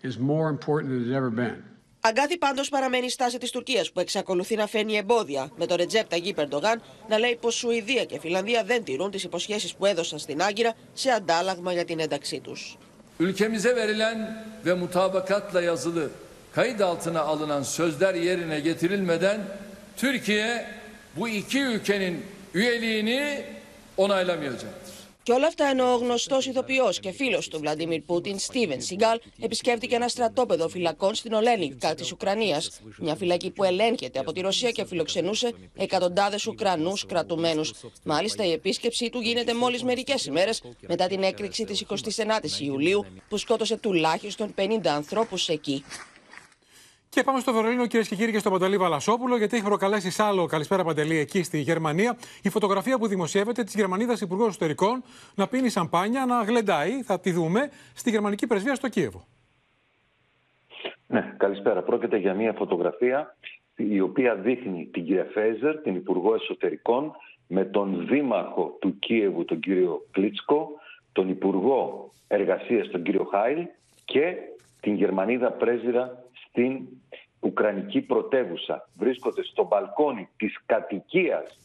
is 0.10 0.14
more 0.32 0.48
important 0.56 0.88
than 0.92 1.00
it's 1.04 1.16
ever 1.22 1.30
been. 1.30 1.60
Αγκάθι 2.04 2.38
πάντως 2.38 2.70
παραμένει 2.70 3.06
η 3.06 3.10
στάση 3.10 3.38
της 3.38 3.52
Τουρκίας 3.52 3.92
που 3.92 4.00
εξακολουθεί 4.00 4.56
να 4.56 4.68
φαίνει 4.68 4.96
εμπόδια 4.96 5.50
με 5.58 5.66
τον 5.66 5.78
Ρετζέπ 5.78 6.10
Ταγί 6.10 6.34
Περντογάν 6.34 6.82
να 7.10 7.18
λέει 7.18 7.38
πως 7.42 7.56
Σουηδία 7.56 8.06
και 8.06 8.20
Φιλανδία 8.20 8.64
δεν 8.64 8.84
τηρούν 8.84 9.12
τις 9.12 9.24
υποσχέσεις 9.24 9.76
που 9.76 9.86
έδωσαν 9.86 10.20
στην 10.20 10.42
Άγκυρα 10.42 10.74
σε 10.94 11.10
αντάλλαγμα 11.10 11.74
για 11.74 11.86
την 11.86 12.00
ένταξή 12.00 12.40
τους. 12.40 12.78
Ülkemize 13.20 13.76
verilen 13.76 14.46
ve 14.66 14.74
mutabakatla 14.74 15.62
yazılı 15.62 16.10
kayıt 16.56 16.82
altına 16.82 17.22
alınan 17.22 17.64
sözler 17.64 18.14
yerine 18.14 18.60
getirilmeden 18.60 19.40
Türkiye 20.02 20.66
bu 21.16 21.28
iki 21.28 21.60
ülkenin 21.60 22.26
üyeliğini 22.54 23.46
onaylamayacaktır. 23.98 24.92
Και 25.24 25.34
όλα 25.34 25.48
αυτά 25.48 25.66
ενώ 25.70 25.94
ο 25.94 25.96
γνωστός 25.96 26.46
ηθοποιός 26.46 27.00
και 27.00 27.12
φίλος 27.12 27.48
του 27.48 27.60
Βλαντίμιρ 27.60 28.02
Πούτιν, 28.02 28.40
Στίβεν 28.40 28.82
Σιγκάλ, 28.82 29.20
επισκέφτηκε 29.42 29.96
ένα 29.96 30.08
στρατόπεδο 30.08 30.68
φυλακών 30.68 31.16
στην 31.16 31.34
Ολένικα 31.34 31.96
της 31.96 32.12
Ουκρανίας, 32.12 32.82
μια 33.00 33.16
φυλακή 33.16 33.50
που 33.50 33.64
ελέγχεται 33.64 34.20
από 34.20 34.32
τη 34.32 34.42
Ρωσία 34.42 34.72
και 34.72 34.86
φιλοξενούσε 34.86 35.54
εκατοντάδες 35.78 36.48
Ουκρανούς 36.48 37.06
κρατουμένους. 37.06 37.74
Μάλιστα, 38.04 38.46
η 38.46 38.52
επίσκεψή 38.52 39.10
του 39.10 39.20
γίνεται 39.20 39.54
μόλις 39.54 39.84
μερικές 39.84 40.26
ημέρες 40.26 40.62
μετά 40.88 41.08
την 41.08 41.24
έκρηξη 41.24 41.66
της 41.66 41.82
29η 41.82 42.60
Ιουλίου, 42.60 43.06
που 43.30 43.38
σκότωσε 43.38 43.78
τουλάχιστον 43.78 44.54
50 44.58 44.96
ανθρώπους 44.96 45.50
εκεί. 45.50 45.84
Και 47.14 47.24
πάμε 47.24 47.40
στο 47.40 47.54
Βερολίνο, 47.54 47.88
κυρίες 47.88 48.08
και 48.08 48.16
κύριοι, 48.16 48.32
και 48.32 48.40
στον 48.40 48.52
Παντελή 48.52 48.78
Βαλασόπουλο, 48.78 49.38
γιατί 49.38 49.56
έχει 49.56 49.66
προκαλέσει 49.66 50.12
σ' 50.12 50.20
άλλο 50.20 50.46
καλησπέρα 50.46 50.84
Παντελή 50.84 51.18
εκεί 51.18 51.44
στη 51.44 51.60
Γερμανία 51.60 52.18
η 52.42 52.50
φωτογραφία 52.50 52.98
που 52.98 53.08
δημοσιεύεται 53.08 53.64
της 53.64 53.76
Γερμανίδας 53.76 54.22
Υπουργός 54.22 54.48
Εσωτερικών 54.48 55.04
να 55.36 55.48
πίνει 55.48 55.70
σαμπάνια, 55.70 56.26
να 56.26 56.44
γλεντάει, 56.44 57.02
θα 57.02 57.20
τη 57.20 57.32
δούμε, 57.32 57.70
στη 57.94 58.10
γερμανική 58.10 58.48
πρεσβεία 58.48 58.76
στο 58.76 58.90
Κίεβο. 58.90 59.24
Ναι, 61.08 61.34
καλησπέρα. 61.38 61.82
Πρόκειται 61.82 62.18
για 62.18 62.34
μια 62.34 62.54
φωτογραφία 62.54 63.36
η 63.76 64.00
οποία 64.00 64.36
δείχνει 64.36 64.90
την 64.92 65.06
κυρία 65.06 65.28
Φέζερ, 65.34 65.82
την 65.82 65.96
Υπουργό 65.96 66.34
Εσωτερικών, 66.34 67.12
με 67.48 67.66
τον 67.66 68.08
Δήμαρχο 68.10 68.78
του 68.82 69.00
Κίεβου, 69.00 69.46
τον 69.46 69.60
κύριο 69.60 70.06
Κλίτσκο, 70.12 70.70
τον 71.12 71.30
Υπουργό 71.30 72.12
Εργασίας, 72.28 72.90
τον 72.90 73.04
κύριο 73.04 73.24
Χάιλ 73.24 73.68
και 74.06 74.36
την 74.82 74.94
Γερμανίδα 74.94 75.52
πρέσβυρα 75.52 76.24
στην 76.52 76.88
Ουκρανική 77.40 78.02
πρωτεύουσα. 78.02 78.90
Βρίσκονται 78.98 79.44
στο 79.44 79.68
μπαλκόνι 79.68 80.30
της 80.38 80.64
κατοικίας 80.66 81.58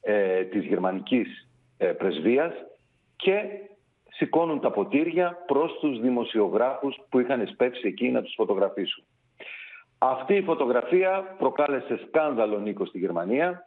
ε, 0.00 0.44
της 0.44 0.64
γερμανικής 0.64 1.48
ε, 1.76 1.86
πρεσβείας 1.86 2.52
και 3.16 3.44
σηκώνουν 4.10 4.60
τα 4.60 4.70
ποτήρια 4.70 5.44
προς 5.46 5.78
τους 5.80 6.00
δημοσιογράφους 6.00 6.96
που 7.08 7.20
είχαν 7.20 7.46
σπεύσει 7.46 7.86
εκεί 7.86 8.08
να 8.08 8.22
τους 8.22 8.34
φωτογραφίσουν. 8.36 9.04
Αυτή 9.98 10.34
η 10.34 10.42
φωτογραφία 10.42 11.34
προκάλεσε 11.38 12.00
σκάνδαλο 12.06 12.58
Νίκο 12.58 12.84
στη 12.84 12.98
Γερμανία. 12.98 13.64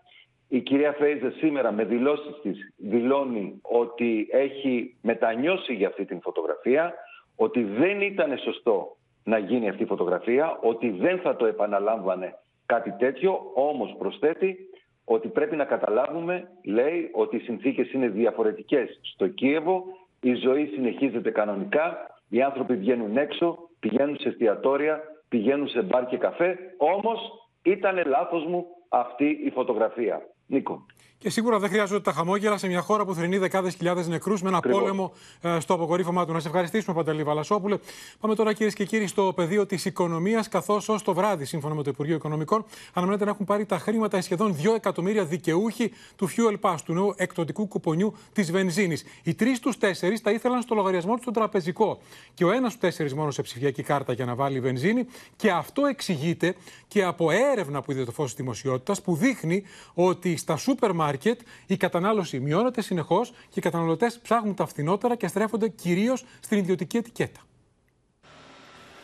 Η 0.47 0.61
κυρία 0.61 0.91
Φέιζε 0.91 1.29
σήμερα 1.29 1.71
με 1.71 1.83
δηλώσεις 1.83 2.39
της 2.41 2.73
δηλώνει 2.77 3.59
ότι 3.61 4.27
έχει 4.31 4.97
μετανιώσει 5.01 5.73
για 5.73 5.87
αυτή 5.87 6.05
την 6.05 6.21
φωτογραφία, 6.21 6.93
ότι 7.35 7.63
δεν 7.63 8.01
ήταν 8.01 8.37
σωστό 8.37 8.97
να 9.23 9.37
γίνει 9.37 9.69
αυτή 9.69 9.83
η 9.83 9.85
φωτογραφία, 9.85 10.59
ότι 10.61 10.89
δεν 10.89 11.19
θα 11.19 11.35
το 11.35 11.45
επαναλάμβανε 11.45 12.33
κάτι 12.65 12.91
τέτοιο, 12.99 13.51
όμως 13.53 13.95
προσθέτει 13.97 14.57
ότι 15.05 15.27
πρέπει 15.27 15.55
να 15.55 15.65
καταλάβουμε, 15.65 16.47
λέει, 16.63 17.09
ότι 17.13 17.35
οι 17.35 17.39
συνθήκες 17.39 17.91
είναι 17.91 18.07
διαφορετικές 18.07 18.99
στο 19.01 19.27
Κίεβο, 19.27 19.83
η 20.21 20.33
ζωή 20.33 20.65
συνεχίζεται 20.65 21.31
κανονικά, 21.31 21.97
οι 22.29 22.41
άνθρωποι 22.41 22.75
βγαίνουν 22.75 23.17
έξω, 23.17 23.57
πηγαίνουν 23.79 24.17
σε 24.19 24.27
εστιατόρια, 24.29 25.01
πηγαίνουν 25.29 25.67
σε 25.67 25.81
μπαρ 25.81 26.05
και 26.05 26.17
καφέ, 26.17 26.57
όμως 26.77 27.19
ήταν 27.63 28.01
λάθος 28.05 28.45
μου 28.45 28.65
αυτή 28.89 29.39
η 29.45 29.49
φωτογραφία. 29.49 30.21
Νίκο. 30.47 30.85
Και 31.23 31.29
σίγουρα 31.29 31.59
δεν 31.59 31.69
χρειάζονται 31.69 31.99
τα 31.99 32.11
χαμόγελα 32.11 32.57
σε 32.57 32.67
μια 32.67 32.81
χώρα 32.81 33.05
που 33.05 33.13
θρυνεί 33.13 33.37
δεκάδες 33.37 33.75
χιλιάδες 33.75 34.07
νεκρούς 34.07 34.41
με 34.41 34.47
ένα 34.47 34.57
Ακριβώς. 34.57 34.79
πόλεμο 34.79 35.13
ε, 35.41 35.59
στο 35.59 35.73
αποκορύφωμά 35.73 36.25
του. 36.25 36.31
Να 36.31 36.39
σε 36.39 36.47
ευχαριστήσουμε, 36.47 36.95
Παντελή 36.95 37.23
Βαλασόπουλε. 37.23 37.77
Πάμε 38.19 38.35
τώρα, 38.35 38.53
κυρίες 38.53 38.73
και 38.73 38.85
κύριοι, 38.85 39.07
στο 39.07 39.33
πεδίο 39.35 39.65
της 39.65 39.85
οικονομίας, 39.85 40.47
καθώς 40.47 40.89
ως 40.89 41.03
το 41.03 41.13
βράδυ, 41.13 41.45
σύμφωνα 41.45 41.75
με 41.75 41.83
το 41.83 41.89
Υπουργείο 41.89 42.15
Οικονομικών, 42.15 42.65
αναμένεται 42.93 43.25
να 43.25 43.31
έχουν 43.31 43.45
πάρει 43.45 43.65
τα 43.65 43.77
χρήματα 43.77 44.17
οι 44.17 44.21
σχεδόν 44.21 44.55
2 44.55 44.73
εκατομμύρια 44.75 45.25
δικαιούχοι 45.25 45.91
του 46.15 46.29
Fuel 46.29 46.59
Pass, 46.61 46.75
του 46.85 46.93
νέου 46.93 47.13
εκδοτικού 47.17 47.67
κουπονιού 47.67 48.13
της 48.33 48.51
βενζίνης. 48.51 49.03
Οι 49.23 49.33
τρεις 49.33 49.57
στου 49.57 49.69
τέσσερις 49.69 50.21
τα 50.21 50.31
ήθελαν 50.31 50.61
στο 50.61 50.75
λογαριασμό 50.75 51.13
τους 51.13 51.21
στον 51.21 51.33
τραπεζικό. 51.33 51.99
Και 52.33 52.45
ο 52.45 52.51
ένας 52.51 52.71
στου 52.71 52.81
τέσσερις 52.81 53.13
μόνο 53.13 53.31
σε 53.31 53.41
ψηφιακή 53.41 53.83
κάρτα 53.83 54.13
για 54.13 54.25
να 54.25 54.35
βάλει 54.35 54.59
βενζίνη. 54.59 55.05
Και 55.35 55.51
αυτό 55.51 55.85
εξηγείται 55.85 56.55
και 56.87 57.03
από 57.03 57.31
έρευνα 57.31 57.81
που 57.81 57.91
είδε 57.91 58.03
το 58.03 58.11
φως 58.11 58.25
της 58.25 58.35
δημοσιότητας 58.35 59.01
που 59.01 59.15
δείχνει 59.15 59.63
ότι 59.93 60.37
στα 60.37 60.55
σούπερ 60.57 60.93
μάρκετ 61.13 61.39
η 61.67 61.77
κατανάλωση 61.77 62.39
μειώνεται 62.39 62.81
συνεχώς 62.81 63.29
και 63.29 63.59
οι 63.59 63.61
καταναλωτές 63.61 64.19
ψάχνουν 64.19 64.55
τα 64.55 64.65
φθηνότερα 64.65 65.15
και 65.15 65.27
στρέφονται 65.27 65.67
κυρίως 65.67 66.23
στην 66.39 66.57
ιδιωτική 66.57 66.97
ετικέτα. 66.97 67.39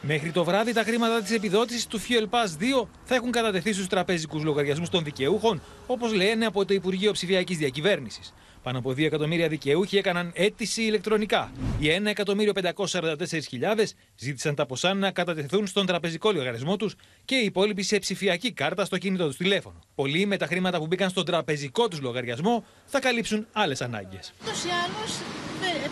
Μέχρι 0.01 0.31
το 0.31 0.43
βράδυ, 0.43 0.73
τα 0.73 0.83
χρήματα 0.83 1.21
της 1.21 1.31
επιδότησης 1.31 1.87
του 1.87 1.99
Fuel 1.99 2.23
Pass 2.29 2.81
2 2.83 2.87
θα 3.03 3.15
έχουν 3.15 3.31
κατατεθεί 3.31 3.73
στους 3.73 3.87
τραπεζικού 3.87 4.43
λογαριασμούς 4.43 4.89
των 4.89 5.03
δικαιούχων, 5.03 5.61
όπως 5.87 6.13
λένε 6.13 6.45
από 6.45 6.65
το 6.65 6.73
Υπουργείο 6.73 7.11
Ψηφιακής 7.11 7.57
Διακυβέρνησης. 7.57 8.33
Πάνω 8.63 8.77
από 8.77 8.89
2 8.89 8.99
εκατομμύρια 9.03 9.47
δικαιούχοι 9.47 9.97
έκαναν 9.97 10.31
αίτηση 10.35 10.81
ηλεκτρονικά. 10.81 11.51
Οι 11.79 11.87
1.544.000 12.15 13.83
ζήτησαν 14.15 14.55
τα 14.55 14.65
ποσά 14.65 14.93
να 14.93 15.11
κατατεθούν 15.11 15.67
στον 15.67 15.85
τραπεζικό 15.85 16.31
λογαριασμό 16.31 16.75
τους 16.75 16.95
και 17.25 17.35
οι 17.35 17.45
υπόλοιποι 17.45 17.83
σε 17.83 17.99
ψηφιακή 17.99 18.51
κάρτα 18.51 18.85
στο 18.85 18.97
κινητό 18.97 19.27
τους 19.27 19.37
τηλέφωνο. 19.37 19.79
Πολλοί 19.95 20.25
με 20.25 20.37
τα 20.37 20.45
χρήματα 20.45 20.77
που 20.77 20.87
μπήκαν 20.87 21.09
στον 21.09 21.25
τραπεζικό 21.25 21.87
τους 21.87 22.01
λογαριασμό 22.01 22.65
θα 22.85 22.99
καλύψουν 22.99 23.47
άλλες 23.51 23.81
ανάγκες. 23.81 24.33
Ούτως 24.41 24.63
ή 24.63 24.69
άλλως, 24.83 25.11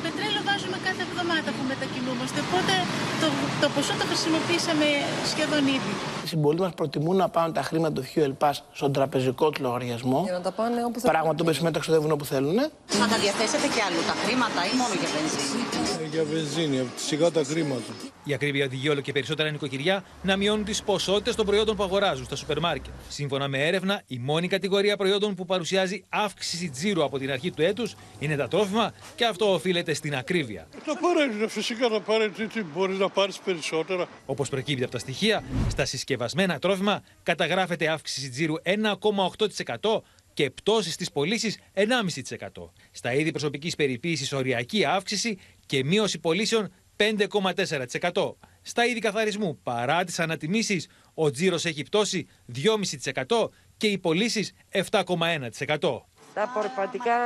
πετρέλαιο 0.03 0.41
βάζουμε 0.45 0.77
κάθε 0.83 1.01
εβδομάδα 1.01 1.49
που 1.51 1.63
μετακινούμαστε. 1.67 2.39
Οπότε 2.47 2.73
το, 3.21 3.27
το 3.61 3.67
ποσό 3.75 3.93
το 4.01 4.05
χρησιμοποίησαμε 4.09 4.85
σχεδόν 5.31 5.67
ήδη. 5.77 5.93
Οι 6.27 6.29
συμπολίτε 6.29 6.63
μας 6.63 6.73
προτιμούν 6.73 7.15
να 7.15 7.29
πάνε 7.29 7.53
τα 7.53 7.61
χρήματα 7.61 7.93
του 7.93 8.03
Fuel 8.15 8.33
Pass 8.41 8.53
στον 8.71 8.91
τραπεζικό 8.93 9.49
τους 9.49 9.61
λογαριασμό. 9.61 10.21
Για 10.23 10.33
να 10.33 10.41
τα 10.41 10.51
πάνε 10.51 10.83
όπου 10.85 10.99
θέλουν. 10.99 11.15
Πράγμα 11.15 11.35
το 11.35 11.41
οποίο 11.41 11.53
σημαίνει 11.53 11.67
ότι 11.67 11.73
τα 11.73 11.79
ξοδεύουν 11.79 12.11
όπου 12.11 12.25
θέλουν. 12.25 12.57
Θα 12.85 13.07
τα 13.07 13.17
διαθέσετε 13.23 13.67
και 13.75 13.81
αλλού 13.87 14.01
τα 14.07 14.15
χρήματα 14.23 14.59
ή 14.71 14.73
μόνο 14.81 14.93
για 15.01 15.09
βενζίνη; 15.15 15.63
Ε, 16.03 16.07
Για 16.13 16.23
βενζίνη, 16.31 16.79
σιγά 17.07 17.31
τα 17.31 17.43
χρήματα. 17.43 17.91
Η 18.27 18.33
ακρίβεια 18.33 18.65
οδηγεί 18.65 18.89
όλο 18.89 19.01
και 19.01 19.11
περισσότερα 19.11 19.49
νοικοκυριά 19.49 20.03
να 20.21 20.37
μειώνουν 20.37 20.65
τις 20.65 20.83
ποσότητες 20.83 21.35
των 21.35 21.45
προϊόντων 21.45 21.75
που 21.75 21.83
αγοράζουν 21.83 22.25
στα 22.25 22.35
σούπερ 22.35 22.59
μάρκετ. 22.59 22.93
Σύμφωνα 23.09 23.47
με 23.47 23.67
έρευνα, 23.67 24.01
η 24.07 24.17
μόνη 24.17 24.47
κατηγορία 24.47 24.97
προϊόντων 24.97 25.35
που 25.35 25.45
παρουσιάζει 25.45 26.03
αύξηση 26.09 26.69
τζίρου 26.69 27.03
από 27.03 27.17
την 27.17 27.31
αρχή 27.31 27.51
του 27.51 27.61
έτους 27.61 27.95
είναι 28.19 28.35
τα 28.35 28.47
τρόφιμα 28.47 28.93
και 29.15 29.25
αυτό 29.25 29.53
οφείλεται 29.53 29.93
στην 29.93 30.15
ακρίβεια. 30.15 30.67
Τα 30.85 30.97
παρέμεινε, 30.97 31.47
φυσικά 31.47 31.87
να 31.87 32.01
πάρει 32.01 32.29
τι, 32.29 32.47
τι 32.47 32.63
μπορείς 32.63 32.97
να 32.97 33.09
πάρεις 33.09 33.39
περισσότερα. 33.39 34.07
Όπως 34.25 34.49
προκύπτει 34.49 34.83
από 34.83 34.91
τα 34.91 34.99
στοιχεία, 34.99 35.43
στα 35.69 35.85
συσκευασμένα 35.85 36.59
τρόφιμα 36.59 37.03
καταγράφεται 37.23 37.87
αύξηση 37.87 38.29
τζίρου 38.29 38.55
1,8% 38.63 40.01
και 40.33 40.49
πτώση 40.49 40.91
στις 40.91 41.11
πωλήσεις 41.11 41.57
1,5%. 41.73 42.69
Στα 42.91 43.13
είδη 43.13 43.29
προσωπικής 43.31 43.75
περιποίησης 43.75 44.33
οριακή 44.33 44.85
αύξηση 44.85 45.37
και 45.65 45.83
μείωση 45.83 46.19
πωλήσεων 46.19 46.71
5,4%. 46.97 48.35
Στα 48.61 48.85
είδη 48.85 48.99
καθαρισμού, 48.99 49.59
παρά 49.63 50.03
τις 50.03 50.19
ανατιμήσεις, 50.19 50.87
ο 51.13 51.31
τζίρος 51.31 51.65
έχει 51.65 51.83
πτώσει 51.83 52.27
2,5% 52.55 53.49
και 53.77 53.87
οι 53.87 53.97
πωλήσεις 53.97 54.53
7,1%. 54.71 56.05
Τα 56.33 56.43
απορριπαντικά 56.43 57.17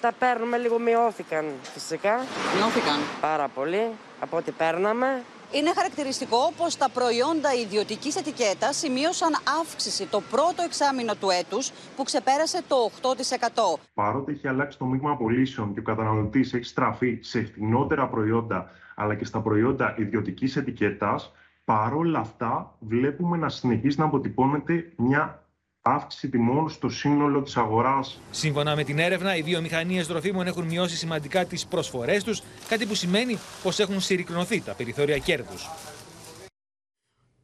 τα 0.00 0.12
παίρνουμε 0.18 0.56
λίγο, 0.56 0.78
μειώθηκαν 0.78 1.44
φυσικά. 1.62 2.26
Μειώθηκαν. 2.56 2.98
Πάρα 3.20 3.48
πολύ 3.48 3.90
από 4.20 4.36
ό,τι 4.36 4.50
παίρναμε. 4.50 5.24
Είναι 5.52 5.72
χαρακτηριστικό 5.74 6.52
πως 6.56 6.76
τα 6.76 6.88
προϊόντα 6.88 7.54
ιδιωτικής 7.54 8.16
ετικέτας 8.16 8.76
σημείωσαν 8.76 9.32
αύξηση 9.60 10.06
το 10.06 10.20
πρώτο 10.30 10.62
εξάμεινο 10.64 11.14
του 11.14 11.30
έτους 11.30 11.70
που 11.96 12.02
ξεπέρασε 12.02 12.62
το 12.68 12.90
8%. 13.02 13.80
Παρότι 13.94 14.32
έχει 14.32 14.48
αλλάξει 14.48 14.78
το 14.78 14.84
μείγμα 14.84 15.16
πωλήσεων 15.16 15.74
και 15.74 15.80
ο 15.80 15.82
καταναλωτής 15.82 16.54
έχει 16.54 16.64
στραφεί 16.64 17.18
σε 17.20 17.44
φθηνότερα 17.44 18.08
προϊόντα 18.08 18.70
αλλά 18.94 19.14
και 19.14 19.24
στα 19.24 19.40
προϊόντα 19.40 19.94
ιδιωτικής 19.98 20.56
ετικέτας, 20.56 21.32
παρόλα 21.64 22.18
αυτά 22.18 22.74
βλέπουμε 22.78 23.36
να 23.36 23.48
συνεχίζει 23.48 23.98
να 23.98 24.04
αποτυπώνεται 24.04 24.92
μια 24.96 25.44
αύξηση 25.82 26.28
τιμών 26.28 26.68
στο 26.68 26.88
σύνολο 26.88 27.42
της 27.42 27.56
αγοράς. 27.56 28.20
Σύμφωνα 28.30 28.76
με 28.76 28.84
την 28.84 28.98
έρευνα, 28.98 29.36
οι 29.36 29.42
βιομηχανίες 29.42 30.06
τροφίμων 30.06 30.46
έχουν 30.46 30.64
μειώσει 30.64 30.96
σημαντικά 30.96 31.44
τις 31.44 31.66
προσφορές 31.66 32.24
τους, 32.24 32.42
κάτι 32.68 32.86
που 32.86 32.94
σημαίνει 32.94 33.38
πως 33.62 33.78
έχουν 33.78 34.00
συρρυκνωθεί 34.00 34.60
τα 34.60 34.74
περιθώρια 34.74 35.18
κέρδους. 35.18 35.68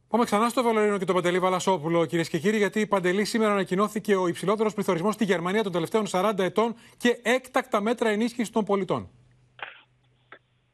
Πάμε 0.07 0.23
ξανά 0.23 0.49
στο 0.49 0.63
Βαλερίνο 0.63 0.97
και 0.97 1.05
τον 1.05 1.15
Παντελή 1.15 1.39
Βαλασόπουλο, 1.39 2.05
κυρίες 2.05 2.29
και 2.29 2.39
κύριοι, 2.39 2.57
γιατί 2.57 2.79
η 2.79 2.87
Παντελή 2.87 3.25
σήμερα 3.25 3.51
ανακοινώθηκε 3.51 4.15
ο 4.15 4.27
υψηλότερος 4.27 4.73
πληθωρισμός 4.73 5.13
στη 5.13 5.25
Γερμανία 5.25 5.63
των 5.63 5.71
τελευταίων 5.71 6.05
40 6.11 6.33
ετών 6.37 6.75
και 6.97 7.19
έκτακτα 7.23 7.81
μέτρα 7.81 8.09
ενίσχυσης 8.09 8.49
των 8.49 8.63
πολιτών. 8.63 9.09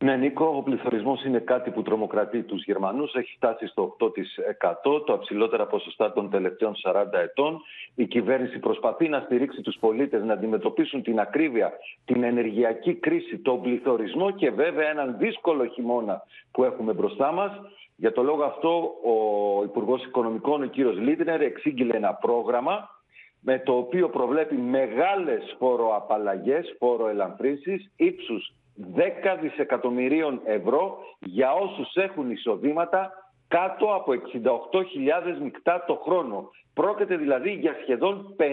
Ναι, 0.04 0.16
Νίκο, 0.16 0.46
ο 0.46 0.62
πληθωρισμός 0.62 1.24
είναι 1.24 1.40
κάτι 1.40 1.72
που 1.72 1.82
τρομοκρατεί 1.82 2.44
τους 2.44 2.64
Γερμανούς. 2.64 3.14
Έχει 3.14 3.36
φτάσει 3.36 3.68
στο 3.68 3.96
8%, 4.00 5.04
το 5.06 5.14
υψηλότερα 5.14 5.66
ποσοστά 5.66 6.14
των 6.14 6.30
τελευταίων 6.30 6.74
40 6.84 7.20
ετών. 7.24 7.62
Η 7.96 8.06
κυβέρνηση 8.06 8.60
προσπαθεί 8.60 9.10
να 9.10 9.20
στηρίξει 9.20 9.62
τους 9.62 9.78
πολίτες 9.80 10.24
να 10.24 10.34
αντιμετωπίσουν 10.34 11.02
την 11.04 11.20
ακρίβεια, 11.20 11.72
την 12.06 12.24
ενεργειακή 12.24 12.94
κρίση, 12.94 13.38
τον 13.38 13.62
πληθωρισμό 13.62 14.32
και 14.32 14.52
βέβαια 14.52 14.90
έναν 14.90 15.16
δύσκολο 15.18 15.66
χειμώνα 15.66 16.24
που 16.52 16.64
έχουμε 16.64 16.94
μπροστά 16.94 17.32
μας. 17.32 17.52
Για 17.96 18.12
το 18.12 18.24
λόγο 18.24 18.44
αυτό, 18.44 18.94
ο 19.04 19.64
Υπουργός 19.64 20.04
Οικονομικών, 20.06 20.64
ο 20.64 20.66
κύριος 20.66 20.98
Λίτνερ, 20.98 21.42
εξήγηλε 21.42 21.96
ένα 21.96 22.14
πρόγραμμα 22.14 22.90
με 23.40 23.60
το 23.60 23.74
οποίο 23.74 24.10
προβλέπει 24.10 24.56
μεγάλες 24.56 25.56
φόροαπαλλαγές, 25.60 26.76
φόροελαμφρύνσεις, 26.80 27.92
ύψους 27.96 28.54
10 28.78 29.38
δισεκατομμυρίων 29.42 30.42
ευρώ 30.44 30.98
για 31.20 31.54
όσους 31.54 31.96
έχουν 31.96 32.32
εισοδήματα 32.32 33.12
κάτω 33.48 33.86
από 33.96 34.12
68.000 34.12 35.38
μεικτά 35.42 35.84
το 35.88 35.96
χρόνο. 35.96 36.50
Πρόκειται 36.74 37.16
δηλαδή 37.16 37.52
για 37.52 37.76
σχεδόν 37.82 38.36
50 38.40 38.44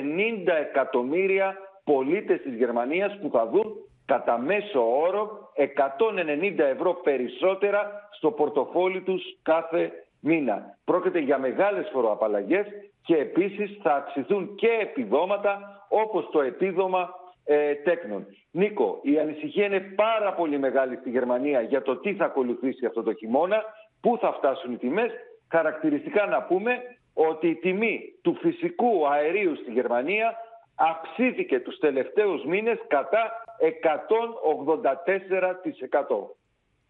εκατομμύρια 0.61 1.57
πολίτες 1.85 2.41
της 2.41 2.55
Γερμανίας 2.55 3.19
που 3.21 3.31
θα 3.33 3.47
δουν 3.47 3.75
κατά 4.07 4.39
μέσο 4.39 5.01
όρο 5.01 5.51
190 5.57 6.59
ευρώ 6.59 6.93
περισσότερα 6.95 8.09
στο 8.11 8.31
πορτοφόλι 8.31 9.01
τους 9.01 9.23
κάθε 9.43 9.93
μήνα. 10.21 10.77
Πρόκειται 10.85 11.19
για 11.19 11.39
μεγάλες 11.39 11.89
φοροαπαλλαγές 11.93 12.67
και 13.03 13.17
επίσης 13.17 13.79
θα 13.83 13.95
αυξηθούν 13.95 14.55
και 14.55 14.69
επιδόματα 14.81 15.85
όπως 15.89 16.29
το 16.33 16.41
επίδομα 16.41 17.15
ε, 17.45 17.75
τέκνων. 17.75 18.27
Νίκο, 18.51 18.99
η 19.03 19.19
ανησυχία 19.19 19.65
είναι 19.65 19.81
πάρα 19.81 20.33
πολύ 20.33 20.59
μεγάλη 20.59 20.97
στη 20.97 21.11
Γερμανία 21.11 21.61
για 21.61 21.83
το 21.83 21.97
τι 21.97 22.15
θα 22.15 22.25
ακολουθήσει 22.25 22.87
αυτό 22.87 23.03
το 23.03 23.15
χειμώνα, 23.15 23.65
πού 24.01 24.19
θα 24.21 24.33
φτάσουν 24.33 24.73
οι 24.73 24.77
τιμές. 24.77 25.13
Χαρακτηριστικά 25.49 26.27
να 26.27 26.43
πούμε 26.43 26.79
ότι 27.15 27.49
η 27.49 27.55
τιμή 27.55 28.01
του 28.23 28.35
φυσικού 28.35 29.09
αερίου 29.09 29.57
στη 29.57 29.71
Γερμανία 29.71 30.37
αυξήθηκε 30.75 31.61
τους 31.61 31.79
τελευταίους 31.79 32.45
μήνες 32.45 32.79
κατά 32.89 33.45
184%. 33.59 36.40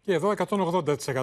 Και 0.05 0.13
εδώ 0.13 0.33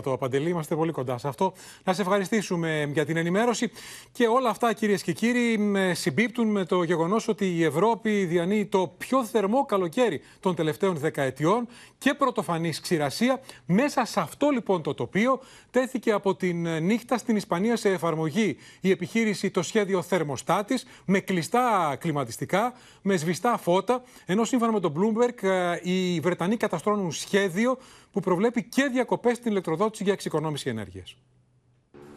180% 0.02 0.18
Παντελή, 0.18 0.48
είμαστε 0.48 0.74
πολύ 0.74 0.92
κοντά 0.92 1.18
σε 1.18 1.28
αυτό. 1.28 1.52
Να 1.84 1.92
σε 1.92 2.02
ευχαριστήσουμε 2.02 2.90
για 2.92 3.04
την 3.04 3.16
ενημέρωση. 3.16 3.70
Και 4.12 4.26
όλα 4.26 4.50
αυτά, 4.50 4.72
κυρίες 4.72 5.02
και 5.02 5.12
κύριοι, 5.12 5.58
συμπίπτουν 5.92 6.48
με 6.48 6.64
το 6.64 6.82
γεγονός 6.82 7.28
ότι 7.28 7.56
η 7.56 7.64
Ευρώπη 7.64 8.24
διανύει 8.24 8.66
το 8.66 8.94
πιο 8.98 9.24
θερμό 9.24 9.64
καλοκαίρι 9.64 10.20
των 10.40 10.54
τελευταίων 10.54 10.96
δεκαετιών 10.96 11.68
και 11.98 12.14
πρωτοφανής 12.14 12.80
ξηρασία. 12.80 13.40
Μέσα 13.66 14.04
σε 14.04 14.20
αυτό 14.20 14.48
λοιπόν 14.48 14.82
το 14.82 14.94
τοπίο 14.94 15.40
τέθηκε 15.70 16.12
από 16.12 16.34
την 16.34 16.84
νύχτα 16.84 17.18
στην 17.18 17.36
Ισπανία 17.36 17.76
σε 17.76 17.88
εφαρμογή 17.88 18.56
η 18.80 18.90
επιχείρηση 18.90 19.50
το 19.50 19.62
σχέδιο 19.62 20.02
θερμοστάτης 20.02 20.86
με 21.04 21.20
κλειστά 21.20 21.96
κλιματιστικά, 22.00 22.72
με 23.02 23.16
σβηστά 23.16 23.58
φώτα. 23.58 24.02
Ενώ 24.26 24.44
σύμφωνα 24.44 24.72
με 24.72 24.80
τον 24.80 24.94
Bloomberg, 24.96 25.42
οι 25.82 26.20
Βρετανοί 26.20 26.56
καταστρώνουν 26.56 27.12
σχέδιο 27.12 27.78
που 28.12 28.20
προβλέπει 28.20 28.62
και 28.68 28.88
διακοπές 28.92 29.36
στην 29.36 29.50
ηλεκτροδότηση 29.50 30.02
για 30.02 30.12
εξοικονόμηση 30.12 30.68
ενέργειας. 30.68 31.16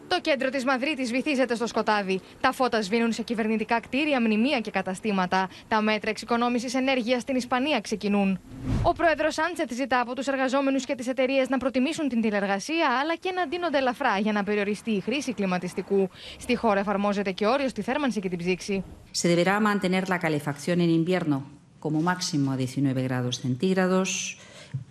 Το 0.07 0.21
κέντρο 0.21 0.49
της 0.49 0.65
Μαδρίτης 0.65 1.11
βυθίζεται 1.11 1.55
στο 1.55 1.67
σκοτάδι. 1.67 2.19
Τα 2.41 2.51
φώτα 2.51 2.81
σβήνουν 2.81 3.11
σε 3.11 3.21
κυβερνητικά 3.21 3.79
κτίρια, 3.79 4.21
μνημεία 4.21 4.59
και 4.59 4.71
καταστήματα. 4.71 5.49
Τα 5.67 5.81
μέτρα 5.81 6.09
εξοικονόμησης 6.09 6.73
ενέργειας 6.73 7.21
στην 7.21 7.35
Ισπανία 7.35 7.81
ξεκινούν. 7.81 8.39
Ο 8.83 8.91
πρόεδρος 8.93 9.33
Σάντσετ 9.33 9.73
ζητά 9.73 9.99
από 9.99 10.15
τους 10.15 10.27
εργαζόμενους 10.27 10.85
και 10.85 10.95
τις 10.95 11.07
εταιρείες 11.07 11.49
να 11.49 11.57
προτιμήσουν 11.57 12.07
την 12.07 12.21
τηλεργασία, 12.21 12.87
αλλά 13.01 13.15
και 13.15 13.31
να 13.31 13.47
ντύνονται 13.47 13.77
ελαφρά 13.77 14.17
για 14.17 14.31
να 14.31 14.43
περιοριστεί 14.43 14.91
η 14.91 14.99
χρήση 14.99 15.33
κλιματιστικού. 15.33 16.09
Στη 16.39 16.55
χώρα 16.55 16.79
εφαρμόζεται 16.79 17.31
και 17.31 17.45
όριο 17.45 17.67
στη 17.67 17.81
θέρμανση 17.81 18.19
και 18.19 18.29
την 18.29 18.37
ψήξη. 18.37 18.83
Se 19.21 19.27
deberá 19.27 19.59
mantener 19.59 20.03
la 20.09 20.19
calefacción 20.19 20.77
en 20.85 20.89
invierno 20.89 21.37
como 21.83 22.01
máximo 22.01 22.51
a 22.51 22.57
19 22.57 23.03
grados 23.07 23.35
centígrados, 23.45 24.37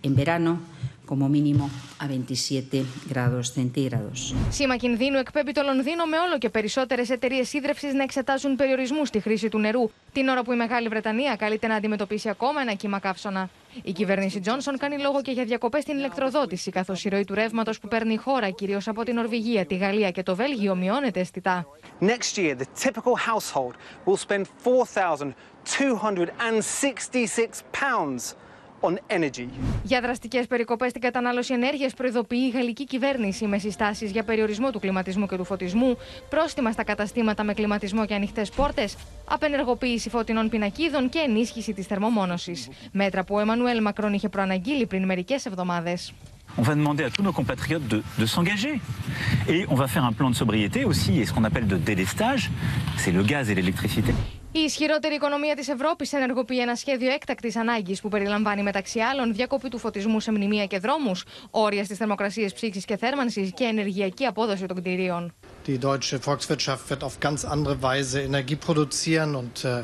en 0.01 0.15
verano 0.15 0.51
como 1.11 1.27
mínimo 1.37 1.65
a 1.99 2.05
27 2.07 2.85
grados 3.11 3.45
centígrados. 3.59 4.33
Σήμα 4.49 4.75
κινδύνου 4.75 5.17
εκπέμπει 5.17 5.51
το 5.51 5.61
Λονδίνο 5.61 6.05
με 6.05 6.17
όλο 6.17 6.37
και 6.37 6.49
περισσότερες 6.49 7.09
εταιρείες 7.09 7.53
ίδρυυσης 7.53 7.93
να 7.93 8.03
εξετάζουν 8.03 8.55
περιορισμούς 8.55 9.07
στη 9.07 9.19
χρήση 9.19 9.49
του 9.49 9.59
νερού, 9.59 9.89
την 10.13 10.27
ώρα 10.27 10.43
που 10.43 10.51
η 10.51 10.55
Μεγάλη 10.55 10.87
Βρετανία 10.87 11.35
καλείται 11.35 11.67
να 11.67 11.75
αντιμετωπίσει 11.75 12.29
ακόμα 12.29 12.61
ένα 12.61 12.73
κύμα 12.73 12.99
καύσωνα. 12.99 13.49
Η 13.83 13.91
κυβέρνηση 13.91 14.39
Τζόνσον 14.39 14.77
κάνει 14.77 14.99
λόγο 14.99 15.21
και 15.21 15.31
για 15.31 15.43
διακοπές 15.43 15.81
στην 15.81 15.97
ηλεκτροδότηση, 15.97 16.71
καθώς 16.71 17.05
η 17.05 17.09
ροή 17.09 17.25
του 17.25 17.33
ρεύματος 17.33 17.79
που 17.79 17.87
παίρνει 17.87 18.13
η 18.13 18.17
χώρα, 18.17 18.49
κυρίως 18.49 18.87
από 18.87 19.03
την 19.03 19.15
Νορβηγία, 19.15 19.65
τη 19.65 19.75
Γαλλία 19.75 20.11
και 20.11 20.23
το 20.23 20.35
Βέλγιο, 20.35 20.75
μειώνεται 20.75 21.19
αισθητά. 21.19 21.65
Next 22.01 22.37
year, 22.37 22.55
the 22.55 22.65
typical 22.83 23.15
household 23.15 23.75
will 24.05 24.17
spend 24.27 24.45
4,266 24.63 27.63
pounds 27.81 28.35
on 28.81 28.95
energy. 29.07 29.47
Για 29.83 30.01
δραστικές 30.01 30.47
περικοπές 30.47 30.89
στην 30.89 31.01
κατανάλωση 31.01 31.53
ενέργειας 31.53 31.93
προειδοποιεί 31.93 32.49
η 32.53 32.57
γαλλική 32.57 32.85
κυβέρνηση 32.85 33.45
με 33.45 33.57
συστάσεις 33.57 34.11
για 34.11 34.23
περιορισμό 34.23 34.71
του 34.71 34.79
κλιματισμού 34.79 35.25
και 35.27 35.35
του 35.35 35.43
φωτισμού, 35.43 35.97
πρόστιμα 36.29 36.71
στα 36.71 36.83
καταστήματα 36.83 37.43
με 37.43 37.53
κλιματισμό 37.53 38.05
και 38.05 38.13
ανοιχτές 38.13 38.49
πόρτες, 38.49 38.95
απενεργοποίηση 39.25 40.09
φωτεινών 40.09 40.49
πινακίδων 40.49 41.09
και 41.09 41.19
ενίσχυση 41.19 41.73
της 41.73 41.85
θερμομόνωσης. 41.85 42.69
Μέτρα 42.91 43.23
που 43.23 43.35
ο 43.35 43.39
Εμμανουέλ 43.39 43.81
Μακρόν 43.81 44.13
είχε 44.13 44.29
προαναγγείλει 44.29 44.85
πριν 44.85 45.05
μερικές 45.05 45.45
εβδομάδες. 45.45 46.13
On 46.57 46.63
va 46.63 46.75
demander 46.75 47.05
à 47.05 47.09
tous 47.09 47.23
nos 47.23 47.31
compatriotes 47.39 47.87
de, 47.93 48.03
de 48.21 48.25
s'engager. 48.25 48.73
Et 49.47 49.65
on 49.73 49.75
va 49.75 49.87
faire 49.87 50.03
un 50.03 50.15
plan 50.19 50.29
de 50.29 50.35
sobriété 50.35 50.79
aussi, 50.91 51.11
et 51.21 51.25
ce 51.25 51.31
qu'on 51.33 51.45
appelle 51.49 51.67
de 51.75 51.77
délestage, 51.91 52.43
c'est 53.01 53.13
le 53.17 53.23
gaz 53.23 53.49
et 53.49 53.55
l'électricité. 53.55 54.13
Η 54.53 54.59
ισχυρότερη 54.59 55.13
οικονομία 55.15 55.55
της 55.55 55.67
Ευρώπης 55.67 56.13
ενεργοποιεί 56.13 56.57
ένα 56.61 56.75
σχέδιο 56.75 57.11
έκτακτης 57.11 57.55
ανάγκης 57.55 58.01
που 58.01 58.09
περιλαμβάνει 58.09 58.63
μεταξύ 58.63 58.99
άλλων 58.99 59.33
διακοπή 59.33 59.69
του 59.69 59.77
φωτισμού 59.77 60.19
σε 60.19 60.31
μνημεία 60.31 60.65
και 60.65 60.79
δρόμους, 60.79 61.23
όρια 61.51 61.83
στις 61.83 61.97
θερμοκρασίες 61.97 62.53
ψήξη 62.53 62.81
και 62.81 62.97
θέρμανσης 62.97 63.51
και 63.53 63.63
ενεργειακή 63.63 64.25
απόδοση 64.25 64.65
των 64.65 64.77
κτηρίων. 64.77 65.33
Die 65.67 65.77
deutsche 65.79 66.19
Volkswirtschaft 66.25 66.89
wird 66.89 67.03
auf 67.03 67.19
ganz 67.19 67.45
andere 67.45 67.75
Weise 67.81 68.21
Energie 68.21 68.57
produzieren 68.67 69.35
und 69.35 69.55
äh, 69.63 69.83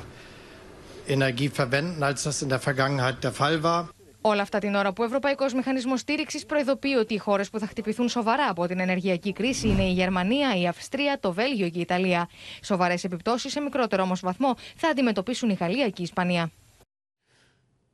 Energie 1.16 1.50
verwenden, 1.50 2.04
als 2.04 2.24
das 2.24 2.42
in 2.42 2.50
der 2.50 2.60
Vergangenheit 2.60 3.18
der 3.24 3.32
Fall 3.32 3.64
war. 3.64 3.82
Όλα 4.30 4.42
αυτά 4.42 4.60
την 4.60 4.76
ώρα 4.76 4.94
που 4.94 5.04
ο 5.04 5.06
Ευρωπαϊκός 5.06 5.54
Μηχανισμός 5.54 6.00
Στήριξης 6.00 6.46
προειδοποιεί 6.46 6.96
ότι 7.00 7.14
οι 7.14 7.18
χώρες 7.18 7.50
που 7.50 7.60
θα 7.60 7.68
χτυπηθούν 7.68 8.10
σοβαρά 8.10 8.50
από 8.50 8.68
την 8.68 8.80
ενεργειακή 8.80 9.34
κρίση 9.34 9.68
είναι 9.68 9.84
η 9.84 9.92
Γερμανία, 9.92 10.56
η 10.56 10.68
Αυστρία, 10.68 11.18
το 11.20 11.34
Βέλγιο 11.34 11.70
και 11.70 11.78
η 11.78 11.82
Ιταλία. 11.82 12.30
Σοβαρές 12.64 13.04
επιπτώσεις 13.04 13.52
σε 13.52 13.60
μικρότερο 13.62 14.04
όμως 14.04 14.20
βαθμό 14.20 14.56
θα 14.76 14.88
αντιμετωπίσουν 14.88 15.50
η 15.50 15.54
Γαλλία 15.54 15.86
και 15.86 16.02
η 16.02 16.04
Ισπανία. 16.04 16.52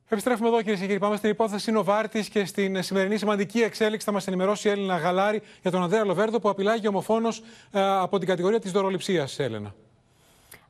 Επιστρέφουμε 0.08 0.48
εδώ 0.48 0.58
κυρίες 0.58 0.80
και 0.80 0.86
κύριοι. 0.86 0.98
Πάμε 0.98 1.16
στην 1.16 1.30
υπόθεση 1.30 1.70
Νοβάρτης 1.70 2.28
και 2.28 2.44
στην 2.44 2.82
σημερινή 2.82 3.16
σημαντική 3.16 3.60
εξέλιξη 3.60 4.06
θα 4.06 4.12
μας 4.12 4.26
ενημερώσει 4.26 4.68
η 4.68 4.70
Έλληνα 4.70 4.96
Γαλάρη 4.96 5.42
για 5.62 5.70
τον 5.70 5.82
Ανδρέα 5.82 6.04
Λοβέρδο 6.04 6.38
που 6.40 6.48
απειλάγει 6.48 6.88
ομοφόνος 6.88 7.42
από 7.72 8.18
την 8.18 8.28
κατηγορία 8.28 8.58
της 8.58 8.70
δωροληψίας, 8.72 9.38
Έλενα. 9.38 9.74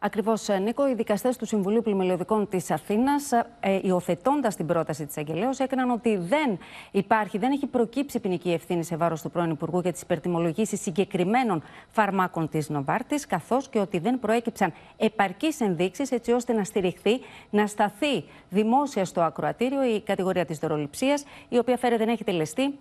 Ακριβώς, 0.07 0.49
Νίκο, 0.49 0.89
οι 0.89 0.95
δικαστές 0.95 1.37
του 1.37 1.47
Συμβουλίου 1.47 1.83
Πλημελιωδικών 1.83 2.49
της 2.49 2.71
Αθήνας, 2.71 3.33
ε, 3.61 3.81
υιοθετώντας 3.83 4.57
την 4.57 4.67
πρόταση 4.67 5.07
της 5.07 5.17
Αγγελέω, 5.17 5.51
έκαναν 5.59 5.91
ότι 5.91 6.17
δεν 6.17 6.59
υπάρχει, 6.91 7.39
δεν 7.39 7.53
έχει 7.53 7.67
προκύψει 7.67 8.21
ποινική 8.21 8.53
ευθύνη 8.53 8.85
σε 8.85 8.97
βάρος 8.97 9.23
του 9.23 9.31
πρώην 9.31 9.51
Υπουργού 9.51 9.81
για 9.81 9.93
τις 9.93 10.01
υπερτιμολογήσεις 10.01 10.81
συγκεκριμένων 10.81 11.63
φαρμάκων 11.89 12.49
της 12.49 12.69
Νοβάρτης, 12.69 13.27
καθώς 13.27 13.69
και 13.69 13.79
ότι 13.79 13.99
δεν 13.99 14.19
προέκυψαν 14.19 14.73
επαρκείς 14.97 15.61
ενδείξεις 15.61 16.11
έτσι 16.11 16.33
ώστε 16.33 16.53
να 16.53 16.65
στηριχθεί, 16.65 17.21
να 17.51 17.67
σταθεί 17.67 18.25
δημόσια 18.51 19.05
στο 19.05 19.21
ακροατήριο 19.21 19.85
η 19.95 20.01
κατηγορία 20.01 20.45
της 20.45 20.59
δωροληψίας, 20.59 21.25
η 21.49 21.59
οποία 21.59 21.77
φέρεται 21.77 22.05
να 22.05 22.13
έχει 22.13 22.25
τελεστεί 22.25 22.79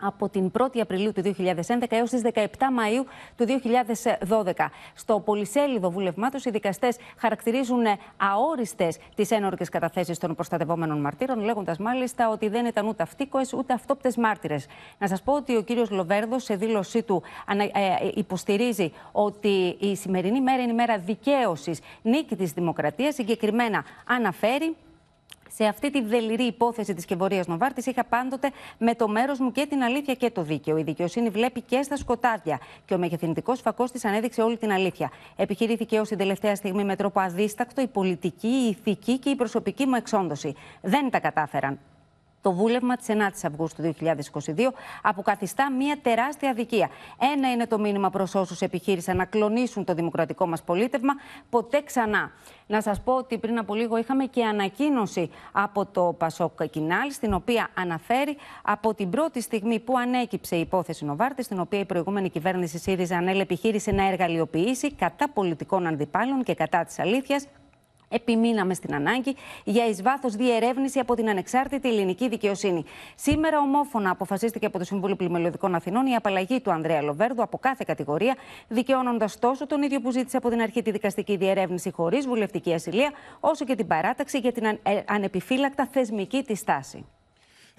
από 0.00 0.28
την 0.28 0.50
1η 0.58 0.78
Απριλίου 0.78 1.12
του 1.12 1.22
2011 1.22 1.84
έως 1.88 2.10
τις 2.10 2.22
17 2.34 2.40
Μαΐου 2.44 3.04
του 3.36 3.46
2012. 4.28 4.52
Στο 4.94 5.20
πολυσέλιδο 5.20 5.90
βούλευμά 5.90 6.28
τους, 6.30 6.44
οι 6.44 6.50
δικαστές 6.50 6.96
χαρακτηρίζουν 7.16 7.84
αόριστες 8.16 8.98
τις 9.14 9.30
ένορκες 9.30 9.68
καταθέσεις 9.68 10.18
των 10.18 10.34
προστατευόμενων 10.34 11.00
μαρτύρων, 11.00 11.40
λέγοντας 11.40 11.78
μάλιστα 11.78 12.30
ότι 12.30 12.48
δεν 12.48 12.66
ήταν 12.66 12.86
ούτε 12.86 13.02
αυτίκοες 13.02 13.52
ούτε 13.52 13.72
αυτόπτες 13.72 14.16
μάρτυρες. 14.16 14.66
Να 14.98 15.08
σας 15.08 15.22
πω 15.22 15.32
ότι 15.32 15.56
ο 15.56 15.62
κύριος 15.62 15.90
Λοβέρδος 15.90 16.42
σε 16.42 16.56
δήλωσή 16.56 17.02
του 17.02 17.22
ε, 17.72 18.08
υποστηρίζει 18.14 18.92
ότι 19.12 19.76
η 19.78 19.96
σημερινή 19.96 20.40
μέρα 20.40 20.62
είναι 20.62 20.72
η 20.72 20.74
μέρα 20.74 20.98
δικαίωσης 20.98 21.80
νίκη 22.02 22.36
της 22.36 22.52
δημοκρατίας. 22.52 23.14
Συγκεκριμένα 23.14 23.84
αναφέρει 24.04 24.76
σε 25.54 25.64
αυτή 25.64 25.90
τη 25.90 26.02
δελειρή 26.02 26.42
υπόθεση 26.42 26.94
της 26.94 27.04
Κεβορίας 27.04 27.46
Νοβάρτης 27.46 27.86
είχα 27.86 28.04
πάντοτε 28.04 28.50
με 28.78 28.94
το 28.94 29.08
μέρος 29.08 29.38
μου 29.38 29.52
και 29.52 29.66
την 29.66 29.82
αλήθεια 29.82 30.14
και 30.14 30.30
το 30.30 30.42
δίκαιο. 30.42 30.78
Η 30.78 30.82
δικαιοσύνη 30.82 31.28
βλέπει 31.28 31.60
και 31.60 31.82
στα 31.82 31.96
σκοτάδια. 31.96 32.60
Και 32.84 32.94
ο 32.94 32.98
μεγεθυντικός 32.98 33.60
φακός 33.60 33.90
της 33.90 34.04
ανέδειξε 34.04 34.42
όλη 34.42 34.56
την 34.56 34.72
αλήθεια. 34.72 35.10
Επιχειρήθηκε 35.36 36.00
ω 36.00 36.02
την 36.02 36.18
τελευταία 36.18 36.54
στιγμή 36.54 36.84
με 36.84 36.96
τρόπο 36.96 37.20
αδίστακτο 37.20 37.80
η 37.80 37.86
πολιτική, 37.86 38.48
η 38.48 38.68
ηθική 38.68 39.18
και 39.18 39.30
η 39.30 39.34
προσωπική 39.34 39.86
μου 39.86 39.94
εξόντωση. 39.94 40.54
Δεν 40.80 41.10
τα 41.10 41.20
κατάφεραν 41.20 41.78
το 42.40 42.52
βούλευμα 42.52 42.96
της 42.96 43.06
9ης 43.10 43.40
Αυγούστου 43.42 43.82
2022 43.82 44.72
αποκαθιστά 45.02 45.72
μια 45.72 45.98
τεράστια 46.02 46.50
αδικία. 46.50 46.88
Ένα 47.34 47.52
είναι 47.52 47.66
το 47.66 47.78
μήνυμα 47.78 48.10
προς 48.10 48.34
όσους 48.34 48.60
επιχείρησαν 48.60 49.16
να 49.16 49.24
κλονίσουν 49.24 49.84
το 49.84 49.94
δημοκρατικό 49.94 50.46
μας 50.46 50.62
πολίτευμα. 50.62 51.12
Ποτέ 51.50 51.82
ξανά. 51.82 52.30
Να 52.66 52.80
σας 52.82 53.00
πω 53.00 53.12
ότι 53.12 53.38
πριν 53.38 53.58
από 53.58 53.74
λίγο 53.74 53.96
είχαμε 53.96 54.24
και 54.24 54.44
ανακοίνωση 54.44 55.30
από 55.52 55.86
το 55.86 56.14
Πασόκ 56.18 56.64
Κινάλ, 56.64 57.10
στην 57.12 57.32
οποία 57.32 57.68
αναφέρει 57.74 58.36
από 58.62 58.94
την 58.94 59.10
πρώτη 59.10 59.40
στιγμή 59.40 59.80
που 59.80 59.98
ανέκυψε 59.98 60.56
η 60.56 60.60
υπόθεση 60.60 61.04
Νοβάρτης, 61.04 61.44
στην 61.44 61.60
οποία 61.60 61.78
η 61.78 61.84
προηγούμενη 61.84 62.30
κυβέρνηση 62.30 62.78
ΣΥΡΙΖΑ 62.78 63.16
ΑΝΕΛ 63.16 63.40
επιχείρησε 63.40 63.90
να 63.90 64.08
εργαλειοποιήσει 64.08 64.92
κατά 64.92 65.28
πολιτικών 65.28 65.86
αντιπάλων 65.86 66.42
και 66.42 66.54
κατά 66.54 66.84
της 66.84 66.98
αλήθειας 66.98 67.46
επιμείναμε 68.08 68.74
στην 68.74 68.94
ανάγκη 68.94 69.36
για 69.64 69.86
εις 69.86 70.02
βάθος 70.02 70.34
διερεύνηση 70.36 70.98
από 70.98 71.14
την 71.14 71.28
ανεξάρτητη 71.28 71.88
ελληνική 71.88 72.28
δικαιοσύνη. 72.28 72.84
Σήμερα, 73.14 73.58
ομόφωνα 73.58 74.10
αποφασίστηκε 74.10 74.66
από 74.66 74.78
το 74.78 74.84
Συμβούλιο 74.84 75.16
Πλημελιωδικών 75.16 75.74
Αθηνών 75.74 76.06
η 76.06 76.14
απαλλαγή 76.14 76.60
του 76.60 76.70
Ανδρέα 76.70 77.02
Λοβέρδου 77.02 77.42
από 77.42 77.58
κάθε 77.58 77.84
κατηγορία, 77.86 78.36
δικαιώνοντας 78.68 79.38
τόσο 79.38 79.66
τον 79.66 79.82
ίδιο 79.82 80.00
που 80.00 80.10
ζήτησε 80.10 80.36
από 80.36 80.48
την 80.48 80.60
αρχή 80.60 80.82
τη 80.82 80.90
δικαστική 80.90 81.36
διερεύνηση 81.36 81.90
χωρίς 81.90 82.26
βουλευτική 82.26 82.72
ασυλία, 82.74 83.10
όσο 83.40 83.64
και 83.64 83.74
την 83.74 83.86
παράταξη 83.86 84.38
για 84.38 84.52
την 84.52 84.64
ε, 84.64 84.78
ανεπιφύλακτα 85.06 85.88
θεσμική 85.92 86.42
της 86.42 86.58
στάση. 86.58 87.06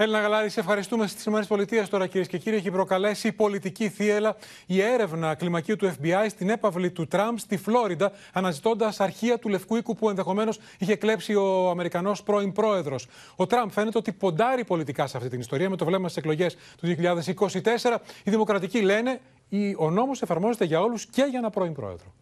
Έλληνα 0.01 0.19
Γαλάρη, 0.19 0.49
σε 0.49 0.59
ευχαριστούμε 0.59 1.07
στις 1.07 1.25
ΗΠΑ 1.25 1.87
τώρα, 1.89 2.07
κυρίες 2.07 2.27
και 2.27 2.37
κύριοι. 2.37 2.55
Έχει 2.55 2.71
προκαλέσει 2.71 3.31
πολιτική 3.31 3.89
θύελα 3.89 4.35
η 4.65 4.81
έρευνα 4.81 5.35
κλιμακίου 5.35 5.75
του 5.75 5.91
FBI 5.91 6.25
στην 6.29 6.49
έπαυλη 6.49 6.91
του 6.91 7.07
Τραμπ 7.07 7.37
στη 7.37 7.57
Φλόριντα, 7.57 8.11
αναζητώντας 8.33 8.99
αρχεία 8.99 9.39
του 9.39 9.49
Λευκού 9.49 9.75
Οίκου 9.75 9.95
που 9.95 10.09
ενδεχομένως 10.09 10.59
είχε 10.77 10.95
κλέψει 10.95 11.35
ο 11.35 11.69
Αμερικανός 11.69 12.23
πρώην 12.23 12.51
πρόεδρος. 12.51 13.07
Ο 13.35 13.45
Τραμπ 13.45 13.69
φαίνεται 13.69 13.97
ότι 13.97 14.11
ποντάρει 14.11 14.63
πολιτικά 14.63 15.07
σε 15.07 15.17
αυτή 15.17 15.29
την 15.29 15.39
ιστορία 15.39 15.69
με 15.69 15.75
το 15.75 15.85
βλέμμα 15.85 16.07
στις 16.07 16.23
εκλογές 16.23 16.55
του 16.77 16.87
2024. 16.87 17.97
Οι 18.23 18.31
Δημοκρατικοί 18.31 18.81
λένε 18.81 19.19
ο 19.77 19.89
νόμος 19.89 20.21
εφαρμόζεται 20.21 20.65
για 20.65 20.81
όλους 20.81 21.05
και 21.05 21.23
για 21.29 21.39
ένα 21.39 21.49
πρώην 21.49 21.73
πρόεδρο. 21.73 22.13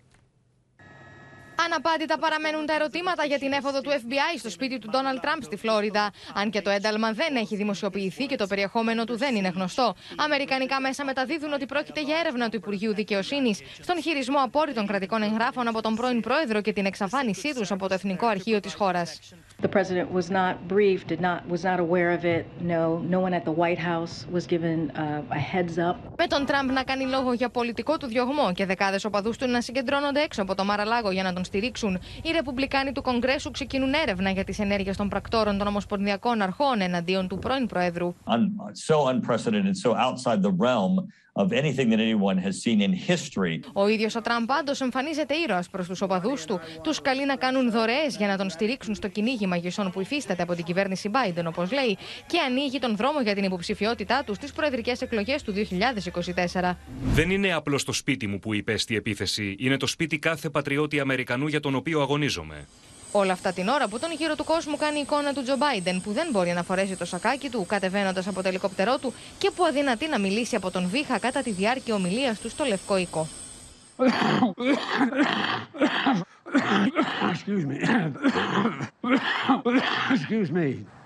Αναπάντητα 1.65 2.17
παραμένουν 2.17 2.65
τα 2.65 2.73
ερωτήματα 2.73 3.25
για 3.25 3.39
την 3.39 3.51
έφοδο 3.51 3.81
του 3.81 3.89
FBI 3.89 4.37
στο 4.37 4.49
σπίτι 4.49 4.79
του 4.79 4.87
Ντόναλτ 4.91 5.21
Τραμπ 5.21 5.41
στη 5.41 5.55
Φλόριδα. 5.55 6.11
Αν 6.33 6.49
και 6.49 6.61
το 6.61 6.69
ένταλμα 6.69 7.11
δεν 7.11 7.35
έχει 7.35 7.55
δημοσιοποιηθεί 7.55 8.25
και 8.25 8.35
το 8.35 8.47
περιεχόμενο 8.47 9.03
του 9.03 9.17
δεν 9.17 9.35
είναι 9.35 9.47
γνωστό. 9.47 9.95
Αμερικανικά 10.15 10.81
μέσα 10.81 11.05
μεταδίδουν 11.05 11.53
ότι 11.53 11.65
πρόκειται 11.65 12.01
για 12.01 12.17
έρευνα 12.17 12.49
του 12.49 12.55
Υπουργείου 12.55 12.93
Δικαιοσύνης 12.93 13.61
στον 13.81 14.01
χειρισμό 14.01 14.39
απόρριτων 14.39 14.87
κρατικών 14.87 15.21
εγγράφων 15.21 15.67
από 15.67 15.81
τον 15.81 15.95
πρώην 15.95 16.21
πρόεδρο 16.21 16.61
και 16.61 16.73
την 16.73 16.85
εξαφάνισή 16.85 17.53
τους 17.55 17.71
από 17.71 17.87
το 17.87 17.93
Εθνικό 17.93 18.25
Αρχείο 18.27 18.59
της 18.59 18.73
χώρας. 18.73 19.19
The 19.59 19.67
president 19.77 20.11
was 20.11 20.29
not 20.29 20.55
briefed, 20.67 21.07
did 21.07 21.19
not, 21.19 21.39
was 21.49 21.63
not 21.63 21.79
aware 21.79 22.11
of 22.17 22.23
it. 22.35 22.45
No, 22.61 22.99
no 23.15 23.19
one 23.19 23.33
at 23.33 23.43
the 23.43 23.55
White 23.61 23.79
House 23.91 24.13
was 24.35 24.45
given 24.45 24.91
uh, 24.91 25.23
a 25.31 25.39
heads 25.39 25.77
up. 25.77 25.95
Με 26.17 26.27
τον 26.27 26.45
Τραμπ 26.45 26.71
να 26.71 26.83
κάνει 26.83 27.05
λόγο 27.05 27.33
για 27.33 27.49
πολιτικό 27.49 27.97
του 27.97 28.07
διωγμό 28.07 28.51
και 28.53 28.65
δεκάδες 28.65 29.05
οπαδούς 29.05 29.37
του 29.37 29.47
να 29.47 29.61
συγκεντρώνονται 29.61 30.21
έξω 30.21 30.41
από 30.41 30.55
το 30.55 30.63
Μαραλάγο 30.63 31.11
για 31.11 31.23
να 31.23 31.33
τον 31.33 31.43
στηρίξουν, 31.43 31.99
οι 32.23 32.31
Ρεπουμπλικάνοι 32.31 32.91
του 32.91 33.01
Κογκρέσου 33.01 33.51
ξεκινούν 33.51 33.93
έρευνα 33.93 34.29
για 34.29 34.43
τις 34.43 34.59
ενέργειες 34.59 34.97
των 34.97 35.09
πρακτόρων 35.09 35.57
των 35.57 35.67
Ομοσπονδιακών 35.67 36.41
Αρχών 36.41 36.81
εναντίον 36.81 37.27
του 37.27 37.39
πρώην 37.39 37.67
Προέδρου. 37.67 38.15
So 38.87 38.95
unprecedented, 39.13 39.75
so 39.75 39.89
outside 39.95 40.41
the 40.41 40.51
realm 40.51 41.07
of 41.37 41.47
anything 41.51 41.87
that 41.91 41.99
anyone 41.99 42.37
has 42.37 42.55
seen 42.63 42.79
in 42.81 42.93
history. 43.11 43.59
Ο 43.73 43.87
ίδιος 43.87 44.15
ο 44.15 44.21
Τραμπ 44.21 44.45
πάντως 44.45 44.81
εμφανίζεται 44.81 45.33
ήρωας 45.35 45.69
προς 45.69 45.87
τους 45.87 46.01
οπαδούς 46.01 46.45
του. 46.45 46.59
Τους 46.83 47.01
καλεί 47.01 47.25
να 47.25 47.35
κάνουν 47.35 47.71
δωρεές 47.71 48.15
για 48.17 48.27
να 48.27 48.37
τον 48.37 48.49
στηρίξουν 48.49 48.95
στο 48.95 49.07
κυνήγι 49.07 49.47
μαγισσών 49.47 49.91
που 49.91 50.01
υφίσταται 50.01 50.41
από 50.41 50.55
την 50.55 50.63
κυβέρνηση 50.63 51.11
Biden, 51.13 51.43
όπως 51.45 51.71
λέει, 51.71 51.97
και 52.27 52.39
ανοίγει 52.47 52.79
τον 52.79 52.95
δρόμο 52.95 53.21
για 53.21 53.35
την 53.35 53.43
υποψηφιότητά 53.43 54.23
τους 54.25 54.35
στις 54.35 54.51
προεδρικές 54.51 55.01
εκλογές 55.01 55.43
του 55.43 55.53
2024. 55.53 56.77
Δεν 57.13 57.29
είναι 57.29 57.53
απλώς 57.53 57.83
το 57.83 57.91
σπίτι 57.91 58.27
μου 58.27 58.39
που 58.39 58.53
υπέστη 58.53 58.95
επίθεση. 58.95 59.55
Είναι 59.59 59.77
το 59.77 59.87
σπίτι 59.87 60.19
κάθε 60.19 60.49
πατριώτη 60.49 60.99
Αμερικανού 60.99 61.47
για 61.47 61.59
τον 61.59 61.75
οποίο 61.75 62.01
αγωνίζομαι. 62.01 62.67
Όλα 63.17 63.33
αυτά 63.33 63.51
την 63.53 63.67
ώρα 63.67 63.87
που 63.87 63.99
τον 63.99 64.11
γύρο 64.11 64.35
του 64.35 64.43
κόσμου 64.43 64.77
κάνει 64.77 64.99
εικόνα 64.99 65.33
του 65.33 65.43
Τζο 65.43 65.57
Μπάιντεν, 65.57 66.01
που 66.01 66.11
δεν 66.11 66.27
μπορεί 66.31 66.51
να 66.53 66.63
φορέσει 66.63 66.95
το 66.95 67.05
σακάκι 67.05 67.49
του 67.49 67.65
κατεβαίνοντας 67.65 68.27
από 68.27 68.41
το 68.41 68.47
ελικόπτερό 68.47 68.97
του 68.97 69.13
και 69.37 69.51
που 69.55 69.65
αδυνατεί 69.65 70.07
να 70.07 70.19
μιλήσει 70.19 70.55
από 70.55 70.71
τον 70.71 70.87
βήχα 70.87 71.19
κατά 71.19 71.41
τη 71.41 71.51
διάρκεια 71.51 71.95
ομιλίας 71.95 72.39
του 72.39 72.49
στο 72.49 72.63
Λευκό 72.63 72.97
Οίκο. 72.97 73.27
Excuse 77.31 77.65
me. 77.69 77.77
Excuse 80.13 80.51
me. 80.51 80.96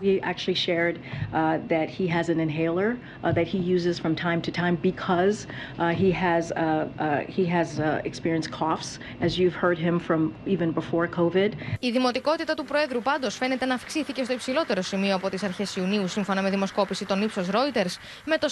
We 0.00 0.20
actually 0.20 0.58
shared 0.68 1.00
uh, 1.32 1.58
that 1.68 1.88
he 1.88 2.06
has 2.16 2.28
an 2.28 2.38
inhaler 2.40 2.98
uh, 3.24 3.32
that 3.32 3.46
he 3.46 3.58
uses 3.58 3.98
from 3.98 4.14
time 4.14 4.40
to 4.42 4.50
time 4.50 4.76
because 4.90 5.46
uh, 5.78 5.88
he 6.02 6.10
has 6.12 6.52
uh, 6.52 6.88
uh, 6.98 7.20
he 7.36 7.44
has 7.56 7.68
uh, 7.80 8.00
experienced 8.10 8.50
coughs, 8.50 8.98
as 9.20 9.30
you've 9.38 9.58
heard 9.64 9.78
him 9.78 9.98
from 9.98 10.20
even 10.46 10.72
before 10.72 11.06
COVID. 11.08 11.52
Η 11.80 11.90
δημοτικότητα 11.90 12.54
του 12.54 12.64
Προέδρου 12.64 13.02
πάντως 13.02 13.36
φαίνεται 13.36 13.64
να 13.66 13.74
αυξήθηκε 13.74 14.24
στο 14.24 14.32
υψηλότερο 14.32 14.82
σημείο 14.82 15.14
από 15.14 15.30
τις 15.30 15.42
αρχές 15.42 15.76
Ιουνίου, 15.76 16.08
σύμφωνα 16.08 16.42
με 16.42 16.50
δημοσκόπηση 16.50 17.06
των 17.06 17.22
ύψος 17.22 17.48
Reuters, 17.50 17.96
με 18.24 18.36
το 18.38 18.48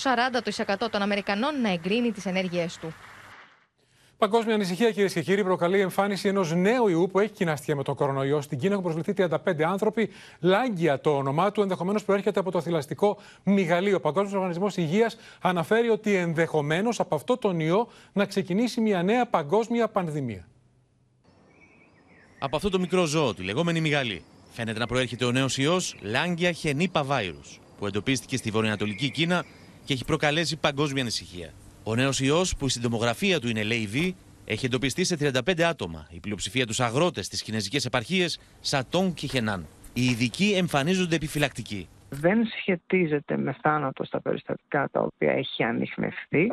40% 0.85 0.91
των 0.91 1.03
Αμερικανών 1.03 1.61
να 1.61 1.73
εγκρίνει 1.73 2.13
τις 2.13 2.27
ενέργειές 2.27 2.79
του. 2.79 2.95
Παγκόσμια 4.19 4.55
ανησυχία, 4.55 4.91
κυρίες 4.91 5.13
και 5.13 5.23
κύριοι, 5.23 5.45
προκαλεί 5.45 5.77
η 5.77 5.81
εμφάνιση 5.81 6.29
ενός 6.29 6.55
νέου 6.55 6.89
ιού 6.89 7.09
που 7.13 7.19
έχει 7.19 7.33
κοιναστία 7.33 7.77
με 7.77 7.83
τον 7.83 7.95
κορονοϊό. 7.95 8.41
Στην 8.41 8.59
Κίνα 8.59 8.73
έχουν 8.73 8.85
προσβληθεί 8.85 9.13
35 9.13 9.63
άνθρωποι. 9.63 10.09
Λάγκια 10.41 11.01
το 11.01 11.17
όνομά 11.17 11.53
του, 11.53 11.61
ενδεχομένως 11.63 12.05
προέρχεται 12.05 12.41
από 12.41 12.51
το 12.51 12.61
θηλαστικό 12.61 13.19
μυγαλείο. 13.43 13.97
Ο 13.97 14.01
Παγκόσμιος 14.01 14.33
Οργανισμός 14.35 14.77
Υγείας 14.77 15.17
αναφέρει 15.41 15.89
ότι 15.89 16.15
ενδεχομένως 16.15 17.01
από 17.01 17.15
αυτό 17.15 17.37
τον 17.37 17.61
ιό 17.61 17.89
να 18.13 18.25
ξεκινήσει 18.25 18.81
μια 18.81 19.03
νέα 19.03 19.27
παγκόσμια 19.27 19.89
πανδημία. 19.89 20.49
Από 22.39 22.57
αυτό 22.57 22.71
το 22.71 22.79
μικρό 22.79 23.05
ζώο, 23.05 23.35
τη 23.35 23.43
λεγόμενη 23.43 23.81
μυγαλή, 23.81 24.23
φαίνεται 24.51 24.79
να 24.79 24.87
προέρχεται 24.87 25.25
ο 25.25 25.31
νέος 25.31 25.59
ιός 25.59 25.97
Λάγκια 26.01 26.53
χενίπα 26.53 27.07
virus, 27.09 27.59
που 27.79 27.87
εντοπίστηκε 27.87 28.37
στη 28.37 28.51
βορειοανατολική 28.51 29.11
Κίνα 29.11 29.45
και 29.85 29.93
έχει 29.93 30.05
προκαλέσει 30.05 30.57
παγκόσμια 30.57 31.03
ανησυχία. 31.03 31.53
Ο 31.87 31.95
νέος 31.95 32.21
ιός, 32.21 32.57
που 32.57 32.67
η 32.67 32.71
συντομογραφία 32.71 33.41
του 33.41 33.49
είναι 33.49 33.63
ΛΕΙΒ, 33.63 33.95
έχει 34.45 34.67
εντοπιστεί 34.67 35.05
σε 35.05 35.17
35 35.21 35.63
άτομα, 35.63 36.07
η 36.11 36.21
πλειοψηφία 36.21 36.67
τους 36.67 36.81
αγρότες 36.81 37.27
στι 37.27 37.45
κινέζικε 37.45 37.79
επαρχίε 37.87 38.27
Σατόν 38.61 39.15
και 39.15 39.27
Χενάν. 39.27 39.67
Οι 39.93 40.05
ειδικοί 40.05 40.55
εμφανίζονται 40.57 41.17
επιφυλακτικοί. 41.17 41.89
Δεν 42.11 42.47
σχετίζεται 42.47 43.37
με 43.37 43.57
θάνατο 43.63 44.05
στα 44.05 44.21
περιστατικά 44.21 44.89
τα 44.93 45.01
οποία 45.01 45.33
έχει 45.33 45.63
ανοιχνευτεί 45.63 46.53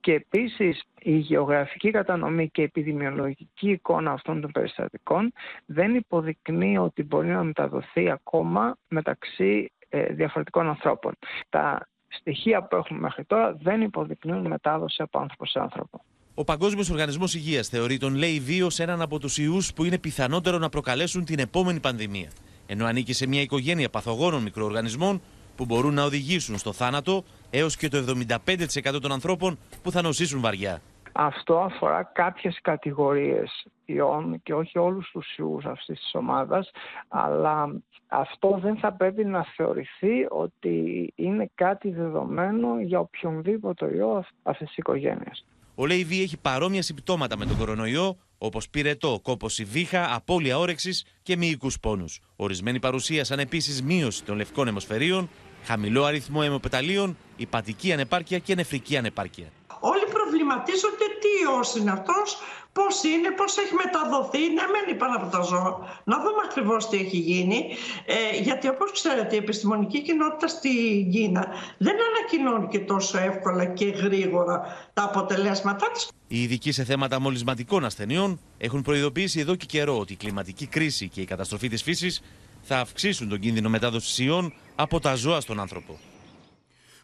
και 0.00 0.12
επίσης 0.12 0.82
η 1.02 1.16
γεωγραφική 1.16 1.90
κατανομή 1.90 2.48
και 2.48 2.60
η 2.60 2.64
επιδημιολογική 2.64 3.70
εικόνα 3.70 4.12
αυτών 4.12 4.40
των 4.40 4.50
περιστατικών 4.52 5.32
δεν 5.66 5.94
υποδεικνύει 5.94 6.78
ότι 6.78 7.02
μπορεί 7.02 7.28
να 7.28 7.42
μεταδοθεί 7.42 8.10
ακόμα 8.10 8.76
μεταξύ 8.88 9.72
ε, 9.88 10.12
διαφορετικών 10.12 10.68
ανθρώπων. 10.68 11.12
Τα 11.48 11.88
στοιχεία 12.08 12.62
που 12.62 12.76
έχουμε 12.76 12.98
μέχρι 13.00 13.24
τώρα 13.24 13.56
δεν 13.60 13.80
υποδεικνύουν 13.80 14.46
μετάδοση 14.46 15.02
από 15.02 15.18
άνθρωπο 15.18 15.46
σε 15.46 15.58
άνθρωπο. 15.58 16.04
Ο 16.34 16.44
Παγκόσμιος 16.44 16.90
Οργανισμός 16.90 17.34
Υγείας 17.34 17.68
θεωρεί 17.68 17.98
τον 17.98 18.14
ΛΕΙ 18.14 18.62
ως 18.62 18.78
έναν 18.78 19.02
από 19.02 19.18
τους 19.18 19.38
ιούς 19.38 19.72
που 19.72 19.84
είναι 19.84 19.98
πιθανότερο 19.98 20.58
να 20.58 20.68
προκαλέσουν 20.68 21.24
την 21.24 21.38
επόμενη 21.38 21.80
πανδημία. 21.80 22.30
Ενώ 22.66 22.86
ανήκει 22.86 23.12
σε 23.12 23.26
μια 23.26 23.40
οικογένεια 23.40 23.88
παθογόνων 23.88 24.42
μικροοργανισμών 24.42 25.20
που 25.56 25.64
μπορούν 25.64 25.94
να 25.94 26.04
οδηγήσουν 26.04 26.58
στο 26.58 26.72
θάνατο 26.72 27.24
έως 27.50 27.76
και 27.76 27.88
το 27.88 28.04
75% 28.26 29.00
των 29.00 29.12
ανθρώπων 29.12 29.58
που 29.82 29.90
θα 29.90 30.02
νοσήσουν 30.02 30.40
βαριά. 30.40 30.80
Αυτό 31.20 31.58
αφορά 31.58 32.02
κάποιες 32.02 32.58
κατηγορίες 32.62 33.66
ιών 33.84 34.40
και 34.42 34.54
όχι 34.54 34.78
όλους 34.78 35.10
τους 35.10 35.36
ιούς 35.36 35.64
αυτής 35.64 35.98
της 35.98 36.14
ομάδας, 36.14 36.70
αλλά 37.08 37.82
αυτό 38.06 38.58
δεν 38.62 38.76
θα 38.76 38.92
πρέπει 38.92 39.24
να 39.24 39.44
θεωρηθεί 39.56 40.26
ότι 40.28 41.12
είναι 41.16 41.50
κάτι 41.54 41.90
δεδομένο 41.90 42.80
για 42.80 42.98
οποιονδήποτε 42.98 43.94
ιό 43.94 44.24
αυτής 44.42 44.66
της 44.66 44.76
οικογένειας. 44.76 45.44
Ο 45.74 45.86
Λέιβι 45.86 46.22
έχει 46.22 46.40
παρόμοια 46.40 46.82
συμπτώματα 46.82 47.36
με 47.36 47.46
τον 47.46 47.56
κορονοϊό, 47.56 48.16
όπως 48.38 48.68
πυρετό, 48.68 49.18
κόπωση 49.22 49.64
βήχα, 49.64 50.14
απώλεια 50.14 50.58
όρεξης 50.58 51.04
και 51.22 51.36
μυϊκούς 51.36 51.80
πόνους. 51.80 52.20
Ορισμένοι 52.36 52.78
παρουσίασαν 52.78 53.38
επίσης 53.38 53.82
μείωση 53.82 54.24
των 54.24 54.36
λευκών 54.36 54.68
αιμοσφαιρίων, 54.68 55.28
χαμηλό 55.64 56.04
αριθμό 56.04 56.40
αιμοπεταλίων, 56.44 57.16
υπατική 57.36 57.92
ανεπάρκεια 57.92 58.38
και 58.38 58.54
νεφρική 58.54 58.96
ανεπάρκεια. 58.96 59.46
Όλοι 59.80 60.06
προβληματίζονται 60.48 61.06
τι 61.22 61.30
ιός 61.44 61.74
είναι 61.76 61.90
αυτός, 61.90 62.38
πώς 62.72 63.02
είναι, 63.02 63.30
πώς 63.30 63.56
έχει 63.56 63.74
μεταδοθεί. 63.84 64.38
Ναι, 64.38 64.64
μένει 64.72 64.98
πάνω 64.98 65.14
από 65.16 65.26
τα 65.36 65.40
ζώα. 65.42 65.72
Να 66.04 66.16
δούμε 66.16 66.42
ακριβώς 66.48 66.88
τι 66.88 66.96
έχει 66.96 67.16
γίνει. 67.16 67.58
Ε, 68.06 68.40
γιατί 68.40 68.68
όπως 68.68 68.92
ξέρετε 68.92 69.34
η 69.34 69.38
επιστημονική 69.38 70.02
κοινότητα 70.02 70.48
στην 70.48 71.10
Κίνα 71.10 71.46
δεν 71.78 71.96
ανακοινώνει 72.08 72.68
και 72.68 72.78
τόσο 72.78 73.18
εύκολα 73.18 73.64
και 73.64 73.84
γρήγορα 73.84 74.90
τα 74.94 75.02
αποτελέσματά 75.02 75.90
της. 75.92 76.08
Οι 76.28 76.42
ειδικοί 76.42 76.72
σε 76.72 76.84
θέματα 76.84 77.20
μολυσματικών 77.20 77.84
ασθενειών 77.84 78.40
έχουν 78.58 78.82
προειδοποιήσει 78.82 79.40
εδώ 79.40 79.54
και 79.54 79.66
καιρό 79.66 79.98
ότι 79.98 80.12
η 80.12 80.16
κλιματική 80.16 80.66
κρίση 80.66 81.08
και 81.08 81.20
η 81.20 81.24
καταστροφή 81.24 81.68
της 81.68 81.82
φύσης 81.82 82.22
θα 82.62 82.78
αυξήσουν 82.78 83.28
τον 83.28 83.38
κίνδυνο 83.38 83.68
μετάδοσης 83.68 84.18
ιών 84.18 84.52
από 84.74 85.00
τα 85.00 85.14
ζώα 85.14 85.40
στον 85.40 85.60
άνθρωπο. 85.60 85.98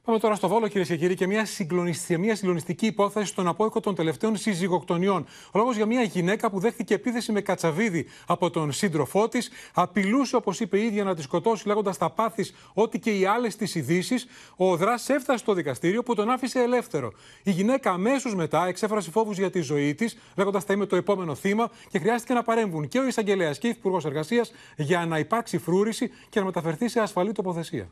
Πάμε 0.04 0.18
τώρα 0.18 0.34
στο 0.34 0.48
Βόλο, 0.48 0.68
κυρίες 0.68 0.88
και 0.88 0.96
κύριοι, 0.96 1.14
και 1.14 1.26
μια, 1.26 1.46
μια 2.18 2.34
συγκλονιστική 2.36 2.86
υπόθεση 2.86 3.26
στον 3.26 3.48
απόϊκο 3.48 3.80
των 3.80 3.94
τελευταίων 3.94 4.36
συζυγοκτονιών. 4.36 5.26
Ο 5.50 5.58
λόγος 5.58 5.76
για 5.76 5.86
μια 5.86 6.02
γυναίκα 6.02 6.50
που 6.50 6.60
δέχτηκε 6.60 6.94
επίθεση 6.94 7.32
με 7.32 7.40
κατσαβίδι 7.40 8.06
από 8.26 8.50
τον 8.50 8.72
σύντροφό 8.72 9.28
της, 9.28 9.50
απειλούσε, 9.74 10.36
όπως 10.36 10.60
είπε 10.60 10.78
η 10.78 10.84
ίδια, 10.84 11.04
να 11.04 11.14
τη 11.14 11.22
σκοτώσει, 11.22 11.66
λέγοντας 11.66 11.98
τα 11.98 12.10
πάθης 12.10 12.54
ό,τι 12.74 12.98
και 12.98 13.18
οι 13.18 13.24
άλλες 13.24 13.56
τη 13.56 13.78
ειδήσεις. 13.78 14.26
Ο 14.56 14.76
Δρά 14.76 14.94
έφτασε 15.06 15.38
στο 15.38 15.52
δικαστήριο 15.54 16.02
που 16.02 16.14
τον 16.14 16.30
άφησε 16.30 16.60
ελεύθερο. 16.60 17.12
Η 17.42 17.50
γυναίκα 17.50 17.90
αμέσως 17.90 18.34
μετά 18.34 18.66
εξέφρασε 18.66 19.10
φόβους 19.10 19.38
για 19.38 19.50
τη 19.50 19.60
ζωή 19.60 19.94
της, 19.94 20.18
λέγοντας 20.36 20.64
θα 20.64 20.72
είμαι 20.72 20.86
το 20.86 20.96
επόμενο 20.96 21.34
θύμα 21.34 21.70
και 21.88 21.98
χρειάστηκε 21.98 22.34
να 22.34 22.42
παρέμβουν 22.42 22.88
και 22.88 22.98
ο 22.98 23.06
εισαγγελέας 23.06 23.58
και 23.58 23.66
η 23.66 23.70
Υπουργό 23.70 24.00
Εργασίας 24.04 24.52
για 24.76 25.06
να 25.06 25.18
υπάρξει 25.18 25.58
φρούρηση 25.58 26.10
και 26.28 26.38
να 26.38 26.44
μεταφερθεί 26.44 26.88
σε 26.88 27.00
ασφαλή 27.00 27.32
τοποθεσία. 27.32 27.88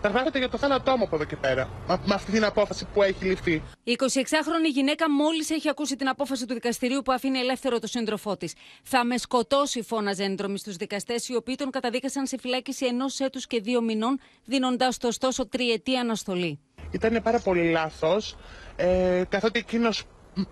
Περνάγεται 0.00 0.38
για 0.38 0.48
το 0.48 0.58
θάνατό 0.58 0.96
μου 0.96 1.04
από 1.04 1.14
εδώ 1.16 1.24
και 1.24 1.36
πέρα. 1.36 1.68
Με 1.86 2.14
αυτή 2.14 2.32
την 2.32 2.44
απόφαση 2.44 2.86
που 2.94 3.02
έχει 3.02 3.24
ληφθεί. 3.24 3.62
Η 3.84 3.96
26χρονη 3.98 4.70
γυναίκα 4.72 5.10
μόλις 5.10 5.50
έχει 5.50 5.68
ακούσει 5.68 5.96
την 5.96 6.08
απόφαση 6.08 6.46
του 6.46 6.54
δικαστηρίου 6.54 7.02
που 7.02 7.12
αφήνει 7.12 7.38
ελεύθερο 7.38 7.78
το 7.78 7.86
σύντροφό 7.86 8.36
της. 8.36 8.54
Θα 8.82 9.04
με 9.04 9.16
σκοτώσει, 9.16 9.82
φώναζε 9.82 10.24
έντρομη 10.24 10.58
στους 10.58 10.76
δικαστές, 10.76 11.28
οι 11.28 11.36
οποίοι 11.36 11.54
τον 11.54 11.70
καταδίκασαν 11.70 12.26
σε 12.26 12.38
φυλάκιση 12.38 12.86
ενός 12.86 13.18
έτους 13.20 13.46
και 13.46 13.60
δύο 13.60 13.80
μηνών, 13.80 14.20
δίνοντάς 14.44 14.96
το 14.98 15.06
ωστόσο 15.06 15.48
τριετή 15.48 15.96
αναστολή. 15.96 16.58
Ήταν 16.90 17.20
πάρα 17.22 17.38
πολύ 17.40 17.70
λάθος, 17.70 18.36
ε, 18.76 19.22
καθότι 19.28 19.58
εκείνος 19.58 20.04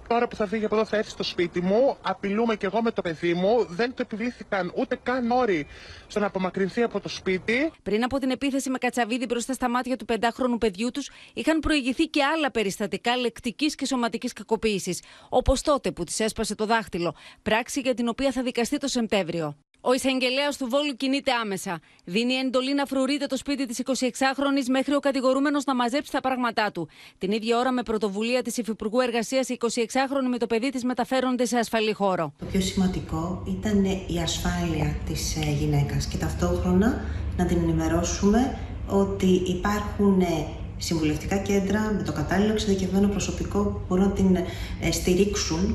τώρα 0.09 0.29
που 0.29 0.37
θα 0.37 0.47
φύγει 0.47 0.65
από 0.65 0.75
εδώ 0.75 0.85
θα 0.85 0.97
έρθει 0.97 1.11
στο 1.11 1.23
σπίτι 1.23 1.61
μου, 1.61 1.97
απειλούμε 2.03 2.57
και 2.57 2.67
εγώ 2.67 2.83
με 2.83 2.91
το 2.91 3.03
παιδί 3.03 3.35
μου, 3.35 3.65
δεν 3.69 3.95
το 3.95 4.03
επιβλήθηκαν 4.03 4.73
ούτε 4.77 4.99
καν 5.03 5.31
όροι 5.31 5.67
στο 6.07 6.21
να 6.21 6.27
απομακρυνθεί 6.27 6.83
από 6.83 7.01
το 7.01 7.09
σπίτι. 7.09 7.73
Πριν 7.83 8.05
από 8.05 8.19
την 8.19 8.31
επίθεση 8.31 8.71
με 8.71 8.79
κατσαβίδι 8.79 9.27
μπροστά 9.27 9.53
στα 9.53 9.69
μάτια 9.69 9.97
του 9.97 10.05
πεντάχρονου 10.05 10.59
παιδιού 10.59 10.91
τους, 10.91 11.11
είχαν 11.35 11.61
προηγηθεί 11.61 12.07
και 12.07 12.25
άλλα 12.25 12.51
περιστατικά 12.51 13.17
λεκτικής 13.17 13.75
και 13.75 13.87
σωματικής 13.87 14.33
κακοποίησης. 14.33 15.03
Όπως 15.29 15.63
τότε 15.63 15.91
που 15.93 16.05
της 16.05 16.21
έσπασε 16.21 16.55
το 16.55 16.67
δάχτυλο, 16.67 17.15
πράξη 17.43 17.81
για 17.81 17.95
την 17.95 18.09
οποία 18.09 18.33
θα 18.33 18.43
δικαστεί 18.43 18.77
το 18.77 18.89
Σεπτέμβριο. 18.89 19.57
Ο 19.81 19.93
εισαγγελέας 19.93 20.57
του 20.57 20.67
Βόλου 20.71 20.97
κινείται 20.97 21.33
άμεσα. 21.33 21.81
Δίνει 22.05 22.35
εντολή 22.35 22.75
να 22.75 22.85
φρουρείται 22.85 23.27
το 23.27 23.37
σπίτι 23.37 23.67
της 23.67 23.83
26χρονη 23.85 24.69
μέχρι 24.71 24.95
ο 24.95 25.01
κατηγορούμενος 25.01 25.65
να 25.65 25.75
μαζέψει 25.75 26.13
τα 26.13 26.21
πράγματά 26.21 26.73
του. 26.73 26.89
Την 27.19 27.33
ίδια 27.33 27.59
ώρα, 27.59 27.73
με 27.73 27.83
πρωτοβουλία 27.83 28.43
της 28.43 28.57
Υφυπουργού 28.57 29.01
Εργασίας, 29.01 29.49
η 29.49 29.59
26χρονη 29.61 30.29
με 30.31 30.39
το 30.39 30.47
παιδί 30.47 30.71
της 30.71 30.85
μεταφέρονται 30.85 31.45
σε 31.45 31.59
ασφαλή 31.59 31.93
χώρο. 31.93 32.33
Το 32.39 32.45
πιο 32.45 32.61
σημαντικό 32.61 33.43
ήταν 33.47 33.85
η 33.85 34.21
ασφάλεια 34.23 34.97
της 35.07 35.37
ε, 35.37 35.51
γυναίκας 35.51 36.07
και 36.07 36.17
ταυτόχρονα 36.17 37.05
να 37.37 37.47
την 37.47 37.59
ενημερώσουμε 37.63 38.59
ότι 38.89 39.43
υπάρχουν 39.47 40.21
ε, 40.21 40.47
συμβουλευτικά 40.77 41.37
κέντρα 41.37 41.93
με 41.97 42.03
το 42.03 42.13
κατάλληλο 42.13 42.53
εξειδικευμένο 42.53 43.09
προσωπικό 43.09 43.59
που 43.59 43.81
μπορούν 43.89 44.05
να 44.05 44.11
την 44.11 44.37
ε, 44.81 44.91
στηρίξουν. 44.93 45.73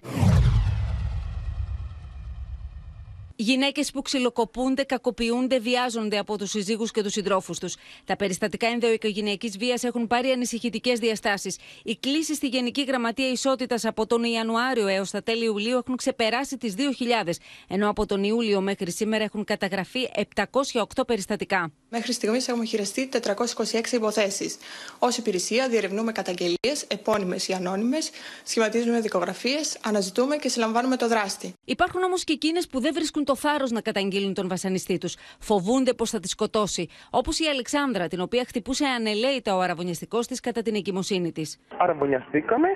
Γυναίκες 3.43 3.91
που 3.91 4.01
ξυλοκοπούνται, 4.01 4.83
κακοποιούνται, 4.83 5.59
βιάζονται 5.59 6.17
από 6.17 6.37
τους 6.37 6.49
συζύγους 6.49 6.91
και 6.91 7.03
τους 7.03 7.11
συντρόφους 7.11 7.59
τους. 7.59 7.75
Τα 8.05 8.15
περιστατικά 8.15 8.67
ενδοοικογενειακής 8.67 9.57
βίας 9.57 9.83
έχουν 9.83 10.07
πάρει 10.07 10.29
ανησυχητικές 10.29 10.99
διαστάσεις. 10.99 11.57
Οι 11.83 11.95
κλήσεις 11.95 12.37
στη 12.37 12.47
Γενική 12.47 12.83
Γραμματεία 12.83 13.29
Ισότητας 13.29 13.85
από 13.85 14.05
τον 14.05 14.23
Ιανουάριο 14.23 14.87
έως 14.87 15.11
τα 15.11 15.23
τέλη 15.23 15.43
Ιουλίου 15.45 15.77
έχουν 15.77 15.95
ξεπεράσει 15.95 16.57
τις 16.57 16.75
2.000, 16.77 17.39
ενώ 17.67 17.89
από 17.89 18.05
τον 18.05 18.23
Ιούλιο 18.23 18.61
μέχρι 18.61 18.91
σήμερα 18.91 19.23
έχουν 19.23 19.43
καταγραφεί 19.43 20.09
708 20.15 21.03
περιστατικά. 21.07 21.71
Μέχρι 21.95 22.13
στιγμής 22.13 22.47
έχουμε 22.47 22.65
χειριστεί 22.65 23.09
426 23.11 23.91
υποθέσεις. 23.91 24.57
Ω 24.99 25.07
υπηρεσία 25.17 25.67
διερευνούμε 25.69 26.11
καταγγελίες, 26.11 26.83
επώνυμες 26.87 27.47
ή 27.47 27.53
ανώνυμες, 27.53 28.11
σχηματίζουμε 28.43 28.99
δικογραφίες, 28.99 29.77
αναζητούμε 29.83 30.35
και 30.35 30.49
συλλαμβάνουμε 30.49 30.95
το 30.95 31.07
δράστη. 31.07 31.53
Υπάρχουν 31.65 32.03
όμως 32.03 32.23
και 32.23 32.33
εκείνες 32.33 32.67
που 32.67 32.79
δεν 32.79 32.93
βρίσκουν 32.93 33.23
το 33.25 33.35
θάρρος 33.35 33.71
να 33.71 33.81
καταγγείλουν 33.81 34.33
τον 34.33 34.47
βασανιστή 34.47 34.97
τους. 34.97 35.15
Φοβούνται 35.39 35.93
πως 35.93 36.09
θα 36.09 36.19
τη 36.19 36.27
σκοτώσει. 36.27 36.87
Όπως 37.09 37.39
η 37.39 37.45
Αλεξάνδρα, 37.45 38.07
την 38.07 38.19
οποία 38.21 38.43
χτυπούσε 38.47 38.85
ανελαίητα 38.85 39.55
ο 39.55 39.59
αραβωνιαστικός 39.59 40.27
της 40.27 40.39
κατά 40.39 40.61
την 40.61 40.75
εγκυμοσύνη 40.75 41.31
της. 41.31 41.57
Αραβωνιαστήκαμε 41.77 42.67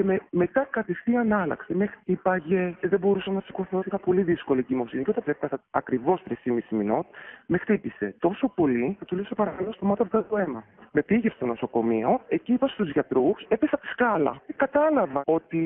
και 0.00 0.06
με, 0.06 0.20
μετά 0.30 0.68
κατευθείαν 0.70 1.32
άλλαξε. 1.32 1.74
Με 1.74 1.86
χτύπαγε 1.86 2.76
και 2.80 2.88
δεν 2.88 2.98
μπορούσα 2.98 3.30
να 3.30 3.40
σηκωθώ. 3.40 3.82
Είχα 3.86 3.98
πολύ 3.98 4.22
δύσκολη 4.22 4.60
εγκυμοσύνη. 4.60 5.04
Και 5.04 5.10
όταν 5.10 5.22
έφτασα 5.26 5.62
ακριβώς 5.70 6.22
3,5 6.28 6.34
μηνών, 6.70 7.06
με 7.46 7.58
χτύπησε 7.58 8.14
τόσο 8.18 8.48
πολύ 8.48 8.96
που 8.98 9.04
του 9.04 9.14
λέω: 9.14 9.24
Παρακαλώ, 9.36 9.72
σταμάτα 9.72 10.02
αυτό 10.02 10.22
το 10.22 10.36
αίμα. 10.36 10.64
Με 10.92 11.02
πήγε 11.02 11.30
στο 11.30 11.46
νοσοκομείο, 11.46 12.20
εκεί 12.28 12.52
είπα 12.52 12.68
στους 12.68 12.90
γιατρούς, 12.90 13.46
έπεσα 13.48 13.74
από 13.74 13.84
τη 13.84 13.90
σκάλα. 13.90 14.40
Και 14.46 14.54
κατάλαβα 14.56 15.22
ότι 15.26 15.62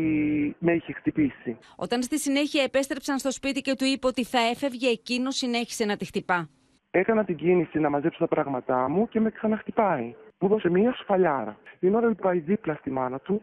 με 0.59 0.73
είχε 0.73 0.93
χτυπήσει. 0.93 1.59
Όταν 1.77 2.03
στη 2.03 2.19
συνέχεια 2.19 2.63
επέστρεψαν 2.63 3.19
στο 3.19 3.33
σπίτι 3.33 3.61
και 3.61 3.75
του 3.75 3.85
είπε 3.85 4.07
ότι 4.07 4.25
θα 4.25 4.39
έφευγε, 4.53 4.89
εκείνο 4.89 5.31
συνέχισε 5.31 5.85
να 5.85 5.97
τη 5.97 6.05
χτυπά. 6.05 6.49
Έκανα 6.91 7.25
την 7.25 7.37
κίνηση 7.37 7.79
να 7.79 7.91
μαζέψω 7.91 8.19
τα 8.19 8.29
πράγματά 8.29 8.89
μου 8.89 9.09
και 9.09 9.21
με 9.21 9.31
ξαναχτυπάει. 9.31 10.15
Μου 10.39 10.49
δώσε 10.49 10.71
μία 10.71 10.93
σφαλιάρα. 10.93 11.57
Την 11.81 11.95
ώρα 11.95 12.09
που 12.09 12.15
πάει 12.15 12.39
δίπλα 12.39 12.75
στη 12.75 12.91
μάνα 12.91 13.19
του, 13.19 13.43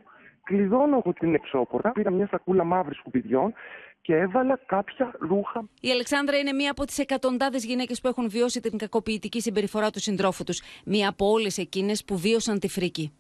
κλειδώνω 0.52 0.98
εγώ 0.98 1.14
την 1.14 1.34
εξώπορα, 1.34 1.92
πήρα 1.92 2.12
μια 2.12 2.28
σακούλα 2.28 2.64
μαύρης 2.64 2.98
σκουπιδιών 2.98 3.54
και 4.02 4.16
έβαλα 4.16 4.60
κάποια 4.66 5.12
ρούχα. 5.20 5.68
Η 5.82 5.92
Αλεξάνδρα 5.92 6.38
είναι 6.38 6.52
μία 6.52 6.72
από 6.72 6.86
τις 6.86 6.98
εκατοντάδες 7.00 7.66
γυναίκες 7.66 8.02
που 8.02 8.08
έχουν 8.08 8.30
βιώσει 8.30 8.60
την 8.60 8.78
κακοποιητική 8.78 9.42
συμπεριφορά 9.42 9.90
του 9.90 10.00
συντρόφου 10.00 10.44
τους. 10.44 10.62
Μία 10.86 11.10
από 11.10 11.30
όλες 11.30 11.58
εκείνες 11.58 12.06
που 12.06 12.18
βίωσαν 12.18 12.60
τη 12.60 12.68
φρίκη. 12.68 13.14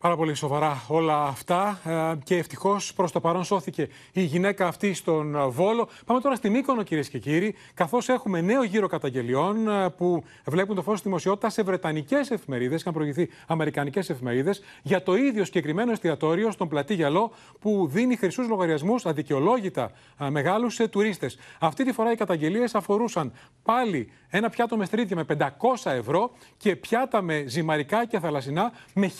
Πάρα 0.00 0.16
πολύ 0.16 0.34
σοβαρά 0.34 0.84
όλα 0.88 1.22
αυτά 1.24 1.80
ε, 1.84 2.16
και 2.24 2.36
ευτυχώς 2.36 2.94
προς 2.94 3.12
το 3.12 3.20
παρόν 3.20 3.44
σώθηκε 3.44 3.88
η 4.12 4.22
γυναίκα 4.22 4.66
αυτή 4.66 4.94
στον 4.94 5.50
Βόλο. 5.50 5.88
Πάμε 6.06 6.20
τώρα 6.20 6.34
στην 6.34 6.52
Μύκονο, 6.52 6.82
κυρίες 6.82 7.08
και 7.08 7.18
κύριοι, 7.18 7.54
καθώς 7.74 8.08
έχουμε 8.08 8.40
νέο 8.40 8.62
γύρο 8.62 8.86
καταγγελιών 8.86 9.68
ε, 9.68 9.90
που 9.90 10.24
βλέπουν 10.46 10.76
το 10.76 10.82
φως 10.82 10.96
τη 10.96 11.02
δημοσιότητα 11.02 11.50
σε 11.50 11.62
βρετανικές 11.62 12.30
εφημερίδες, 12.30 12.80
είχαν 12.80 12.92
προηγηθεί 12.92 13.28
αμερικανικές 13.46 14.10
εφημερίδες, 14.10 14.62
για 14.82 15.02
το 15.02 15.16
ίδιο 15.16 15.44
συγκεκριμένο 15.44 15.92
εστιατόριο 15.92 16.50
στον 16.50 16.68
πλατή 16.68 16.94
Γυαλό 16.94 17.30
που 17.60 17.88
δίνει 17.90 18.16
χρυσούς 18.16 18.48
λογαριασμούς 18.48 19.06
αδικαιολόγητα 19.06 19.90
ε, 20.18 20.30
μεγάλους 20.30 20.74
σε 20.74 20.88
τουρίστες. 20.88 21.38
Αυτή 21.60 21.84
τη 21.84 21.92
φορά 21.92 22.12
οι 22.12 22.16
καταγγελίες 22.16 22.74
αφορούσαν 22.74 23.32
πάλι 23.62 24.10
ένα 24.30 24.50
πιάτο 24.50 24.76
με 24.76 24.84
στρίδια 24.84 25.16
με 25.16 25.50
500 25.84 25.90
ευρώ 25.90 26.30
και 26.56 26.76
πιάτα 26.76 27.22
με 27.22 27.44
ζυμαρικά 27.46 28.06
και 28.06 28.18
θαλασσινά 28.18 28.72
με 28.94 29.10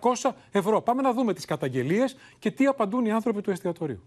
1300 0.00 0.17
ευρώ. 0.52 0.82
Πάμε 0.82 1.02
να 1.02 1.12
δούμε 1.12 1.34
τις 1.34 1.44
καταγγελίες 1.44 2.16
και 2.38 2.50
τι 2.50 2.66
απαντούν 2.66 3.04
οι 3.04 3.12
άνθρωποι 3.12 3.40
του 3.40 3.50
εστιατορίου. 3.50 4.02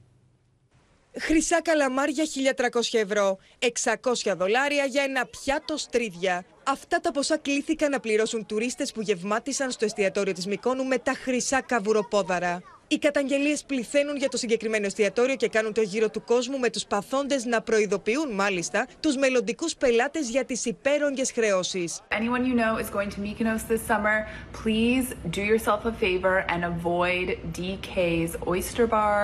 Χρυσά 1.19 1.61
καλαμάρια 1.61 2.23
1.300 2.55 2.65
ευρώ, 2.91 3.37
600 3.59 4.33
δολάρια 4.37 4.85
για 4.85 5.03
ένα 5.03 5.25
πιάτο 5.25 5.77
στρίδια. 5.77 6.45
Αυτά 6.63 6.99
τα 6.99 7.11
ποσά 7.11 7.37
κλήθηκαν 7.37 7.91
να 7.91 7.99
πληρώσουν 7.99 8.45
τουρίστες 8.45 8.91
που 8.91 9.01
γευμάτισαν 9.01 9.71
στο 9.71 9.85
εστιατόριο 9.85 10.33
της 10.33 10.47
Μικόνου 10.47 10.85
με 10.85 10.97
τα 10.97 11.13
χρυσά 11.13 11.61
καβουροπόδαρα. 11.61 12.61
Οι 12.93 12.97
καταγγελίες 12.97 13.63
πληθαίνουν 13.63 14.17
για 14.17 14.29
το 14.29 14.37
συγκεκριμένο 14.37 14.85
εστιατόριο 14.85 15.35
και 15.35 15.47
κάνουν 15.47 15.73
το 15.73 15.81
γύρο 15.81 16.09
του 16.09 16.23
κόσμου 16.23 16.59
με 16.59 16.69
τους 16.69 16.85
παθώντε 16.85 17.35
να 17.45 17.61
προειδοποιούν 17.61 18.31
μάλιστα 18.33 18.87
τους 18.99 19.15
μελλοντικούς 19.15 19.75
πελάτες 19.75 20.29
για 20.29 20.45
τις 20.45 20.65
υπέρογγες 20.65 21.31
χρεώσεις. 21.31 22.01
Anyone 22.09 22.45
you 22.45 22.55
know 22.55 22.83
is 22.83 22.89
going 22.89 23.09
to 23.15 23.19
Mykonos 23.21 23.63
this 23.67 23.81
summer, 23.91 24.17
please 24.63 25.05
do 25.37 25.41
yourself 25.51 25.85
a 25.85 25.93
favor 26.03 26.35
and 26.53 26.61
avoid 26.73 27.27
DK's 27.57 28.31
Oyster 28.47 28.87
Bar. 28.87 29.23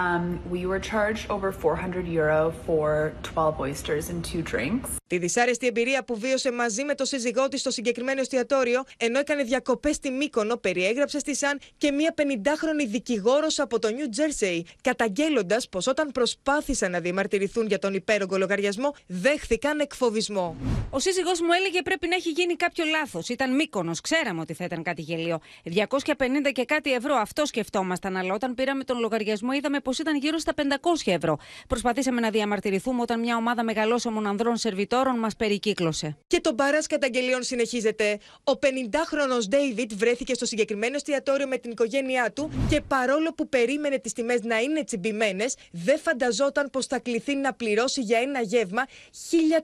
Um, 0.00 0.22
we 0.54 0.60
were 0.70 0.80
charged 0.92 1.24
over 1.34 1.48
400 1.52 2.06
euro 2.20 2.52
for 2.66 3.12
12 3.22 3.60
oysters 3.66 4.04
and 4.10 4.24
two 4.24 4.42
drinks. 4.52 5.01
Τη 5.12 5.18
δυσάρεστη 5.18 5.66
εμπειρία 5.66 6.04
που 6.04 6.18
βίωσε 6.18 6.52
μαζί 6.52 6.84
με 6.84 6.94
το 6.94 7.04
σύζυγό 7.04 7.48
της 7.48 7.60
στο 7.60 7.70
συγκεκριμένο 7.70 8.20
εστιατόριο, 8.20 8.84
ενώ 8.96 9.18
έκανε 9.18 9.42
διακοπές 9.42 9.96
στη 9.96 10.10
Μύκονο, 10.10 10.56
περιέγραψε 10.56 11.18
στη 11.18 11.36
Σαν 11.36 11.60
και 11.78 11.90
μία 11.90 12.14
50χρονη 12.16 12.86
δικηγόρος 12.86 13.58
από 13.58 13.78
το 13.78 13.88
New 13.88 14.18
Jersey, 14.18 14.60
καταγγέλλοντας 14.80 15.68
πως 15.68 15.86
όταν 15.86 16.10
προσπάθησαν 16.12 16.90
να 16.90 17.00
διαμαρτυρηθούν 17.00 17.66
για 17.66 17.78
τον 17.78 17.94
υπέρογκο 17.94 18.36
λογαριασμό, 18.36 18.94
δέχθηκαν 19.06 19.80
εκφοβισμό. 19.80 20.56
Ο 20.90 20.98
σύζυγός 20.98 21.40
μου 21.40 21.52
έλεγε 21.58 21.82
πρέπει 21.82 22.08
να 22.08 22.14
έχει 22.14 22.30
γίνει 22.30 22.56
κάποιο 22.56 22.84
λάθος. 22.84 23.28
Ήταν 23.28 23.54
Μύκονος, 23.54 24.00
ξέραμε 24.00 24.40
ότι 24.40 24.54
θα 24.54 24.64
ήταν 24.64 24.82
κάτι 24.82 25.02
γελίο. 25.02 25.40
250 25.64 26.52
και 26.52 26.64
κάτι 26.64 26.92
ευρώ, 26.92 27.14
αυτό 27.14 27.46
σκεφτόμασταν, 27.46 28.16
αλλά 28.16 28.34
όταν 28.34 28.54
πήραμε 28.54 28.84
τον 28.84 28.98
λογαριασμό 28.98 29.52
είδαμε 29.52 29.80
πως 29.80 29.98
ήταν 29.98 30.16
γύρω 30.16 30.38
στα 30.38 30.52
500 30.56 31.12
ευρώ. 31.12 31.38
Προσπαθήσαμε 31.68 32.20
να 32.20 32.30
διαμαρτυρηθούμε 32.30 33.00
όταν 33.00 33.20
μια 33.20 33.36
ομάδα 33.36 33.64
μεγαλώσεων 33.64 34.26
ανδρών 34.26 34.56
σερβιτόρων 35.02 35.18
μας 35.18 35.36
περικύκλωσε. 35.36 36.16
Και 36.26 36.40
το 36.40 36.52
μπαρά 36.54 36.78
καταγγελίων 36.88 37.42
συνεχίζεται. 37.42 38.18
Ο 38.44 38.52
50χρονο 38.52 39.54
David 39.54 39.86
βρέθηκε 39.94 40.34
στο 40.34 40.46
συγκεκριμένο 40.46 40.94
εστιατόριο 40.94 41.46
με 41.46 41.56
την 41.56 41.70
οικογένειά 41.70 42.32
του 42.32 42.50
και 42.68 42.80
παρόλο 42.80 43.34
που 43.34 43.48
περίμενε 43.48 43.98
τις 43.98 44.12
τιμές 44.12 44.42
να 44.42 44.58
είναι 44.60 44.84
τσιμπημένες, 44.84 45.54
δεν 45.70 45.98
φανταζόταν 45.98 46.70
πως 46.70 46.86
θα 46.86 46.98
κληθεί 46.98 47.34
να 47.34 47.52
πληρώσει 47.52 48.00
για 48.00 48.18
ένα 48.18 48.40
γεύμα 48.40 48.86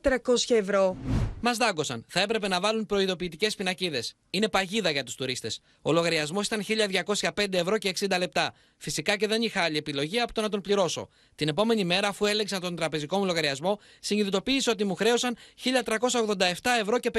1300 0.03 0.55
ευρώ. 0.57 0.97
Μας 1.41 1.57
δάγκωσαν. 1.57 2.05
Θα 2.09 2.20
έπρεπε 2.20 2.49
να 2.49 2.61
βάλουν 2.61 2.86
προειδοποιητικές 2.86 3.55
πινακίδες. 3.55 4.16
Είναι 4.30 4.49
παγίδα 4.49 4.91
για 4.91 5.05
τους 5.05 5.14
τουρίστες. 5.14 5.61
Ο 5.82 5.93
λογαριασμός 5.93 6.47
ήταν 6.47 6.62
1205 6.62 7.59
ευρώ 7.59 7.78
και 7.78 7.89
60 7.89 8.18
λεπτά. 8.18 8.55
Φυσικά 8.79 9.16
και 9.16 9.26
δεν 9.26 9.43
είχα 9.43 9.62
άλλη 9.62 9.76
επιλογή 9.76 10.20
από 10.20 10.33
το 10.33 10.41
να 10.41 10.49
τον 10.49 10.61
πληρώσω. 10.61 11.09
Την 11.35 11.49
επόμενη 11.49 11.85
μέρα, 11.85 12.09
αφού 12.09 12.26
έλεξαν 12.26 12.61
τον 12.61 12.76
τραπεζικό 12.76 13.18
μου 13.18 13.24
λογαριασμό, 13.24 13.79
συνειδητοποίησα 14.01 14.72
ότι 14.72 14.85
μου 14.85 14.95
χρέωσαν 14.95 15.37
1387 15.64 16.45
ευρώ 16.81 16.99
και 16.99 17.11
59 17.14 17.18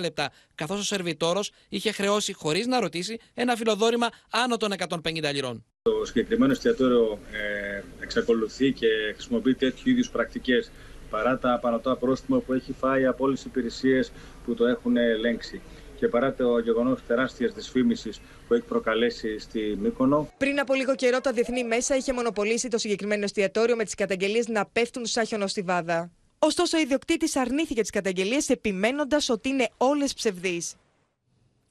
λεπτά, 0.00 0.32
καθώς 0.54 0.78
ο 0.80 0.82
σερβιτόρος 0.82 1.50
είχε 1.68 1.92
χρεώσει 1.92 2.32
χωρίς 2.32 2.66
να 2.66 2.80
ρωτήσει 2.80 3.18
ένα 3.34 3.56
φιλοδόρημα 3.56 4.08
άνω 4.30 4.56
των 4.56 4.72
150 5.02 5.32
λιρών. 5.32 5.64
Το 5.82 6.04
συγκεκριμένο 6.04 6.52
εστιατόριο 6.52 7.18
ε, 7.32 7.82
εξακολουθεί 8.00 8.72
και 8.72 8.86
χρησιμοποιεί 9.14 9.54
τέτοιου 9.54 9.90
είδους 9.90 10.10
πρακτικές 10.10 10.70
παρά 11.10 11.38
τα 11.38 11.58
πανωτά 11.62 11.96
πρόστιμα 11.96 12.38
που 12.38 12.52
έχει 12.52 12.72
φάει 12.72 13.06
από 13.06 13.24
όλες 13.24 13.38
τις 13.38 13.46
υπηρεσίες 13.46 14.12
που 14.44 14.54
το 14.54 14.66
έχουν 14.66 14.96
ελέγξει 14.96 15.60
και 16.00 16.08
παρά 16.08 16.34
το 16.34 16.58
γεγονός 16.58 17.00
τεράστιας 17.06 17.54
δυσφήμισης 17.54 18.20
που 18.48 18.54
έχει 18.54 18.62
προκαλέσει 18.62 19.38
στη 19.38 19.78
Μύκονο. 19.80 20.32
Πριν 20.38 20.60
από 20.60 20.74
λίγο 20.74 20.94
καιρό, 20.94 21.20
τα 21.20 21.32
διεθνή 21.32 21.64
μέσα 21.64 21.96
είχε 21.96 22.12
μονοπολίσει 22.12 22.68
το 22.68 22.78
συγκεκριμένο 22.78 23.24
εστιατόριο 23.24 23.76
με 23.76 23.84
τις 23.84 23.94
καταγγελίες 23.94 24.48
να 24.48 24.66
πέφτουν 24.66 25.06
σαν 25.06 25.26
χιονοστιβάδα. 25.26 26.10
Ωστόσο, 26.38 26.76
ο 26.76 26.80
ιδιοκτήτης 26.80 27.36
αρνήθηκε 27.36 27.80
τις 27.80 27.90
καταγγελίες, 27.90 28.48
επιμένοντας 28.48 29.28
ότι 29.28 29.48
είναι 29.48 29.68
όλες 29.76 30.14
ψευδείς. 30.14 30.74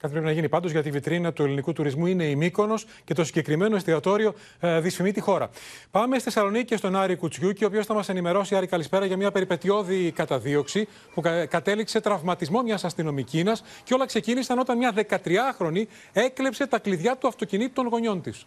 Κάτι 0.02 0.14
πρέπει 0.14 0.28
να 0.28 0.34
γίνει 0.34 0.50
πάντως 0.50 0.72
γιατί 0.72 0.88
η 0.88 0.91
βιτρίνα 0.91 1.34
του 1.34 1.43
ελληνικού 1.43 1.74
τουρισμού 1.74 2.06
είναι 2.06 2.24
η 2.24 2.36
Μύκονος 2.36 2.86
και 3.04 3.14
το 3.14 3.24
συγκεκριμένο 3.24 3.76
εστιατόριο 3.76 4.34
ε, 4.60 4.80
δυσφημεί 4.80 5.12
τη 5.12 5.20
χώρα. 5.20 5.50
Πάμε 5.91 6.16
στη 6.16 6.24
Θεσσαλονίκη 6.24 6.66
και 6.66 6.78
στον 6.78 6.95
Άρη 6.95 7.16
Κουτσιούκη, 7.16 7.64
ο 7.64 7.68
οποίος 7.68 7.86
θα 7.86 7.93
μας 7.93 8.10
ενημερώσει, 8.10 8.56
Άρη, 8.56 8.68
καλησπέρα, 8.68 9.06
για 9.06 9.18
μια 9.18 9.32
περιπετειώδη 9.32 10.12
καταδίωξη 10.12 10.88
που 11.14 11.22
κατέληξε 11.50 12.00
τραυματισμό 12.00 12.62
μιας 12.62 12.84
αστυνομική 12.84 13.43
και 13.84 13.93
όλα 13.93 14.06
ξεκίνησαν 14.06 14.60
όταν 14.60 14.78
μια 14.78 14.93
13χρονη 14.95 15.84
έκλεψε 16.14 16.68
τα 16.68 16.80
κλειδιά 16.80 17.18
του 17.18 17.28
αυτοκινήτου 17.28 17.74
των 17.74 17.88
γονιών 17.88 18.22
της. 18.22 18.45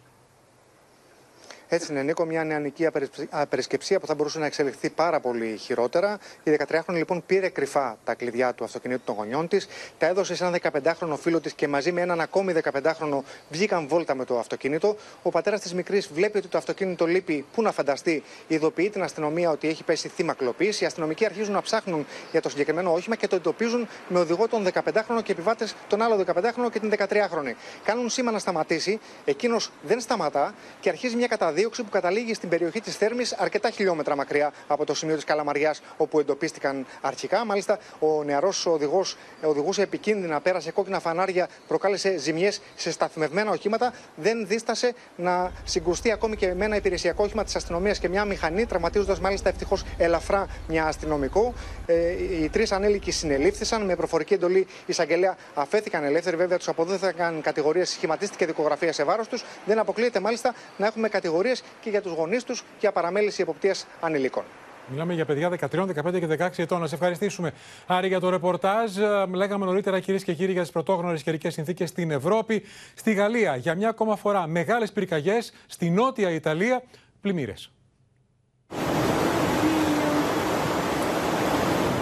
Έτσι 1.73 1.91
είναι, 1.91 2.03
Νίκο, 2.03 2.25
μια 2.25 2.43
νεανική 2.43 2.87
απερισκεψία 3.29 3.99
που 3.99 4.07
θα 4.07 4.15
μπορούσε 4.15 4.39
να 4.39 4.45
εξελιχθεί 4.45 4.89
πάρα 4.89 5.19
πολύ 5.19 5.57
χειρότερα. 5.57 6.19
Η 6.43 6.51
13χρονη 6.57 6.93
λοιπόν 6.93 7.23
πήρε 7.25 7.49
κρυφά 7.49 7.97
τα 8.03 8.13
κλειδιά 8.13 8.53
του 8.53 8.63
αυτοκινήτου 8.63 9.01
των 9.05 9.15
γονιών 9.15 9.47
της, 9.47 9.67
τα 9.97 10.05
έδωσε 10.05 10.35
σε 10.35 10.45
έναν 10.45 10.59
15χρονο 10.83 11.17
φίλο 11.19 11.39
της 11.39 11.53
και 11.53 11.67
μαζί 11.67 11.91
με 11.91 12.01
έναν 12.01 12.21
ακόμη 12.21 12.53
15χρονο 12.63 13.19
βγήκαν 13.49 13.87
βόλτα 13.87 14.15
με 14.15 14.25
το 14.25 14.39
αυτοκίνητο. 14.39 14.95
Ο 15.21 15.29
πατέρας 15.29 15.59
της 15.59 15.73
μικρής 15.73 16.07
βλέπει 16.13 16.37
ότι 16.37 16.47
το 16.47 16.57
αυτοκίνητο 16.57 17.05
λείπει, 17.05 17.45
πού 17.53 17.61
να 17.61 17.71
φανταστεί, 17.71 18.23
ειδοποιεί 18.47 18.89
την 18.89 19.03
αστυνομία 19.03 19.49
ότι 19.49 19.67
έχει 19.67 19.83
πέσει 19.83 20.07
θύμα 20.07 20.33
κλοπής. 20.33 20.81
Οι 20.81 20.85
αστυνομικοί 20.85 21.25
αρχίζουν 21.25 21.53
να 21.53 21.61
ψάχνουν 21.61 22.05
για 22.31 22.41
το 22.41 22.49
συγκεκριμένο 22.49 22.93
όχημα 22.93 23.15
και 23.15 23.27
το 23.27 23.35
εντοπίζουν 23.35 23.87
με 24.07 24.19
οδηγό 24.19 24.47
τον 24.47 24.67
15χρονο 24.73 25.23
και 25.23 25.31
επιβάτες 25.31 25.75
τον 25.87 26.01
άλλο 26.01 26.23
15χρονο 26.25 26.71
και 26.71 26.79
την 26.79 26.93
13χρονη. 26.97 27.53
Κάνουν 27.83 28.09
σήμα 28.09 28.31
να 28.31 28.39
σταματήσει, 28.39 28.99
εκείνος 29.25 29.71
δεν 29.81 29.99
σταματά 29.99 30.53
και 30.79 30.89
αρχίζει 30.89 31.15
μια 31.15 31.27
καταδίωξη 31.27 31.61
δίωξη 31.63 31.83
που 31.83 31.89
καταλήγει 31.89 32.33
στην 32.33 32.49
περιοχή 32.49 32.81
της 32.81 32.95
Θέρμης, 32.95 33.33
αρκετά 33.33 33.69
χιλιόμετρα 33.69 34.15
μακριά 34.15 34.53
από 34.67 34.85
το 34.85 34.95
σημείο 34.95 35.15
της 35.15 35.23
Καλαμαριάς 35.23 35.81
όπου 35.97 36.19
εντοπίστηκαν 36.19 36.85
αρχικά. 37.01 37.45
Μάλιστα, 37.45 37.79
ο 37.99 38.23
νεαρός 38.23 38.65
οδηγός 38.65 39.17
οδηγούσε 39.43 39.81
επικίνδυνα, 39.81 40.41
πέρασε 40.41 40.71
κόκκινα 40.71 40.99
φανάρια, 40.99 41.47
προκάλεσε 41.67 42.17
ζημιές 42.17 42.61
σε 42.75 42.91
σταθμευμένα 42.91 43.51
οχήματα. 43.51 43.93
Δεν 44.15 44.47
δίστασε 44.47 44.93
να 45.15 45.51
συγκρουστεί 45.63 46.11
ακόμη 46.11 46.35
και 46.35 46.53
με 46.53 46.65
ένα 46.65 46.75
υπηρεσιακό 46.75 47.23
όχημα 47.23 47.43
της 47.43 47.55
αστυνομίας 47.55 47.99
και 47.99 48.09
μια 48.09 48.25
μηχανή, 48.25 48.65
τραυματίζοντα 48.65 49.17
μάλιστα 49.21 49.49
ευτυχώς 49.49 49.83
ελαφρά 49.97 50.47
μια 50.67 50.85
αστυνομικό. 50.85 51.53
Ε, 51.85 52.11
οι 52.43 52.49
τρεις 52.49 52.71
ανήλικοι 52.71 53.11
συνελήφθησαν 53.11 53.85
με 53.85 53.95
προφορική 53.95 54.33
εντολή 54.33 54.67
εισαγγελέα 54.85 55.37
αφέθηκαν 55.53 56.03
ελεύθεροι. 56.03 56.35
Βέβαια, 56.35 56.57
τους 56.57 56.67
αποδόθηκαν 56.67 57.41
κατηγορίες, 57.41 57.89
σχηματίστηκε 57.89 58.45
δικογραφία 58.45 58.93
σε 58.93 59.03
βάρος 59.03 59.27
τους. 59.27 59.43
Δεν 59.65 59.79
αποκλείεται 59.79 60.19
μάλιστα 60.19 60.53
να 60.77 60.85
έχουμε 60.85 61.09
κατηγορίες 61.09 61.42
και 61.81 61.89
για 61.89 62.01
τους 62.01 62.11
γονείς 62.11 62.43
τους 62.43 62.63
για 62.79 62.91
παραμέληση 62.91 63.41
εποπτείας 63.41 63.87
ανηλίκων. 64.01 64.43
Μιλάμε 64.87 65.13
για 65.13 65.25
παιδιά 65.25 65.49
13, 65.49 65.85
15 66.03 66.19
και 66.19 66.27
16 66.39 66.49
ετών. 66.55 66.79
Να 66.79 66.87
σε 66.87 66.95
ευχαριστήσουμε, 66.95 67.53
Άρη, 67.85 68.07
για 68.07 68.19
το 68.19 68.29
ρεπορτάζ. 68.29 68.97
Ε, 68.97 69.25
λέγαμε 69.33 69.65
νωρίτερα, 69.65 69.99
κυρίες 69.99 70.23
και 70.23 70.33
κύριοι, 70.33 70.51
για 70.51 70.61
τις 70.61 70.71
πρωτόγνωρες 70.71 71.23
καιρικές 71.23 71.53
συνθήκες 71.53 71.89
στην 71.89 72.11
Ευρώπη. 72.11 72.63
Στη 72.95 73.13
Γαλλία, 73.13 73.55
για 73.55 73.75
μια 73.75 73.89
ακόμα 73.89 74.15
φορά, 74.15 74.47
μεγάλες 74.47 74.91
πυρκαγιές. 74.91 75.53
Στη 75.67 75.89
νότια 75.89 76.29
Ιταλία, 76.29 76.83
πλημμύρες. 77.21 77.71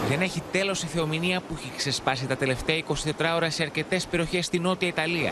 Δεν 0.09 0.21
έχει 0.21 0.43
τέλος 0.51 0.83
η 0.83 0.87
θεομηνία 0.87 1.39
που 1.39 1.53
έχει 1.57 1.71
ξεσπάσει 1.77 2.27
τα 2.27 2.35
τελευταία 2.35 2.75
24 2.75 3.35
ώρα 3.35 3.49
σε 3.49 3.63
αρκετές 3.63 4.05
περιοχές 4.05 4.45
στη 4.45 4.59
Νότια 4.59 4.87
Ιταλία 4.87 5.31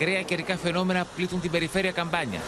ακραία 0.00 0.22
καιρικά 0.22 0.56
φαινόμενα 0.56 1.06
πλήττουν 1.16 1.40
την 1.40 1.50
περιφέρεια 1.50 1.90
Καμπάνια. 1.90 2.40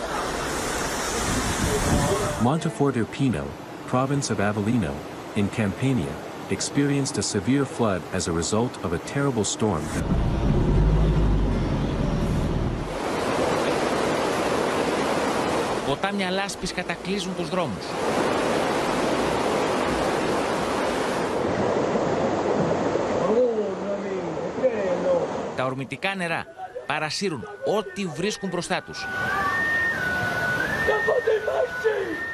Monteforte 2.45 3.05
Pino, 3.19 3.45
province 3.93 4.31
of 4.31 4.39
Avellino, 4.49 4.93
in 5.37 5.47
Campania, 5.61 6.15
experienced 6.57 7.19
a 7.19 7.23
severe 7.23 7.65
flood 7.77 8.03
as 8.19 8.29
a 8.29 8.33
result 8.33 8.73
of 8.85 8.93
a 8.93 8.99
terrible 9.15 9.45
storm. 9.45 9.85
Ποτάμια 15.87 16.31
λάσπης 16.31 16.73
κατακλείζουν 16.73 17.35
τους 17.37 17.49
δρόμους. 17.49 17.85
Τα 25.57 25.65
ορμητικά 25.65 26.15
νερά 26.15 26.45
παρασύρουν 26.93 27.49
ό,τι 27.65 28.07
βρίσκουν 28.07 28.49
μπροστά 28.49 28.83
τους. 28.83 29.07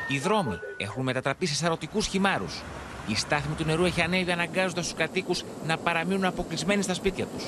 Οι 0.09 0.19
δρόμοι 0.19 0.59
έχουν 0.77 1.03
μετατραπεί 1.03 1.47
σε 1.47 1.55
σαρωτικούς 1.55 2.07
χυμάρους. 2.07 2.63
Η 3.07 3.17
στάθμη 3.17 3.55
του 3.55 3.65
νερού 3.65 3.85
έχει 3.85 4.03
ανέβει 4.03 4.33
αναγκάζοντας 4.33 4.85
τους 4.87 4.97
κατοίκους 4.97 5.45
να 5.67 5.77
παραμείνουν 5.77 6.25
αποκλεισμένοι 6.25 6.83
στα 6.83 6.95
σπίτια 6.95 7.27
τους. 7.27 7.45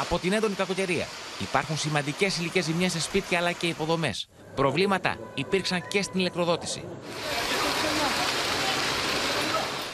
Από 0.00 0.18
την 0.18 0.32
έντονη 0.32 0.54
κακοκαιρία 0.54 1.06
υπάρχουν 1.38 1.76
σημαντικές 1.76 2.38
υλικές 2.38 2.64
ζημιές 2.64 2.92
σε 2.92 3.00
σπίτια 3.00 3.38
αλλά 3.38 3.52
και 3.52 3.66
υποδομές. 3.66 4.28
Προβλήματα 4.54 5.16
υπήρξαν 5.34 5.88
και 5.88 6.02
στην 6.02 6.20
ηλεκτροδότηση. 6.20 6.84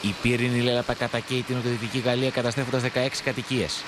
Η 0.01 0.15
πύρινη 0.21 0.61
λέλαπα 0.61 0.93
κατακαίει 0.93 1.41
την 1.41 1.55
νοτιοδυτική 1.55 1.99
Γαλλία 1.99 2.29
καταστρέφοντας 2.29 2.81
16 2.81 2.89
κατοικίες. 3.23 3.83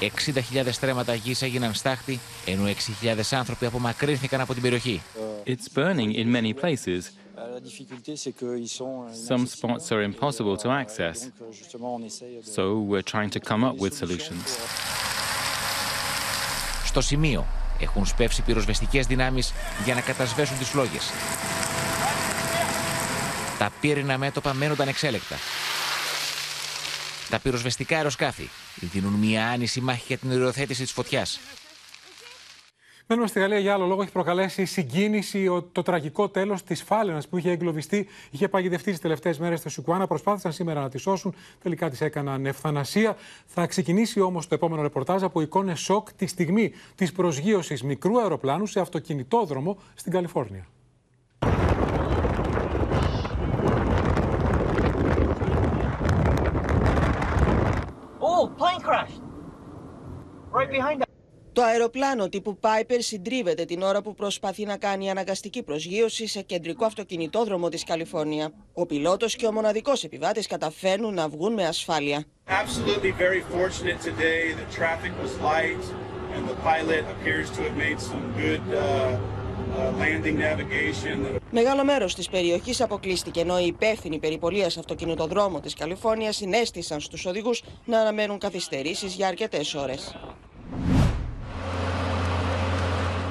60.000 0.00 0.68
στρέμματα 0.70 1.14
γης 1.14 1.42
έγιναν 1.42 1.74
στάχτη, 1.74 2.20
ενώ 2.46 2.64
6.000 3.02 3.20
άνθρωποι 3.30 3.66
απομακρύνθηκαν 3.66 4.40
από 4.40 4.52
την 4.52 4.62
περιοχή. 4.62 5.02
It's 5.46 5.78
burning 5.78 6.14
in 6.14 6.30
many 6.36 6.52
places. 6.52 7.00
Some 9.30 9.46
spots 9.46 9.86
are 9.92 10.02
impossible 10.10 10.56
to 10.62 10.68
access. 10.82 11.16
So 12.56 12.62
we're 12.90 13.08
trying 13.14 13.30
to 13.36 13.40
come 13.40 13.62
up 13.64 13.76
with 13.78 13.94
solutions. 13.94 14.46
Στο 16.84 17.00
σημείο 17.00 17.46
έχουν 17.80 18.06
σπεύσει 18.06 18.42
πυροσβεστικές 18.42 19.06
δυνάμεις 19.06 19.52
για 19.84 19.94
να 19.94 20.00
κατασβέσουν 20.00 20.58
τις 20.58 20.68
φλόγες. 20.68 21.10
Τα 23.62 23.72
πύρινα 23.80 24.18
μέτωπα 24.18 24.54
μένονταν 24.54 24.88
εξέλεκτα. 24.88 25.36
Τα 27.30 27.38
πυροσβεστικά 27.38 27.96
αεροσκάφη 27.96 28.48
δίνουν 28.74 29.12
μια 29.12 29.48
άνηση 29.48 29.80
μάχη 29.80 30.04
για 30.06 30.18
την 30.18 30.32
οριοθέτηση 30.32 30.82
της 30.82 30.92
φωτιάς. 30.92 31.40
Μένουμε 33.06 33.28
στη 33.28 33.38
Γαλλία 33.38 33.58
για 33.58 33.72
άλλο 33.74 33.86
λόγο. 33.86 34.02
Έχει 34.02 34.12
προκαλέσει 34.12 34.64
συγκίνηση 34.64 35.64
το 35.72 35.82
τραγικό 35.82 36.28
τέλος 36.28 36.62
της 36.62 36.82
Φάλαινας 36.82 37.28
που 37.28 37.38
είχε 37.38 37.50
εγκλωβιστεί, 37.50 38.08
είχε 38.30 38.48
παγιδευτεί 38.48 38.90
τις 38.90 39.00
τελευταίες 39.00 39.38
μέρες 39.38 39.58
στο 39.58 39.68
Σουκουάνα. 39.68 40.06
Προσπάθησαν 40.06 40.52
σήμερα 40.52 40.80
να 40.80 40.88
τη 40.88 40.98
σώσουν. 40.98 41.34
Τελικά 41.62 41.90
της 41.90 42.00
έκαναν 42.00 42.46
ευθανασία. 42.46 43.16
Θα 43.46 43.66
ξεκινήσει 43.66 44.20
όμως 44.20 44.48
το 44.48 44.54
επόμενο 44.54 44.82
ρεπορτάζ 44.82 45.22
από 45.22 45.40
εικόνες 45.40 45.80
σοκ 45.80 46.12
τη 46.12 46.26
στιγμή 46.26 46.72
της 46.94 47.12
προσγείωσης 47.12 47.82
μικρού 47.82 48.20
αεροπλάνου 48.20 48.66
σε 48.66 48.80
αυτοκινητόδρομο 48.80 49.78
στην 49.94 50.12
Καλιφόρνια. 50.12 50.66
Το 61.52 61.62
αεροπλάνο 61.62 62.28
τύπου 62.28 62.58
Piper 62.60 62.96
συντρίβεται 62.98 63.64
την 63.64 63.82
ώρα 63.82 64.02
που 64.02 64.14
προσπαθεί 64.14 64.64
να 64.64 64.76
κάνει 64.76 65.10
αναγκαστική 65.10 65.62
προσγείωση 65.62 66.26
σε 66.26 66.42
κεντρικό 66.42 66.84
αυτοκινητόδρομο 66.84 67.68
της 67.68 67.84
Καλιφόρνια. 67.84 68.52
Ο 68.72 68.86
πιλότος 68.86 69.36
και 69.36 69.46
ο 69.46 69.52
μοναδικός 69.52 70.04
επιβάτης 70.04 70.46
καταφέρνουν 70.46 71.14
να 71.14 71.28
βγουν 71.28 71.52
με 71.52 71.66
ασφάλεια. 71.66 72.24
Absolutely 72.46 73.12
very 79.72 79.92
fortunate 79.92 80.22
today. 80.22 80.32
The 80.32 80.40
traffic 80.42 80.68
was 80.68 81.02
light 81.02 81.02
and 81.02 81.02
the 81.02 81.02
pilot 81.02 81.02
appears 81.02 81.02
to 81.02 81.08
have 81.08 81.18
made 81.18 81.18
some 81.18 81.18
good 81.18 81.36
uh, 81.36 81.38
uh, 81.38 81.38
landing 81.38 81.38
navigation. 81.38 81.40
Μεγάλο 81.50 81.84
μέρος 81.84 82.14
της 82.14 82.28
περιοχής 82.28 82.80
αποκλείστηκε, 82.80 83.40
ενώ 83.40 83.58
οι 83.58 83.66
υπεύθυνοι 83.66 84.18
περιπολίας 84.18 84.76
αυτοκινητοδρόμου 84.76 85.60
της 85.60 85.74
Καλιφόρνιας 85.74 86.36
συνέστησαν 86.36 87.00
στους 87.00 87.26
οδηγούς 87.26 87.62
να 87.84 88.00
αναμένουν 88.00 88.38
καθυστερήσεις 88.38 89.14
για 89.14 89.28
αρκετές 89.28 89.74
ώρες. 89.74 90.16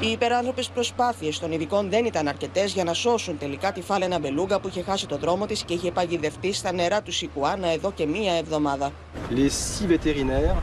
Οι 0.03 0.11
υπεράνθρωπες 0.11 0.69
προσπάθειες 0.69 1.39
των 1.39 1.51
ειδικών 1.51 1.89
δεν 1.89 2.05
ήταν 2.05 2.27
αρκετές 2.27 2.73
για 2.73 2.83
να 2.83 2.93
σώσουν 2.93 3.37
τελικά 3.37 3.71
τη 3.71 3.81
φάλαινα 3.81 4.19
μπελούγκα 4.19 4.59
που 4.59 4.67
είχε 4.67 4.81
χάσει 4.81 5.07
το 5.07 5.17
δρόμο 5.17 5.45
της 5.45 5.63
και 5.63 5.73
είχε 5.73 5.91
παγιδευτεί 5.91 6.53
στα 6.53 6.71
νερά 6.71 7.01
του 7.01 7.11
Σικουάνα 7.11 7.67
εδώ 7.67 7.91
και 7.91 8.05
μία 8.05 8.33
εβδομάδα. 8.33 8.91
Les 9.29 9.51
six 9.51 9.87
vétérinaires, 9.87 10.55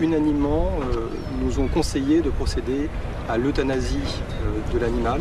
unanimement, 0.00 0.70
euh, 0.80 1.08
nous 1.42 1.58
ont 1.58 1.68
conseillé 1.68 2.20
de 2.20 2.30
procéder 2.30 2.88
à 3.28 3.36
l'euthanasie 3.36 4.10
euh, 4.12 4.72
de 4.72 4.78
l'animal, 4.78 5.20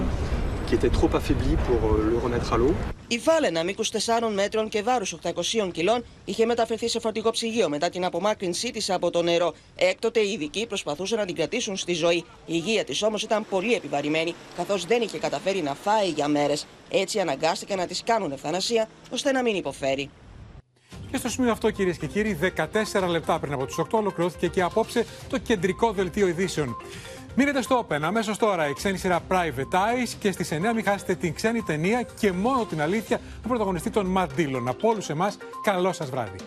qui 0.68 0.76
était 0.76 0.90
trop 0.90 1.10
affaibli 1.16 1.56
pour 1.68 1.80
euh, 1.92 2.10
le 2.12 2.18
remettre 2.18 2.54
à 2.54 2.58
l'eau. 2.58 2.74
Η 3.08 3.20
φάλαινα 3.20 3.64
μήκους 3.64 3.90
4 3.90 4.30
μέτρων 4.34 4.70
και 4.70 4.82
βάρους 4.82 5.14
800 5.14 5.70
κιλών 5.72 6.04
είχε 6.26 6.46
μεταφερθεί 6.46 6.90
σε 6.90 7.00
φορτικό 7.00 7.32
ψυγείο 7.32 7.70
μετά 7.70 7.90
την 7.90 8.06
απομάκρυνσή 8.06 8.72
της 8.72 8.90
από 8.90 9.10
το 9.10 9.22
νερό. 9.22 9.54
Έκτοτε 9.76 10.20
οι 10.20 10.32
ειδικοί 10.32 10.68
προσπαθούσαν 10.68 11.18
να 11.18 11.26
την 11.26 11.36
κρατήσουν 11.36 11.78
στη 11.78 11.94
ζωή. 11.94 12.16
Η 12.16 12.24
υγεία 12.46 12.84
της 12.84 13.04
όμως 13.04 13.24
ήταν 13.24 13.46
πολύ 13.50 13.74
επιβαρημένη, 13.74 14.36
καθώς 14.56 14.86
δεν 14.86 15.02
είχε 15.02 15.18
καταφέρει 15.18 15.62
να 15.62 15.74
φάει 15.74 16.10
για 16.10 16.28
μέρες. 16.28 16.66
Έτσι 16.90 17.20
αναγκάστηκαν 17.20 17.78
να 17.78 17.88
της 17.88 18.04
κάνουν 18.04 18.32
ευθανασία 18.32 18.90
ώστε 19.12 19.32
να 19.32 19.42
μην 19.42 19.56
υποφέρει. 19.56 20.10
Και 21.14 21.20
στο 21.20 21.30
σημείο 21.30 21.52
αυτό, 21.52 21.72
κυρίες 21.72 21.98
και 21.98 22.08
κύριοι, 22.08 22.38
14 22.94 23.08
λεπτά 23.08 23.40
πριν 23.40 23.54
από 23.54 23.66
τις 23.66 23.76
8 23.78 23.86
ολοκληρώθηκε 23.92 24.48
και 24.48 24.62
απόψε 24.62 25.06
το 25.30 25.38
κεντρικό 25.38 25.92
δελτίο 25.92 26.28
ειδήσεων. 26.28 26.76
Μείνετε 27.36 27.62
στο 27.62 27.86
Open 27.88 28.00
αμέσως 28.02 28.38
τώρα 28.38 28.70
η 28.70 28.74
ξένη 28.74 28.98
σειρά 28.98 29.22
Private 29.30 29.76
Eyes 29.76 30.16
και 30.20 30.32
στις 30.32 30.52
9 30.52 30.74
μην 30.76 30.84
χάσετε 30.84 31.16
την 31.16 31.34
ξένη 31.34 31.62
ταινία 31.62 32.02
και 32.20 32.32
μόνο 32.32 32.66
την 32.66 32.82
αλήθεια 32.82 33.20
του 33.42 33.48
πρωταγωνιστή 33.48 33.90
των 33.90 34.14
Matt 34.18 34.28
Dillon. 34.40 34.64
Από 34.66 34.90
όλους 34.90 35.10
εμάς, 35.10 35.38
καλό 35.64 35.94
σας 35.94 36.10
βράδυ. 36.10 36.38